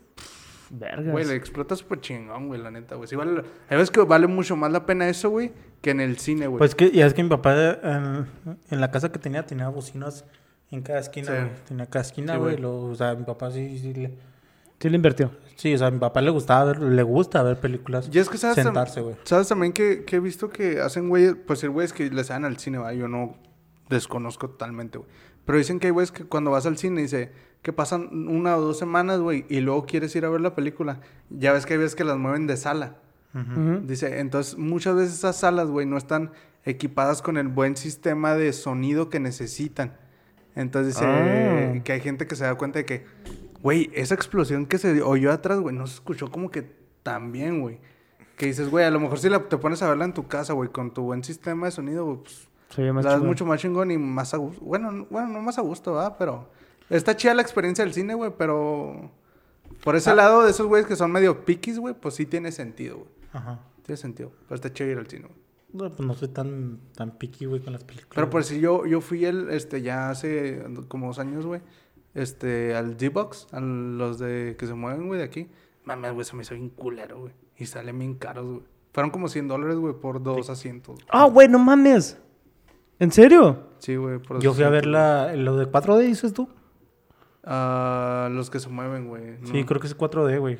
[0.71, 1.07] Vergas.
[1.11, 3.07] güey, le explota súper chingón, güey, la neta, güey.
[3.07, 5.51] Sí vale, hay veces que vale mucho más la pena eso, güey,
[5.81, 6.59] que en el cine, güey.
[6.59, 8.27] Pues que, y es que mi papá en,
[8.69, 10.25] en la casa que tenía, tenía bocinas
[10.71, 11.33] en cada esquina, Sí.
[11.33, 11.49] güey.
[11.67, 12.57] Tenía cada esquina, Sí, güey.
[12.57, 14.13] lo- o sea, mi papá sí, sí le...
[14.79, 15.31] Sí le invirtió.
[15.57, 18.09] Sí, o sea, a mi papá le gustaba ver, le gusta ver películas.
[18.13, 19.15] y es que sabes, sentarse, güey.
[19.23, 22.45] sabes también que, que he visto que hacen, güey, pues hay güeyes que les dan
[22.45, 22.93] al cine, ¿va?
[22.93, 23.35] Yo no
[23.89, 25.09] desconozco totalmente, güey.
[25.43, 28.61] Pero dicen que hay güeyes que cuando vas al cine, dice, que pasan una o
[28.61, 31.01] dos semanas, güey, y luego quieres ir a ver la película.
[31.29, 32.95] Ya ves que hay veces que las mueven de sala.
[33.83, 36.31] Dice, entonces muchas veces esas salas, güey, no están
[36.65, 39.93] equipadas con el buen sistema de sonido que necesitan.
[40.55, 41.81] Entonces dice Ah.
[41.83, 43.05] que hay gente que se da cuenta de que,
[43.61, 46.63] güey, esa explosión que se oyó atrás, güey, no se escuchó como que
[47.03, 47.77] tan bien, güey.
[48.35, 50.53] Que dices, güey, a lo mejor si la, te pones a verla en tu casa,
[50.53, 52.47] güey, con tu buen sistema de sonido, güey, pues
[52.77, 53.27] La es chingón.
[53.27, 54.59] mucho más chingón y más a gusto.
[54.65, 56.15] Bueno, n- bueno, no más a gusto, ¿verdad?
[56.17, 56.49] Pero
[56.89, 59.11] está chida la experiencia del cine, güey, pero
[59.83, 62.97] por ese lado de esos güeyes que son medio piquis, güey, pues sí tiene sentido,
[62.97, 63.09] güey.
[63.33, 63.59] Ajá.
[63.83, 64.31] Tiene sentido.
[64.47, 65.39] Pero está chido ir al cine, güey.
[65.71, 68.15] No, pues no soy tan, tan picky, güey, con las películas.
[68.15, 71.61] Pero por si yo, yo fui el, este, ya hace como dos años, güey,
[72.15, 75.47] este, al D-Box, a los de que se mueven, güey, de aquí.
[75.83, 77.33] Mames, güey, se me hizo bien culero, güey.
[77.57, 78.63] Y salen bien caros, güey.
[78.93, 80.99] Fueron como 100 dólares, güey, por dos asientos.
[81.09, 82.17] Ah, güey, no mames.
[82.97, 83.67] ¿En serio?
[83.77, 86.49] Sí, güey, Yo fui a ver la, lo de 4D, dices tú.
[87.43, 89.37] Ah, los que se mueven, güey.
[89.45, 90.57] Sí, creo que es 4D, güey.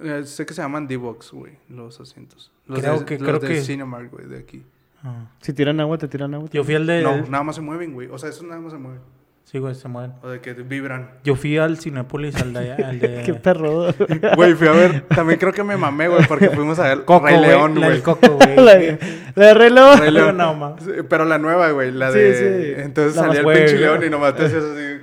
[0.00, 2.52] Eh, sé que se llaman D-Box, güey, los asientos.
[2.66, 4.62] Los Creo de, que- los creo de que- Cinemark, güey, de aquí.
[5.04, 5.26] Ah.
[5.40, 6.48] Si tiran agua, te tiran agua.
[6.52, 7.02] Yo fui al de...
[7.02, 8.08] No, nada más se mueven, güey.
[8.10, 9.00] O sea, esos nada más se mueven.
[9.44, 10.12] Sí, güey, se mueven.
[10.22, 11.10] O de que vibran.
[11.24, 12.72] Yo fui al Cinépolis, al de...
[12.74, 13.22] Al de...
[13.26, 13.86] Qué perro.
[14.36, 15.00] Güey, fui a ver.
[15.08, 17.86] También creo que me mamé, güey, porque fuimos a ver Coco, Rey güey, León, la
[17.86, 17.92] güey.
[17.92, 18.56] del Coco, güey.
[18.64, 18.98] la, de-
[19.34, 19.98] la de reloj.
[20.00, 20.36] Rey León.
[20.36, 20.76] No.
[20.80, 22.34] Sí, Pero la nueva, güey, la Sí, de...
[22.76, 22.80] sí.
[22.82, 23.80] Entonces La salía el pinche güey.
[23.80, 24.97] león y nomás te hacías así...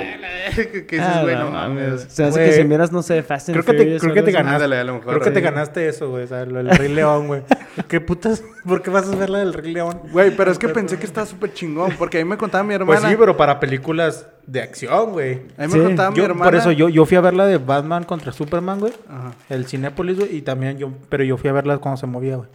[0.00, 1.34] "Eh, la- ¿Qué dices, Ah, güey?
[1.36, 2.06] no No mames.
[2.08, 4.22] Se hace que si miras, no sé, Fast and Creo que te, Furious creo que
[4.22, 4.54] te ganaste.
[4.64, 5.44] Ándale, a lo mejor, creo que te sí.
[5.44, 6.24] ganaste eso, güey.
[6.24, 7.42] O sea, lo del Rey León, güey.
[7.88, 8.42] ¿Qué putas?
[8.66, 10.00] ¿Por qué vas a ver la del Rey León?
[10.12, 13.00] Güey, pero es que pensé que estaba súper chingón, porque ahí me contaba mi hermana...
[13.00, 15.42] Pues sí, pero para películas de acción, güey.
[15.56, 15.80] Ahí me Sí.
[15.80, 16.44] contaba mi hermana...
[16.44, 18.92] por eso yo, yo fui a ver la de Batman contra Superman, güey.
[19.08, 19.32] Ajá.
[19.48, 20.36] El Cinépolis, güey.
[20.36, 20.90] Y también yo...
[21.08, 22.48] Pero yo fui a verla cuando se movía, güey.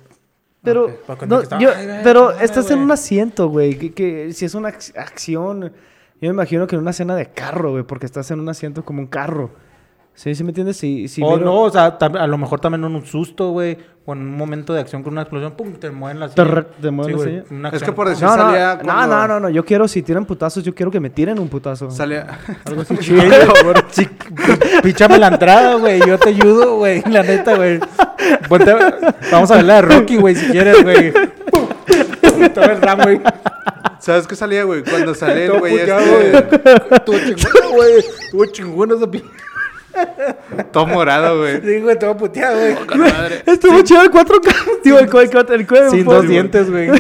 [0.62, 0.88] Pero,
[1.28, 1.70] no, que estaba- yo-
[2.04, 3.76] pero estás en un asiento, güey.
[3.78, 5.72] Que, que si es una ac- acción,
[6.22, 8.84] yo me imagino que en una escena de carro, güey, porque estás en un asiento
[8.84, 9.52] como un carro.
[10.16, 10.36] ¿Sí?
[10.36, 10.76] ¿Sí me entiendes?
[10.76, 13.52] Si, si o miro- no, o sea, tam- a lo mejor también en un susto,
[13.52, 13.78] güey.
[14.06, 16.44] O en un momento de acción con una explosión, pum, te mueven la Te
[16.82, 17.44] te mueven la güey, silla.
[17.52, 19.88] una Es que por decir No, no, salía no, cuando- no, no, no, yo quiero,
[19.88, 21.90] si tiran putazos, yo quiero que me tiren un putazo.
[21.92, 22.28] Salía...
[22.66, 23.22] Algo así Sí, chido.
[23.92, 24.10] sí,
[24.84, 26.00] píchame la entrada, güey.
[26.06, 27.02] Yo te ayudo, güey.
[27.10, 27.80] La neta, güey.
[28.50, 28.76] Ponte-
[29.32, 31.14] Vamos a ver la de Rocky, güey, si quieres, güey.
[32.54, 33.22] Todo el ram, güey.
[34.00, 34.84] ¿Sabes qué salía, güey?
[34.84, 35.92] Cuando sale el güey este...
[35.94, 36.36] güey.
[36.92, 37.98] Estuvo chingón, güey.
[38.00, 39.24] Estuvo chingón esa pi-
[40.72, 41.62] Todo morado, güey.
[41.62, 42.78] Sí, güey, todo puteado, güey.
[43.46, 44.82] Estuvo chido el 4K.
[44.84, 45.90] Tío, el, cu- el, cu- el cuero.
[45.92, 46.90] Sin pues, dos dientes, güey.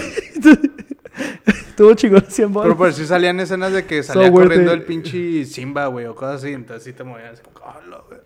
[1.45, 2.77] Estuvo chingón 100 Pero bolas.
[2.77, 6.53] por si salían escenas de que salía corriendo el pinche Simba, güey, o cosas así,
[6.53, 7.41] entonces sí te movías.
[7.41, 8.23] como, "Ah, la verga".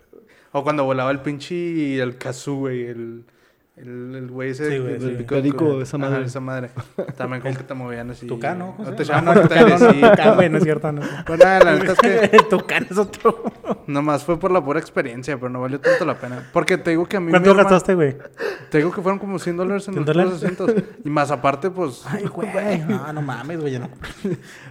[0.52, 3.24] O cuando volaba el pinche el Kazoo, güey, el
[3.76, 5.16] el güey ese Sí, güey, sí.
[5.82, 6.24] esa Ajá, madre.
[6.26, 6.70] esa madre.
[7.16, 8.24] También como que te movían así.
[8.24, 8.92] Tucano, No José.
[8.96, 10.00] te llaman no, Tucano, sí.
[10.24, 11.02] no, güey, no es cierto, no.
[11.26, 13.42] Pues nada, la neta es que El Tucano es otro.
[13.88, 16.48] nomás fue por la pura experiencia, pero no valió tanto la pena.
[16.52, 18.16] Porque te digo que a mí ¿Cuánto gastaste, güey?
[18.70, 20.72] Te digo que fueron como 100 dólares en ¿100 los asientos.
[21.04, 22.04] Y más aparte, pues...
[22.06, 22.46] Ay, güey.
[22.86, 23.72] No, no mames, güey.
[23.72, 23.88] ya No,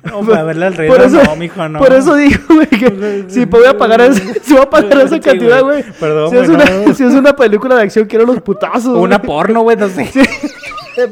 [0.04, 0.88] no para verle al rey.
[0.90, 1.80] Por no, eso, no, mijo, no.
[1.80, 5.20] por eso digo, güey, que si voy a pagar, ese- si voy a pagar esa
[5.20, 5.84] cantidad, güey.
[6.00, 6.94] Perdón, si, es güey, una, no.
[6.94, 8.93] si es una película de acción, quiero los putazos.
[9.00, 9.28] Una güey.
[9.28, 10.10] porno, güey, no sé.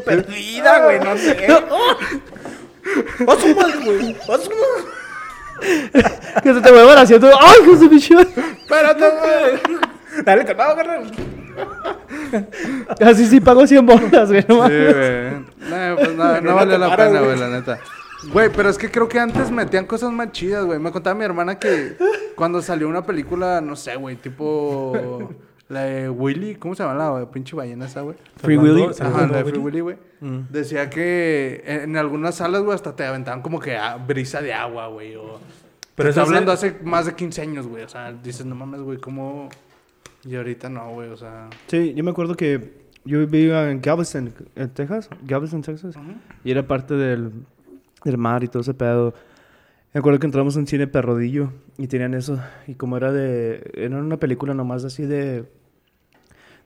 [0.05, 1.47] Perdida, güey, no sé.
[3.27, 4.15] ¡A su madre, güey!
[4.15, 6.03] ¡A su madre!
[6.43, 7.27] Que se te mueva el asiento.
[7.39, 8.19] ¡Ay, José Michel!
[8.61, 10.23] ¡Espérate, güey!
[10.25, 11.11] Dale, calmado, carnal.
[13.01, 14.45] Así sí pago 100 bolas, güey.
[14.47, 14.95] no Sí, mames.
[14.95, 15.31] güey.
[15.69, 17.23] No, pues no, no valió la pena, güey.
[17.25, 17.79] güey, la neta.
[18.31, 20.79] Güey, pero es que creo que antes metían cosas más chidas, güey.
[20.79, 21.97] Me contaba mi hermana que
[22.35, 25.29] cuando salió una película, no sé, güey, tipo
[25.71, 28.17] la de Willy, ¿cómo se llama la pinche ballena esa, güey?
[28.37, 28.87] Free Willy.
[28.99, 29.97] Ajá, la de Free Willy, güey.
[30.49, 34.53] Decía que en, en algunas salas, güey, hasta te aventaban como que a- brisa de
[34.53, 35.15] agua, güey.
[35.15, 35.39] O...
[35.95, 37.83] Pero está es de- hablando hace más de 15 años, güey.
[37.83, 39.49] O sea, dices, no mames, güey, ¿cómo...?
[40.23, 41.49] Y ahorita no, güey, o sea...
[41.67, 42.73] Sí, yo me acuerdo que
[43.05, 45.09] yo vivía en Galveston, en Texas.
[45.23, 45.95] Galveston, Texas.
[46.43, 47.31] Y era parte del,
[48.03, 49.15] del mar y todo ese pedo.
[49.93, 52.39] Me acuerdo que entramos un cine perrodillo y tenían eso.
[52.67, 53.71] Y como era de...
[53.73, 55.45] Era una película nomás así de...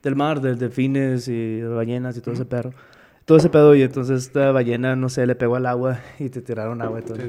[0.06, 2.72] Del mar, de delfines y de ballenas y todo ese perro.
[3.24, 3.74] Todo ese pedo.
[3.74, 7.02] Y entonces esta ballena, no sé, le pegó al agua y te tiraron agua y
[7.02, 7.16] todo.
[7.16, 7.22] Sí.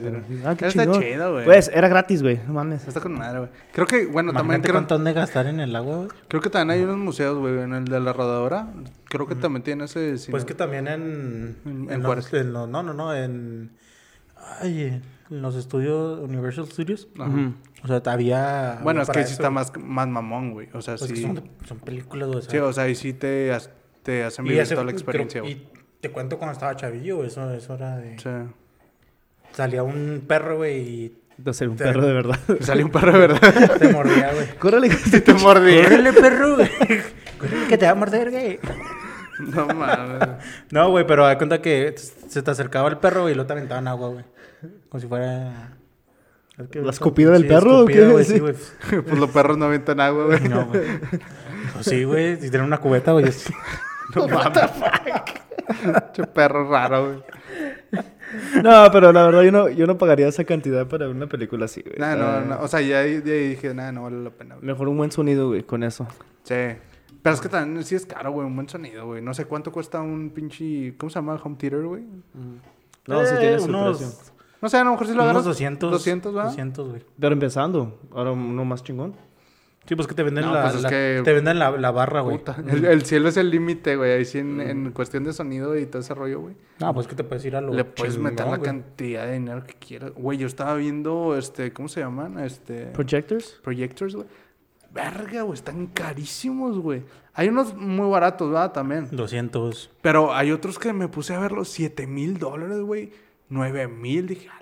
[0.45, 1.01] Ah, qué Está chingón.
[1.01, 1.45] chido, güey.
[1.45, 2.39] Pues, era gratis, güey.
[2.45, 2.87] No mames.
[2.87, 3.49] Está con madre, güey.
[3.73, 6.09] Creo que, bueno, también creo, cuánto han de gastar en el agua, güey.
[6.27, 7.57] creo que también hay unos museos, güey.
[7.61, 8.67] En el de la rodadora.
[9.09, 10.15] Creo que también tiene ese.
[10.29, 11.55] Pues que también en...
[11.65, 12.31] En- En, en los, Juárez.
[12.33, 13.71] en los- No, no, no, en...
[14.61, 16.19] Ay, en los estudios...
[16.21, 17.07] Universal Studios.
[17.19, 17.51] Ajá.
[17.83, 18.79] O sea, había...
[18.83, 20.69] Bueno, es que sí eso, está más, más mamón, güey.
[20.73, 21.23] O sea, Pues que sí.
[21.23, 22.39] son, son películas, güey.
[22.39, 23.69] o sea, Sí, o sea, y sí te, has-
[24.03, 25.53] te hacen vivir toda la creo- experiencia, güey.
[25.53, 25.67] Y
[26.01, 28.17] te cuento cuando estaba chavillo, eso, eso era de...
[28.19, 28.29] Sí.
[29.53, 32.39] Salía un perro, güey, y De ser un Te- perro de verdad.
[32.61, 33.77] Salió un perro de verdad.
[33.79, 34.47] te mordía, güey.
[34.59, 34.89] Córrele.
[34.91, 35.81] Sí te mordí.
[35.83, 36.55] ¡Córrele, perro!
[36.55, 36.69] güey!
[37.39, 38.59] ¡Córrele, que te va a morder, güey!
[39.39, 40.19] No mames.
[40.71, 43.87] No, güey, pero da cuenta que se te acercaba el perro y lo te aventaban
[43.87, 44.25] agua, güey.
[44.89, 45.77] Como si fuera...
[46.57, 48.07] es que- ¿La escupida del sí, perro o qué?
[48.07, 48.33] güey, Sí.
[48.33, 48.53] sí, güey.
[49.03, 50.47] Pues los perros no avientan agua, güey.
[50.49, 50.81] No, güey.
[51.73, 53.27] Pues sí, güey, si tienen una cubeta, güey.
[53.27, 53.51] es-
[56.13, 57.23] Che perro raro, güey.
[58.63, 61.81] No, pero la verdad yo no, yo no pagaría esa cantidad para una película así,
[61.81, 61.95] güey.
[61.97, 62.61] Nah, Ah, no, no.
[62.61, 64.65] O sea, ya dije, nada, no vale la pena, güey.
[64.67, 66.07] Mejor un buen sonido, güey, con eso.
[66.43, 66.55] Sí.
[67.21, 69.21] Pero es que también sí es caro, güey, un buen sonido, güey.
[69.21, 70.95] No sé cuánto cuesta un pinche.
[70.97, 71.39] ¿Cómo se llama?
[71.43, 72.03] Home theater, güey.
[73.05, 74.36] No, sí Eh, tiene su unos- precio.
[74.61, 75.45] No sé, a lo mejor sí lo Unos agarras.
[75.45, 75.91] 200.
[75.91, 76.43] 200, ¿va?
[76.45, 77.01] 200, güey.
[77.19, 79.15] Pero empezando, ahora uno más chingón.
[79.85, 81.91] Sí, pues que te venden No, la, pues es la- que- te venden la, la
[81.91, 82.39] barra, güey.
[82.39, 82.57] Puta.
[82.67, 84.11] El, el cielo es el límite, güey.
[84.11, 86.55] Ahí sí, en, en cuestión de sonido y todo ese rollo, güey.
[86.79, 88.63] No, pues que te puedes ir a lo Le puedes meter la güey.
[88.69, 90.11] cantidad de dinero que quieras.
[90.13, 92.37] Güey, yo estaba viendo, este, ¿cómo se llaman?
[92.39, 92.87] Este...
[92.87, 93.61] ¿Projectors?
[93.63, 94.27] Projectors, güey.
[94.91, 97.03] Verga, güey, están carísimos, güey.
[97.33, 98.73] Hay unos muy baratos, ¿verdad?
[98.73, 99.07] También.
[99.11, 99.91] 200.
[100.01, 103.11] Pero hay otros que me puse a ver los 7 mil dólares, güey.
[103.49, 104.27] 9 mil.
[104.27, 104.61] Dije, a la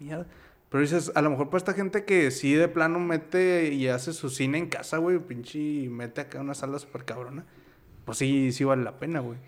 [0.00, 0.26] mierda.
[0.74, 4.12] Pero dices, a lo mejor para esta gente que sí de plano mete y hace
[4.12, 7.44] su cine en casa, güey, pinche, y mete acá una sala súper cabrona.
[8.04, 9.38] Pues sí, sí vale la pena, güey.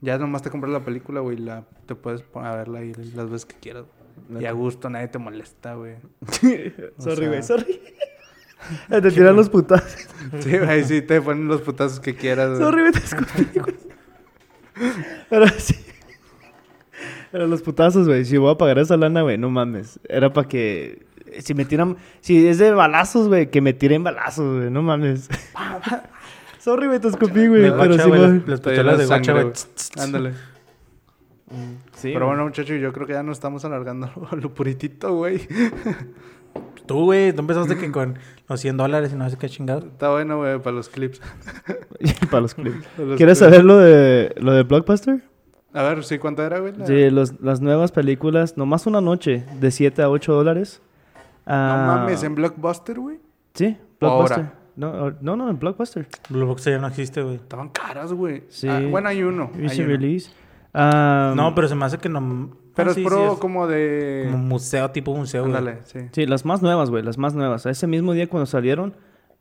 [0.00, 2.94] Ya nomás te compras la película, güey, y la, te puedes poner a verla ahí
[3.14, 3.84] las veces que quieras.
[4.30, 4.42] güey.
[4.42, 5.96] Y a gusto, nadie te molesta, güey.
[6.98, 7.78] sorry, güey, sorry.
[8.88, 10.08] te tiran los putazos.
[10.40, 12.60] Sí, güey, sí, te ponen los putazos que quieras, güey.
[12.62, 13.76] Sorry, güey, te escupí, güey.
[15.28, 15.74] Pero sí.
[17.32, 18.24] Pero los putazos, güey.
[18.24, 20.00] Si voy a pagar esa lana, güey, no mames.
[20.08, 21.06] Era para que.
[21.40, 21.96] Si me tiran.
[22.20, 24.70] Si es de balazos, güey, que me tiren balazos, güey.
[24.70, 25.28] No mames.
[26.58, 27.70] Sorry, güey, te escupí, güey.
[27.70, 30.04] Pero sí, güey, las- pistolas de sangre, guacha, güey.
[30.04, 30.32] Ándale.
[31.96, 35.40] Sí, Pero bueno, muchachos, yo creo que ya nos estamos alargando lo puritito, güey.
[36.86, 39.86] Tú, güey, tú empezaste que con los 100 dólares y no sé qué chingado.
[39.86, 41.20] Está bueno, güey, para los clips.
[42.30, 42.84] para los clips.
[43.16, 45.22] ¿Quieres saber lo de, lo de Blockbuster?
[45.72, 46.74] A ver, ¿sí cuánto era, güey?
[46.76, 50.80] La- Sí, los- las nuevas películas, nomás una noche, de 7 a 8 dólares.
[51.46, 53.18] No Ah, mames, en Blockbuster, güey.
[53.54, 54.34] Sí, ¿O ahora?
[54.36, 54.60] Blockbuster.
[54.76, 56.06] No, no, no, en Blockbuster.
[56.28, 57.36] Blockbuster ya no existe, güey.
[57.36, 58.44] Estaban caras, güey.
[58.48, 58.68] Sí.
[58.68, 59.50] Ah, bueno, hay uno.
[59.54, 59.88] hay Recent uno.
[59.88, 60.30] release.
[60.74, 62.50] Ah, No, pero se me hace que no...
[62.74, 64.28] Pero Ah, es pro sí, es como de...
[64.30, 65.54] Como museo, tipo museo, güey.
[65.56, 65.98] Ándale, sí.
[66.12, 67.66] Sí, las más nuevas, güey, las más nuevas.
[67.66, 68.94] Ese mismo día cuando salieron,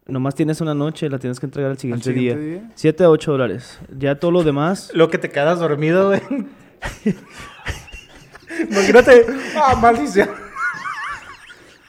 [0.10, 2.60] nomás tienes una noche, la tienes que entregar al ¿Al siguiente, siguiente día.
[2.62, 2.72] día?
[2.76, 3.80] 7 a 8 dólares.
[3.98, 4.92] Ya todo lo demás...
[4.94, 6.22] Lo que te quedas dormido, güey.
[8.70, 9.26] Imagínate.
[9.56, 10.30] Ah, maldición.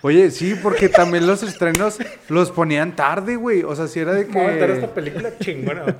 [0.03, 1.99] Oye, sí, porque también los estrenos
[2.29, 3.63] los ponían tarde, güey.
[3.65, 4.93] O sea, si era de Vamos a aventar esta que...
[4.95, 5.97] película chingona.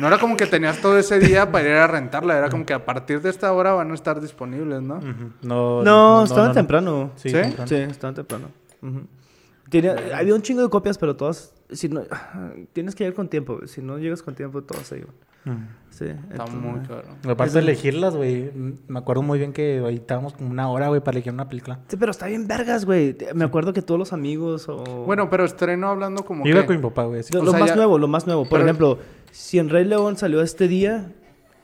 [0.00, 2.38] No era como que tenías todo ese día para ir a rentarla.
[2.38, 4.96] Era como que a partir de esta hora van a estar disponibles, ¿no?
[4.96, 5.30] Ujú.
[5.42, 7.12] No, No, estaban temprano.
[7.16, 7.34] Sí, ¿Sí?
[7.36, 7.68] temprano.
[7.68, 8.48] Sí, estaban temprano.
[8.80, 9.02] Ujú.
[10.14, 11.54] Había un chingo de copias, pero todas...
[11.70, 12.02] Si no,
[12.72, 13.56] tienes que ir con tiempo.
[13.56, 13.68] güey.
[13.68, 15.14] Si no llegas con tiempo, todas se iban.
[15.90, 17.16] Sí, Está entonces- muy cabrón.
[17.28, 18.50] Aparte de elegirlas, güey.
[18.86, 21.80] Me acuerdo muy bien que ahí estábamos como una hora, güey, para elegir una película.
[21.88, 23.16] Sí, pero está bien vergas, güey.
[23.34, 24.76] Me acuerdo que todos los amigos o...
[25.04, 26.66] Bueno, pero estreno hablando como Yo iba que...
[26.68, 27.22] con mi papá, güey.
[27.32, 28.42] Lo, o lo sea, más ya- nuevo, lo más nuevo.
[28.44, 28.98] Por Pero- ejemplo,
[29.32, 31.10] si en Rey León salió este día,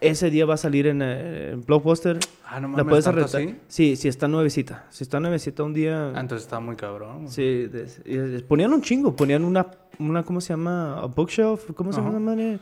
[0.00, 2.18] ese día va a salir en, eh, en Blockbuster.
[2.46, 3.56] Ah, no La mames, puedes ¿tanto así?
[3.68, 4.86] Sí, si está nuevecita.
[4.90, 6.12] Si está nuevecita un día...
[6.14, 7.28] Ah, entonces está muy cabrón.
[7.28, 9.14] Sí, des- y des- ponían un chingo.
[9.16, 9.66] Ponían una,
[9.98, 10.98] una ¿cómo se llama?
[10.98, 11.72] A bookshelf.
[11.74, 12.08] ¿Cómo se Ajá.
[12.08, 12.58] llama, madre?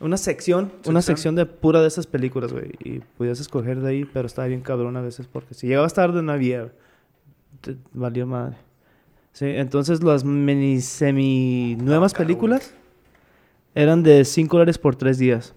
[0.00, 1.34] Una sección, una Sección.
[1.34, 2.70] de pura de esas películas, güey.
[2.84, 6.22] Y podías escoger de ahí, pero estaba bien cabrón a veces porque si llegabas tarde
[6.22, 6.70] no había.
[7.62, 8.56] Te valió madre.
[9.32, 12.72] Sí, entonces las mini semi nuevas caro, películas
[13.74, 15.54] eran de 5 dólares por 3 días.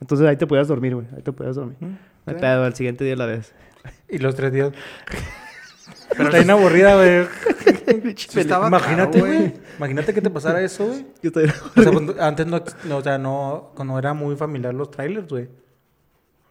[0.00, 1.06] Entonces ahí te podías dormir, güey.
[1.16, 1.76] Ahí te podías dormir.
[1.80, 1.88] No
[2.26, 2.40] hay Sí.
[2.40, 3.52] pedo, al siguiente día la ves.
[4.08, 4.72] Y los tres días.
[6.10, 7.26] Pero está bien aburrida, güey.
[8.16, 9.54] Sí Imagínate, güey.
[9.78, 11.06] Imagínate que te pasara eso, güey.
[11.22, 14.72] Yo estoy- O sea, cuando- antes no, no, o sea, no, cuando era muy familiar
[14.74, 15.48] los trailers, güey.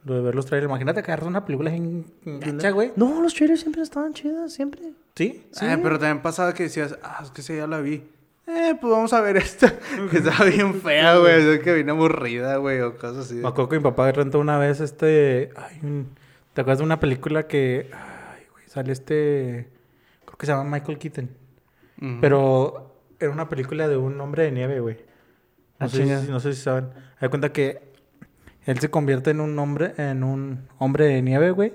[0.03, 0.69] Lo de ver los trailers.
[0.69, 2.91] Imagínate que agarras una película en gacha, güey.
[2.95, 4.81] No, los trailers siempre estaban chidas, siempre.
[5.15, 5.47] ¿Sí?
[5.61, 8.03] Ah, pero también pasaba que decías, ah, es que esa ya la vi.
[8.47, 9.73] Eh, pues vamos a ver esta.
[10.11, 11.59] que estaba bien fea, güey.
[11.61, 13.35] Que vine aburrida, güey, o cosas así.
[13.35, 15.49] Me acuerdo que mi papá rentó una vez este...
[15.55, 16.09] ay, un-
[16.53, 17.89] ¿Te acuerdas de una película que...
[17.91, 19.69] Ay, güey, sale este...
[20.25, 21.29] Creo que se llama Michael Keaton.
[22.21, 24.97] Pero era una película de un hombre de nieve, güey.
[25.79, 26.21] Ah, No, sé chinga.
[26.21, 26.89] si, no sé si saben.
[27.19, 27.81] Hay cuenta que
[28.65, 31.73] él se convierte en un hombre, en un hombre de nieve, güey.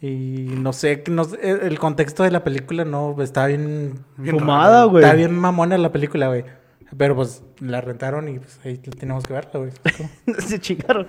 [0.00, 4.38] Y no sé, no sé, el el contexto de la película no está bien, Bien
[4.38, 5.02] Fumada, güey.
[5.04, 6.44] está bien mamona la película, güey.
[6.96, 9.70] Pero pues la rentaron y pues ahí tenemos que verla, güey.
[10.38, 11.06] Se chingaron.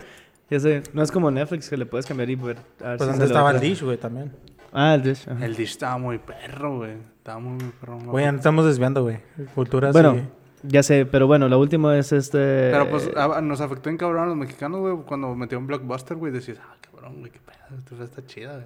[0.49, 2.57] Ya sé, no es como Netflix que le puedes cambiar y ver.
[2.81, 3.59] a ver Pues si antes estaba el.
[3.59, 4.31] Dish, güey, también.
[4.71, 5.27] Ah, el Dish.
[5.29, 5.45] ajá.
[5.45, 6.93] El dish estaba muy perro, güey.
[7.17, 7.99] Estaba muy, perro.
[7.99, 9.19] Güey, estamos desviando, güey.
[9.55, 10.27] Culturas Bueno, y-
[10.63, 12.69] ya sé, pero bueno, la última es este.
[12.71, 14.95] Pero pues a- nos afectó en cabrón a los mexicanos, güey.
[15.05, 17.77] Cuando metió un blockbuster, güey, decías, ah, cabrón, güey, qué pedo.
[17.77, 18.65] Esto está chida, güey.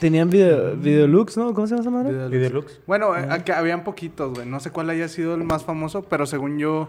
[0.00, 1.54] Tenían video, Videolux, ¿no?
[1.54, 2.28] ¿Cómo se llama esa madre?
[2.28, 2.80] Videolux.
[2.86, 4.46] Bueno, eh, que habían poquitos, güey.
[4.46, 6.88] No sé cuál haya sido el más famoso, pero según yo,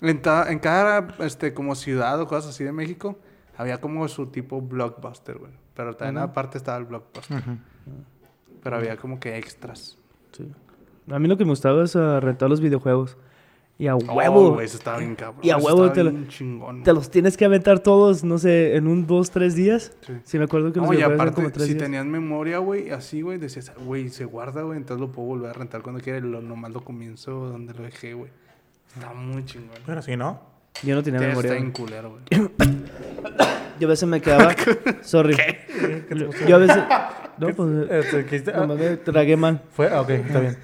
[0.00, 3.18] En, ta- en cada, este, como ciudad o cosas así de México,
[3.56, 5.52] había como su tipo blockbuster, güey.
[5.74, 7.42] Pero también aparte estaba el blockbuster.
[8.62, 9.96] Pero había como que extras.
[10.32, 10.50] Sí.
[11.10, 13.16] A mí lo que me gustaba es ah, rentar los videojuegos.
[13.78, 14.52] Y a Oh, huevo.
[14.54, 15.40] güey, eso estaba bien cabrón.
[15.42, 16.82] Y a huevo te lo- chingón.
[16.82, 19.92] te los tienes que aventar todos, no sé, en un, dos, tres días.
[20.06, 20.14] Sí.
[20.24, 21.82] Sí, me acuerdo que los No, y videojuegos eran aparte, como tres si días.
[21.84, 25.50] tenías memoria, güey, así, güey, decías, "Ah, güey, se guarda, güey, entonces lo puedo volver
[25.50, 26.18] a rentar cuando quiera.
[26.18, 28.30] y Lo, nomás lo comienzo donde lo dejé, güey.
[28.94, 29.76] Está muy chingón.
[29.84, 30.40] Pero si no.
[30.82, 31.52] Yo no tenía memoria.
[31.52, 32.22] está en culero, güey.
[33.78, 34.54] Yo a veces me quedaba.
[35.02, 35.36] Sorry.
[36.10, 36.82] Yo, yo a veces.
[37.36, 37.90] No, pues.
[37.90, 39.60] Este, tragué mal.
[39.72, 40.56] Fue, ah, ok, está bien.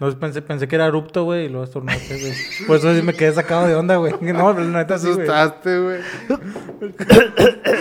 [0.00, 2.32] No, pensé, pensé que era erupto, güey, y luego estornudaste, güey.
[2.68, 4.12] Por eso sí me quedé sacado de onda, güey.
[4.20, 5.28] No, pero la Te neta sí, güey.
[5.28, 6.00] asustaste, güey.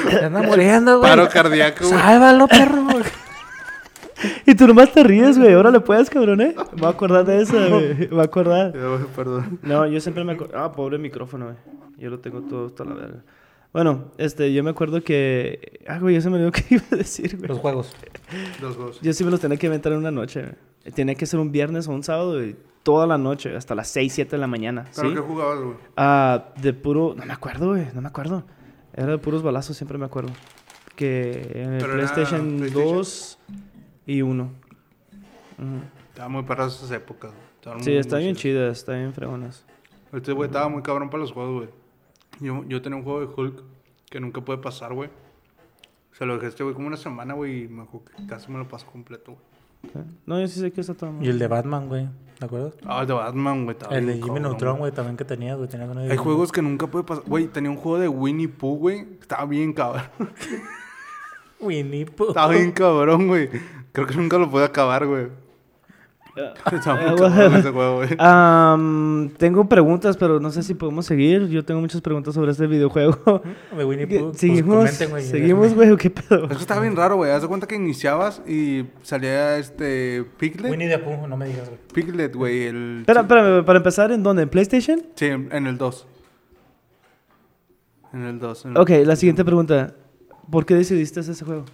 [0.09, 1.09] Se anda muriendo, güey.
[1.11, 1.99] Paro cardíaco, güey.
[1.99, 2.83] Sálvalo, perro.
[2.85, 3.03] güey.
[4.47, 5.53] Y tú nomás te ríes, güey.
[5.53, 6.55] Ahora le puedes, cabrón, ¿eh?
[6.73, 7.93] Me voy a acordar de eso, güey.
[7.99, 8.73] Me voy a acordar.
[9.15, 9.59] Perdón.
[9.61, 10.57] No, yo siempre me acuerdo.
[10.57, 11.57] Ah, pobre micrófono, güey.
[11.97, 13.19] Yo lo tengo todo hasta la verga.
[13.77, 15.81] Bueno, este, yo me acuerdo que.
[15.87, 17.47] Ah, güey, ya se me olvidó qué iba a decir, güey.
[17.47, 17.95] Los juegos.
[18.59, 18.99] Los dos.
[19.01, 20.95] Yo sí me los tenía que inventar en una noche, güey.
[20.95, 24.11] Tenía que ser un viernes o un sábado y toda la noche, hasta las 6,
[24.11, 24.85] 7 de la mañana.
[24.95, 25.13] ¿Pero ¿sí?
[25.13, 25.75] qué jugabas, güey?
[25.95, 27.13] Ah, de puro.
[27.15, 27.85] No me acuerdo, güey.
[27.93, 28.45] No me acuerdo.
[28.95, 30.31] Era de puros balazos, siempre me acuerdo.
[30.95, 32.95] Que en el PlayStation, PlayStation.
[32.95, 33.39] 2
[34.07, 34.51] y 1.
[36.09, 37.31] Estaba muy perras esas épocas,
[37.61, 37.83] güey.
[37.83, 38.41] Sí, muy, está muy bien chidas.
[38.41, 39.63] chidas, está bien fregonas.
[40.13, 41.76] Este güey estaba muy cabrón para los juegos, güey.
[42.39, 43.63] Yo, yo tenía un juego de Hulk
[44.09, 45.09] que nunca puede pasar, güey.
[46.13, 48.51] Se lo dejé a este güey como una semana, güey, y me acuerdo que casi
[48.51, 50.05] me lo pasó completo, güey.
[50.25, 51.23] No, yo sí sé que está todo mal.
[51.25, 52.07] Y el de Batman, güey.
[52.39, 52.73] ¿Te acuerdas?
[52.85, 53.77] Ah, el de Batman, güey.
[53.91, 55.69] El de Jimmy Neutron, güey, también que tenía, güey.
[55.69, 57.23] Tenía de- Hay juegos que nunca puede pasar.
[57.25, 59.07] Güey, tenía un juego de Winnie Pooh, güey.
[59.21, 60.03] Estaba bien cabrón.
[61.59, 62.29] Winnie Pooh.
[62.29, 63.49] Estaba bien cabrón, güey.
[63.91, 65.27] Creo que nunca lo pude acabar, güey.
[69.37, 71.47] Tengo preguntas, pero no sé si podemos seguir.
[71.47, 73.41] Yo tengo muchas preguntas sobre este videojuego.
[73.75, 74.27] De Winnie Pooh.
[74.29, 74.87] Pues seguimos, güey,
[75.23, 75.75] seguimos, déjame.
[75.75, 76.45] güey, ¿o qué pedo?
[76.45, 77.31] Es que estaba bien raro, güey.
[77.31, 80.71] Haz de cuenta que iniciabas y salía este Piglet.
[80.71, 81.79] Winnie the Pooh, no me digas, güey.
[81.93, 82.67] Piglet, güey.
[82.67, 82.97] El...
[83.01, 84.43] Espera, espérame, para empezar, ¿en dónde?
[84.43, 85.01] ¿En PlayStation?
[85.15, 86.07] Sí, en en el 2.
[88.13, 88.67] En el 2.
[88.77, 89.93] Ok, la siguiente pregunta.
[90.49, 91.65] ¿Por qué decidiste hacer ese juego?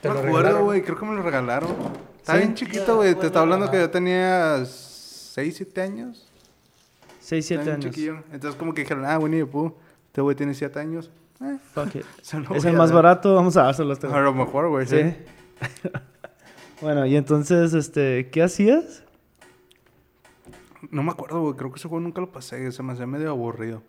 [0.00, 0.82] Te No lo me acuerdo, güey.
[0.82, 1.70] Creo que me lo regalaron.
[2.22, 2.38] Está ¿Sí?
[2.38, 3.16] bien chiquito, güey.
[3.16, 6.28] Te estaba hablando que yo tenía 6, 7 años.
[7.18, 7.84] 6, 7 Estaba bien años.
[7.94, 8.22] chiquillo.
[8.32, 9.74] Entonces, como que dijeron, ah, Winnie the Pooh.
[10.06, 11.10] Este güey tiene 7 años.
[11.40, 12.04] Eh, Fuck it.
[12.54, 13.02] Es el más dar.
[13.02, 14.86] barato, vamos a dárselo a este A lo mejor, güey.
[14.86, 15.00] Sí.
[15.02, 15.88] Sí.
[16.80, 19.02] bueno, y entonces, este, ¿qué hacías?
[20.92, 21.56] No me acuerdo, güey.
[21.56, 22.70] Creo que ese juego nunca lo pasé.
[22.70, 23.82] Se me hacía medio aburrido.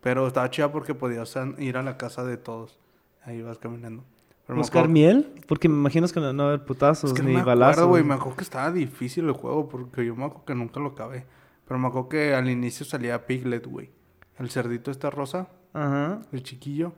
[0.00, 2.78] Pero estaba chida porque podías ir a la casa de todos.
[3.24, 4.04] Ahí vas caminando.
[4.48, 5.34] Pero ¿Buscar acuerdo- miel?
[5.46, 7.42] Porque me imagino que no, no va a haber putazos Es que no ni me
[7.44, 7.74] balazos.
[7.74, 8.02] acuerdo, güey.
[8.02, 11.24] Me acuerdo que estaba difícil el juego porque yo me acuerdo que nunca lo acabé.
[11.66, 13.90] Pero me acuerdo que al inicio salía Piglet, güey.
[14.38, 16.22] El cerdito este rosa, Ajá.
[16.32, 16.92] el chiquillo,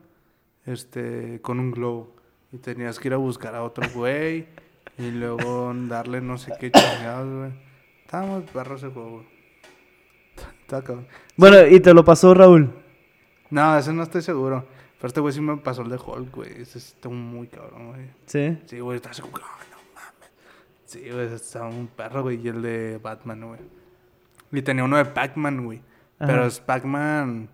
[0.65, 2.15] este, con un globo.
[2.53, 4.47] Y tenías que ir a buscar a otro güey
[4.99, 7.53] y luego darle no sé qué chingados, güey.
[8.05, 9.27] Estaba muy perro ese juego, güey.
[10.63, 11.07] Estaba cabrón.
[11.37, 12.71] Bueno, y te lo pasó Raúl.
[13.51, 14.65] No, ese no estoy seguro.
[15.01, 16.61] Pero este güey sí me pasó el de Hulk, güey.
[16.61, 18.11] Ese está muy cabrón, güey.
[18.27, 18.59] Sí.
[18.67, 20.31] Sí, güey, está así como, que, "Ay, no mames.
[20.85, 23.61] Sí, güey, estaba un perro, güey, y el de Batman, güey.
[24.53, 25.81] Y tenía uno de Pac-Man, güey.
[26.19, 27.49] Pero es Pac-Man,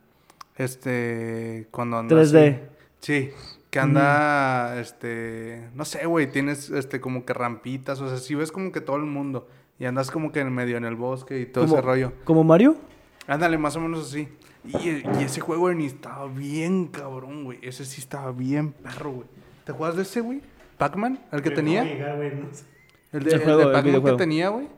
[0.57, 2.49] este, cuando anda 3D.
[2.49, 2.61] así.
[3.01, 3.31] Sí,
[3.71, 8.51] que anda, este, no sé, güey, tienes, este, como que rampitas, o sea, si ves
[8.51, 9.47] como que todo el mundo.
[9.79, 12.13] Y andas como que en medio en el bosque y todo ¿Como- ese rollo.
[12.25, 12.77] ¿Como Mario?
[13.27, 14.27] Ándale, más o menos así.
[14.67, 17.59] Y, y ese juego ni estaba bien cabrón, güey.
[17.63, 19.29] Ese sí estaba bien perro, güey.
[19.65, 20.41] ¿Te acuerdas de ese, güey?
[20.79, 21.19] ¿Pac-Man?
[21.33, 21.83] ¿El que tenía?
[21.83, 22.57] El de,
[23.13, 24.69] El el juego, de el Pac-Man que tenía, güey.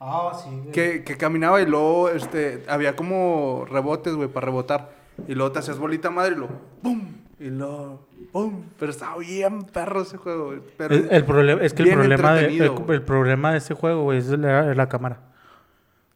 [0.00, 0.72] Ah, sí, güey.
[0.72, 4.90] Que, que caminaba y luego este, había como rebotes, güey, para rebotar.
[5.26, 7.14] Y luego te hacías bolita madre y luego ¡pum!
[7.40, 8.64] Y luego ¡pum!
[8.78, 10.60] Pero estaba bien perro ese juego, güey.
[10.76, 14.18] Pero El, el problema, es que el problema, de, el, problema de ese juego, güey,
[14.18, 15.20] es la, cámara.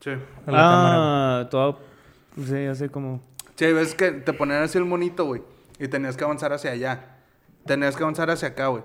[0.01, 0.11] Sí.
[0.47, 1.49] La cámara,
[2.35, 2.45] Todo.
[2.47, 3.21] Sí, así como.
[3.57, 5.43] Sí, ves que te ponían así el monito, güey.
[5.79, 7.17] Y tenías que avanzar hacia allá.
[7.67, 8.83] Tenías que avanzar hacia acá, güey.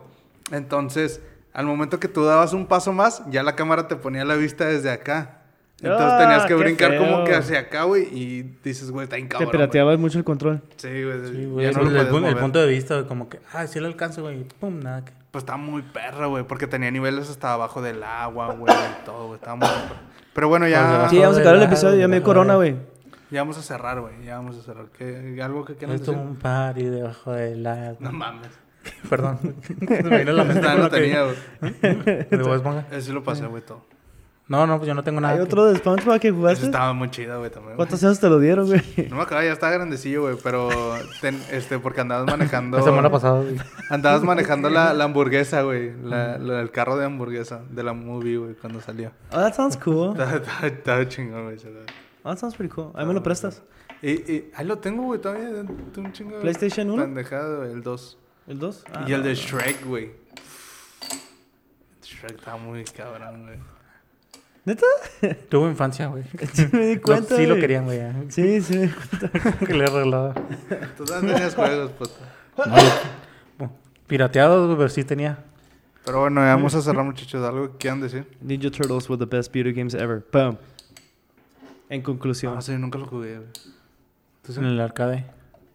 [0.52, 1.22] Entonces,
[1.54, 4.66] al momento que tú dabas un paso más, ya la cámara te ponía la vista
[4.66, 5.42] desde acá.
[5.82, 8.04] Entonces Ah, tenías que brincar como que hacia acá, güey.
[8.12, 9.52] Y dices, güey, está Te incabrón.
[9.52, 10.62] pirateabas mucho el control.
[10.78, 11.20] Sí, güey.
[11.28, 11.74] Sí, ya güey.
[11.74, 14.46] no el, punto de vista, güey, como que, ah, sí lo alcanzo, güey.
[14.60, 15.12] Pum, nada que.
[15.32, 16.46] Pues estaba muy perra, güey.
[16.46, 18.74] Porque tenía niveles hasta abajo del agua, güey.
[18.74, 19.36] y todo, güey.
[19.36, 19.96] Estaba muy perro.
[20.34, 22.00] Pero bueno, ya, Pues, Sí, vamos a acabar el episodio.
[22.00, 22.78] Ya me corona, güey.
[23.32, 24.24] Ya vamos a cerrar, güey.
[24.26, 24.86] Ya vamos a cerrar.
[24.98, 26.16] ¿Qué, ¿Algo que quieras decir?
[26.16, 27.98] un party debajo del agua.
[28.00, 28.50] No mames.
[29.10, 29.40] Perdón.
[29.80, 31.36] Me vino la mente no tenía, güey.
[31.82, 32.86] ¿De Bob Esponja?
[32.92, 33.84] Ese lo pasé, güey, todo.
[34.48, 35.34] No, no, pues yo no tengo nada.
[35.34, 36.66] ¿Hay que- otro de SpongeBob que Eso jugaste?
[36.68, 37.70] estaba muy chido, güey, también.
[37.70, 37.78] güey.
[37.78, 38.80] ¿Cuántos años te lo dieron, güey?
[39.10, 40.70] No me acaba, ya estaba grandecillo, güey, pero
[41.20, 42.78] ten- este, porque andabas manejando.
[42.78, 43.58] La semana pasada, güey.
[43.90, 45.94] Andabas manejando la, la hamburguesa, güey.
[46.04, 49.10] La, la- el carro de hamburguesa de la movie, güey, cuando salió.
[49.32, 50.16] Oh, that sounds cool.
[50.62, 51.58] Estaba chingón, güey.
[52.26, 52.92] Oh, that sounds pretty cool.
[52.96, 53.62] Ahí me lo prestas.
[54.02, 55.48] Y, y ahí lo tengo, güey, todavía.
[55.52, 57.04] de- un chingo ¿PlayStation uno?
[57.04, 58.18] Pendejada, güey, el 2.
[58.48, 58.84] ¿El 2?
[59.08, 60.12] y el de Shrek, güey.
[62.04, 63.58] Shrek está muy cabrón, güey.
[64.66, 64.86] ¿Neta?
[65.50, 66.24] Tuvo infancia, güey.
[66.54, 67.36] Sí, me di Lo- cuenta.
[67.38, 68.02] sí lo querían, güey.
[68.30, 68.90] Sí, sí.
[69.66, 70.34] que le arreglaba.
[70.98, 72.12] Tú también tenías juegos, puto.
[72.58, 73.70] No, oh,
[74.08, 75.44] pirateados, güey, pero sí tenía.
[76.06, 77.44] Pero bueno, ya vamos a cerrar, muchachos.
[77.48, 78.28] ¿Algo que quieran decir?
[78.42, 80.24] Ninja Turtles were the best video games ever.
[80.32, 80.58] Boom.
[81.90, 82.56] En conclusión.
[82.56, 83.50] No sé, nunca lo jugué, güey.
[84.42, 84.60] ¿Tú sí?
[84.60, 85.26] En el arcade.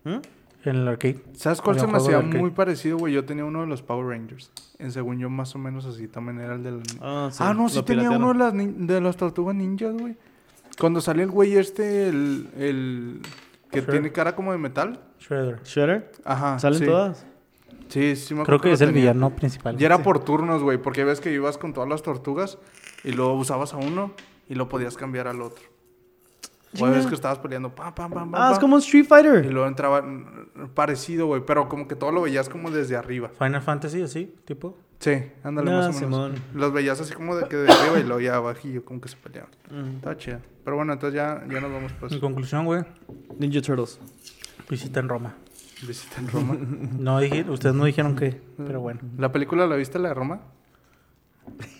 [0.04, 0.16] ¿Mm?
[0.64, 1.22] En el arcade.
[1.34, 3.14] ¿Sabes cuál se me hacía muy parecido, güey?
[3.14, 4.50] Yo tenía uno de los Power Rangers.
[4.78, 6.82] En según yo, más o menos así también era el del.
[7.00, 8.22] Ah, sí, ah, no, sí tenía piratearon.
[8.24, 10.16] uno de las, nin- de las tortugas ninjas, güey.
[10.78, 12.48] Cuando sale el güey este, el.
[12.56, 13.22] el
[13.70, 14.98] que tiene cara como de metal.
[15.20, 15.62] Shredder.
[15.62, 16.10] ¿Shredder?
[16.24, 16.58] Ajá.
[16.58, 16.86] ¿Salen sí.
[16.86, 17.24] todas?
[17.88, 19.02] Sí, sí, me Creo acuerdo que lo es el tenía.
[19.12, 19.80] villano principal.
[19.80, 22.58] Y era por turnos, güey, porque ves que ibas con todas las tortugas
[23.04, 24.12] y luego usabas a uno
[24.48, 25.62] y lo podías cambiar al otro.
[26.78, 28.40] O veces que estabas peleando, pam, pam, pam, pam.
[28.40, 29.52] Ah, es como un Street Y Fighter.
[29.52, 30.04] luego entraba
[30.74, 33.28] parecido, güey, pero como que todo lo veías como desde arriba.
[33.36, 34.76] Final Fantasy, así, tipo.
[35.00, 35.98] Sí, ándale No, más o menos.
[35.98, 36.34] Simón.
[36.54, 39.16] Los veías así como de que de arriba y luego ya abajillo, como que se
[39.16, 39.50] peleaban.
[39.70, 39.96] Mm.
[39.96, 40.38] Estaba chido.
[40.62, 42.12] Pero bueno, entonces ya, ya nos vamos pues.
[42.12, 42.82] En conclusión, güey,
[43.38, 43.98] Ninja Turtles.
[44.68, 45.34] visita en Roma.
[45.86, 46.56] Visita en Roma.
[46.98, 49.00] No dije, ustedes no dijeron que, pero bueno.
[49.18, 50.40] ¿La película la viste, la de Roma?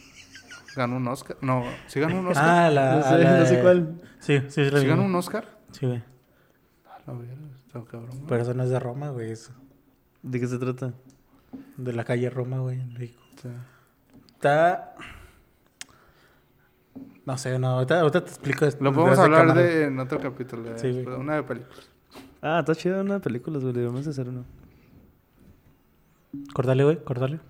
[0.77, 1.37] ¿Ganó un Oscar?
[1.41, 2.45] No, ¿sí ganó un Oscar?
[2.49, 2.97] Ah, la.
[2.97, 4.01] No sé, la no sé de- cuál.
[4.21, 5.45] Sí, sí, sí, la ¿Sí ganó un Oscar?
[5.73, 6.03] Sí, güey.
[7.07, 7.29] A ver,
[7.67, 8.11] está cabrón.
[8.11, 8.23] güey.
[8.29, 9.31] Pero eso no es de Roma, güey.
[9.33, 9.51] Es
[10.23, 10.93] ¿De qué se trata?
[11.77, 13.21] de la calle Roma, güey, en México.
[13.43, 13.49] Sí.
[14.35, 14.95] Está.
[17.27, 17.69] No sé, no.
[17.69, 18.65] Ahorita, ahorita te explico.
[18.67, 20.63] esto Lo podemos hablar de en otro capítulo.
[20.63, 21.07] de- Sí, güey.
[21.19, 21.89] una de películas.
[22.43, 23.75] Ah, está chida una de películas, güey.
[23.75, 24.45] Debemos hacer uno.
[26.55, 27.41] Córtale, güey, córtale.